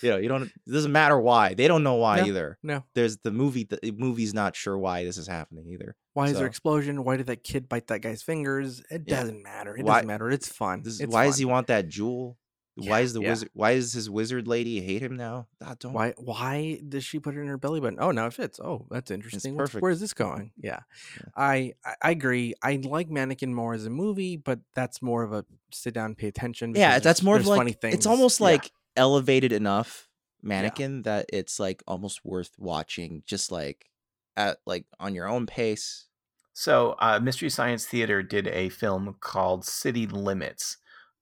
[0.03, 0.43] you know, you don't.
[0.45, 1.55] It doesn't matter why.
[1.55, 2.27] They don't know why No.
[2.27, 2.59] either.
[2.63, 2.85] no.
[2.95, 3.65] There's the movie.
[3.65, 5.97] The movie's not sure why this is happening either.
[6.15, 7.05] Why is there explosion?
[7.05, 8.81] Why did that kid bite that guy's fingers?
[8.91, 9.21] It Yeah.
[9.21, 9.77] doesn't matter.
[9.77, 10.31] It Why- doesn't matter.
[10.31, 10.83] It's fun.
[10.83, 12.39] This, it's why does he want that jewel?
[12.77, 13.31] why is the yeah.
[13.31, 13.51] wizard?
[13.53, 15.47] Why does his wizard lady hate him now?
[15.63, 15.93] Ah, don't.
[15.93, 16.13] Why?
[16.17, 17.99] Why does she put it in her belly button?
[18.01, 18.59] Oh, now it fits.
[18.59, 19.55] Oh, that's interesting.
[19.55, 19.83] What's- perfect.
[19.83, 20.51] Where's this going?
[20.61, 20.81] Yeah,
[21.21, 21.27] Yeah.
[21.37, 22.55] I, I agree.
[22.65, 26.27] I like Mannequin more as a movie, but that's more of a sit down, pay
[26.27, 26.75] attention.
[26.75, 27.95] Yeah, that's more of like funny things.
[27.95, 28.45] it's almost Yeah.
[28.47, 30.09] like elevated enough
[30.43, 33.91] mannequin that it's like almost worth watching, just like
[34.37, 36.07] at like on your own pace.
[36.53, 40.77] So, uh, Mystery Science Theater did a film called City Limits,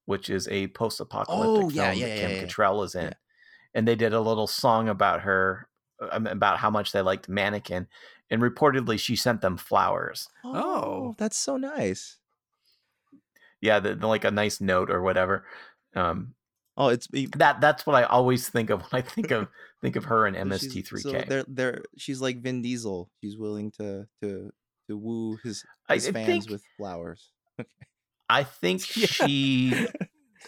[0.05, 2.43] which is a post-apocalyptic Oh, yeah, film yeah, that yeah, Kim yeah.
[2.45, 3.13] Cattrall is in, Yeah.
[3.75, 5.69] and they did a little song about her,
[6.01, 7.87] about how much they liked Mannequin,
[8.31, 10.29] and reportedly she sent them flowers.
[10.45, 11.15] Oh.
[11.17, 12.19] that's so nice.
[13.63, 15.45] Yeah, the, the- like a nice note or whatever.
[15.95, 16.35] Um,
[16.85, 19.49] Oh, it's That that's what I always think of when I think of
[19.83, 21.01] think of her in MST3K.
[21.01, 23.11] So they're they're she's like Vin Diesel.
[23.21, 24.51] She's willing to to
[24.89, 27.31] to woo his I his fans think with flowers.
[28.29, 29.07] I think Yeah.
[29.07, 29.87] she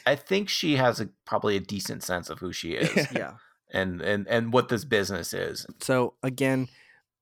[0.06, 3.34] I think she has a probably a decent sense of who she is yeah.
[3.72, 5.66] and and and what this business is.
[5.80, 6.68] So again,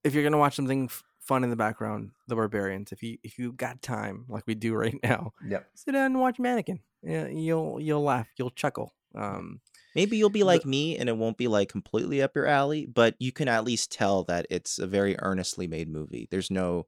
[0.05, 2.93] if you're gonna watch something f- fun in the background, The Barbarians.
[2.93, 5.67] If you if you got time, like we do right now, Yep.
[5.75, 6.81] sit down and watch Mannequin.
[7.03, 8.93] Yeah, you'll you'll laugh, you'll chuckle.
[9.15, 9.61] Um,
[9.95, 13.15] Maybe you'll be like me and it won't be like completely up your alley, but
[13.19, 16.29] you can at least tell that it's a very earnestly made movie.
[16.31, 16.87] There's no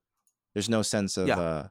[0.54, 1.38] there's no sense of Yeah.
[1.38, 1.68] uh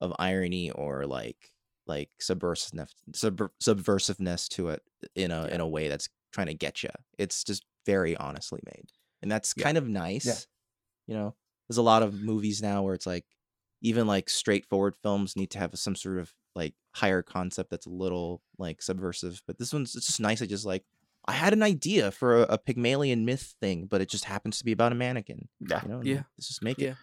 [0.00, 1.52] of irony or like
[1.86, 4.82] like subversiveness sub, subversiveness to it
[5.14, 6.90] in a in a way that's trying to get you.
[7.18, 8.90] It's just very honestly made.
[9.22, 9.64] And that's Yeah.
[9.64, 10.46] kind of nice.
[11.06, 11.36] You know,
[11.68, 13.26] there's a lot of movies now where it's like
[13.82, 17.90] even like straightforward films need to have some sort of like higher concept that's a
[17.90, 19.40] little like subversive.
[19.46, 20.42] But this one's it's just nice.
[20.42, 20.84] I just like
[21.26, 24.64] I had an idea for a, a Pygmalion myth thing, but it just happens to
[24.64, 25.48] be about a mannequin.
[25.60, 25.82] Yeah.
[25.82, 26.22] You know, Yeah.
[26.36, 26.90] let's just make Yeah.
[26.90, 26.96] it.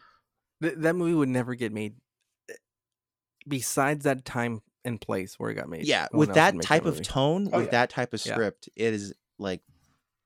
[0.62, 1.96] th- that movie would never get made.
[2.50, 2.54] eh,
[3.48, 5.86] Besides that time and place where it got made.
[5.86, 7.72] Yeah, no with that type of tone, Oh, with yeah.
[7.72, 8.34] that type of Yeah.
[8.34, 9.62] script, it is like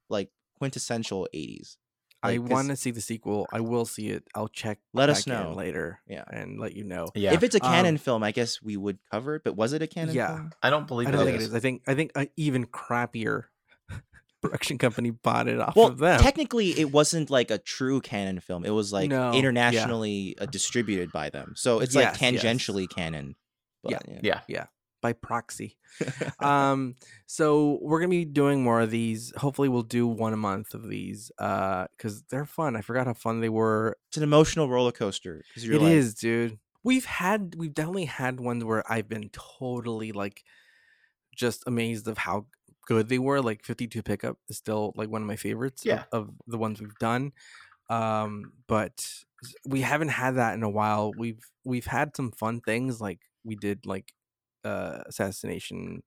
[0.10, 1.78] like quintessential 80s.
[2.22, 3.48] I want to see the sequel.
[3.52, 4.24] I will see it.
[4.36, 4.80] I'll check.
[4.94, 5.54] Let us know.
[5.56, 6.00] later.
[6.08, 6.24] Yeah.
[6.30, 7.08] and let you know.
[7.16, 7.34] Yeah.
[7.34, 9.44] If it's a cannon Um, film, I guess we would cover it.
[9.46, 10.36] But was it a cannon Yeah.
[10.36, 10.52] film?
[10.62, 11.48] I don't believe I don't it think it is.
[11.50, 11.54] is.
[11.56, 13.44] I think I think an even crappier
[14.42, 16.20] production company bought it off Well, of them.
[16.22, 18.66] technically, it wasn't like a true cannon film.
[18.66, 22.44] It was like No, internationally uh, distributed by them, so it's like Yes, yes.
[22.44, 23.36] tangentially cannon.
[23.84, 24.42] But, Yeah.
[24.48, 24.66] Yeah.
[25.02, 25.78] By proxy.
[26.40, 26.96] um,
[27.26, 29.34] so we're gonna be doing more of these.
[29.38, 32.76] Hopefully, we'll do one a month of these uh, because they're fun.
[32.76, 33.98] I forgot how fun they were.
[34.10, 35.44] it's an emotional roller coaster.
[35.76, 36.60] It is, dude.
[36.84, 40.44] We've had we've definitely had ones where I've been totally like
[41.36, 42.48] just amazed of how
[42.88, 43.42] good they were.
[43.42, 46.04] Like 52 pickup is still like one of my favorites of- Yeah.
[46.12, 47.32] of, the ones we've done.
[47.90, 49.06] Um, but
[49.66, 51.12] we haven't had that in a while.
[51.18, 54.14] We've we've had some fun things like we did like
[54.64, 56.04] uh assassination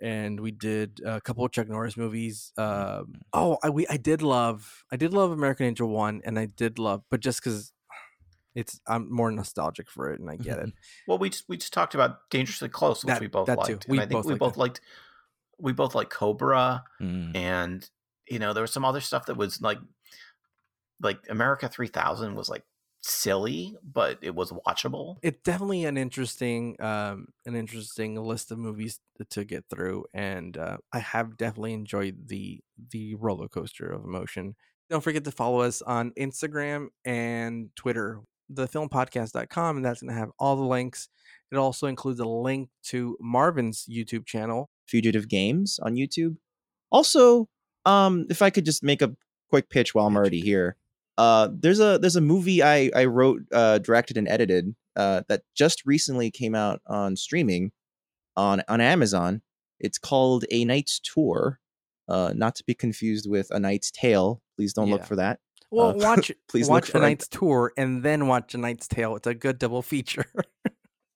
[0.00, 2.52] and we did a couple of Chuck Norris movies.
[2.58, 6.46] Um, oh, I we I did love I did love American Angel one, and I
[6.46, 7.72] did love, but just because
[8.56, 10.72] it's I'm more nostalgic for it, and I get it.
[11.06, 13.86] Well, we just we just talked about Dangerously Close, which That- we both liked.
[13.88, 14.60] We I think both we liked both that.
[14.60, 14.80] liked
[15.58, 17.36] we both like Cobra Mm.
[17.36, 17.88] and
[18.28, 19.78] you know, there was some other stuff that was like
[21.00, 22.64] like America 3000 was like
[23.04, 25.16] silly, but it was watchable.
[25.22, 29.00] It's definitely an interesting um an interesting list of movies
[29.30, 32.60] to get through, and uh, I have definitely enjoyed the
[32.90, 34.54] the roller coaster of emotion.
[34.90, 38.20] Don't forget to follow us on Instagram and Twitter,
[38.52, 41.08] thefilmpodcast.com, and that's going to have all the links.
[41.50, 44.68] It also includes a link to Marvin's YouTube channel.
[44.86, 46.36] Fugitive Games on YouTube.
[46.90, 47.48] Also,
[47.86, 49.16] um, if I could just make a
[49.48, 50.76] quick pitch while I'm already here,
[51.18, 55.42] uh, there's a there's a movie I I wrote, uh, directed and edited uh, that
[55.54, 57.72] just recently came out on streaming
[58.36, 59.42] on on Amazon.
[59.80, 61.60] It's called A Knight's Tour,
[62.08, 64.40] uh, not to be confused with A Knight's Tale.
[64.56, 65.40] Please don't look for that.
[65.70, 69.16] Well, Uh, watch please look watch a- Knight's Tour and then watch a Knight's Tale.
[69.16, 70.26] It's a good double feature.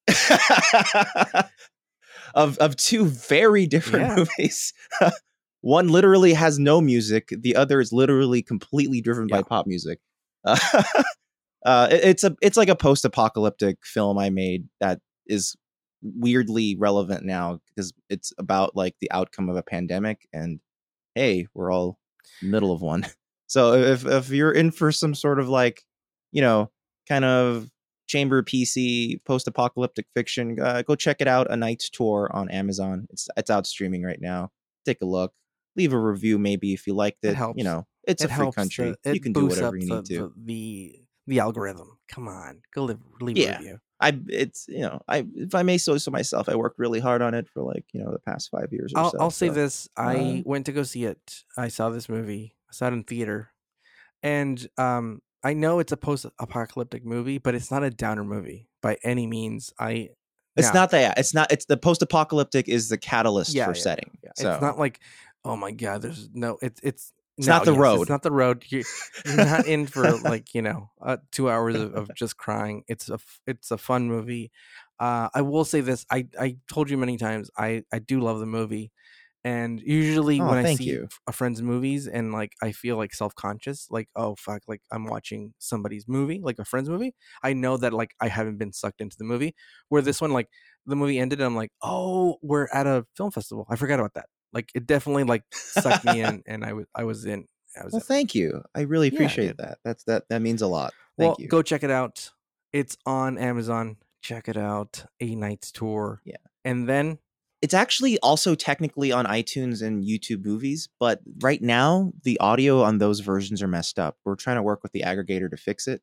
[2.35, 4.17] of of two very different Yeah.
[4.39, 4.73] movies.
[5.61, 7.33] One literally has no music.
[7.37, 9.99] The other is literally completely driven by pop music.
[10.45, 10.57] Uh,
[11.67, 15.57] uh, it- it's a it's like a post apocalyptic film I made that is
[16.03, 20.61] weirdly relevant now because it's about like the outcome of a pandemic and
[21.15, 21.99] hey, we're all
[22.43, 23.07] middle of one.
[23.51, 25.83] So if if you're in for some sort of like,
[26.33, 26.71] you know,
[27.09, 27.71] kind of
[28.07, 31.51] chamber PC post apocalyptic fiction, uh, go check it out.
[31.51, 33.07] A Knight's Tour on Amazon.
[33.09, 34.51] It's it's out streaming right now.
[34.85, 35.33] Take a look.
[35.79, 37.37] Leave a review maybe if you liked It it.
[37.37, 37.57] helps.
[37.59, 38.95] You know, it's it a free country.
[39.03, 40.33] the- you can do whatever you the, need to.
[40.37, 40.95] The, the
[41.29, 41.99] the algorithm.
[42.09, 43.55] Come on, go live, leave Yeah.
[43.57, 43.79] a review.
[44.01, 47.21] I it's you know I if I may so so myself, I worked really hard
[47.21, 49.19] on it for like you know the past five years or I'll, so.
[49.21, 49.55] I'll say so.
[49.55, 51.43] this: I uh, went to go see it.
[51.57, 52.55] I saw this movie.
[52.71, 53.51] I saw it in theater,
[54.23, 58.99] and um, I know it's a post-apocalyptic movie, but it's not a downer movie by
[59.03, 59.73] any means.
[59.79, 60.11] I
[60.57, 61.19] It's now, not that.
[61.19, 61.51] It's not.
[61.53, 64.19] It's the post-apocalyptic is the catalyst Yeah, for yeah, setting.
[64.23, 65.01] yeah, So It's not like,
[65.49, 66.59] oh my god, there's no.
[66.63, 68.03] It's it's It's no, not the yes, road.
[68.03, 68.65] It's not the road.
[68.69, 68.85] You're,
[69.27, 72.85] you're not in for like you know uh, two hours of, of just crying.
[72.89, 74.53] It's a it's a fun movie.
[75.01, 76.07] Uh, I will say this.
[76.11, 77.51] I I told you many times.
[77.59, 78.93] I I do love the movie,
[79.45, 81.09] and usually Oh, when I see you.
[81.29, 85.07] a friend's movies and like I feel like self conscious, like oh fuck, like I'm
[85.07, 87.15] watching somebody's movie, like a friend's movie.
[87.43, 89.55] I know that like I haven't been sucked into the movie.
[89.91, 90.49] Where this one, like
[90.87, 93.67] the movie ended, and I'm like, oh, we're at a film festival.
[93.71, 94.27] I forgot about that.
[94.53, 97.47] Like it definitely like sucked me in, and I was I was in.
[97.81, 98.07] I was Well, in.
[98.07, 98.63] thank you.
[98.75, 99.57] I really Yeah, appreciate dude.
[99.59, 99.79] that.
[99.85, 100.25] That's that.
[100.31, 100.93] That means a lot.
[101.19, 101.49] Thank well, you.
[101.49, 102.31] go check it out.
[102.73, 103.97] It's on Amazon.
[104.23, 105.05] Check it out.
[105.21, 106.21] A Knight's Tour.
[106.25, 106.37] Yeah.
[106.65, 107.19] And then
[107.61, 112.99] It's actually also technically on iTunes and YouTube movies, but right now the audio on
[112.99, 114.17] those versions are messed up.
[114.25, 116.03] We're trying to work with the aggregator to fix it.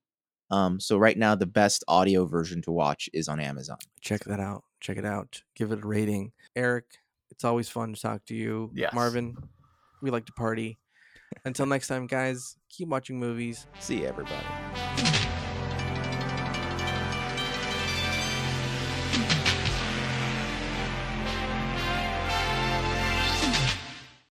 [0.51, 3.77] Um, so right now the best audio version to watch is on Amazon.
[4.01, 4.63] check that out.
[4.81, 5.43] Check it out.
[5.55, 6.33] Give it a rating.
[6.55, 6.85] Eric,
[7.31, 8.71] it's always fun to talk to you.
[8.73, 8.93] Yes.
[8.93, 9.35] Marvin,
[10.01, 10.79] we like to party.
[11.43, 13.67] Until next time, guys, keep watching movies.
[13.79, 15.14] See you, everybody.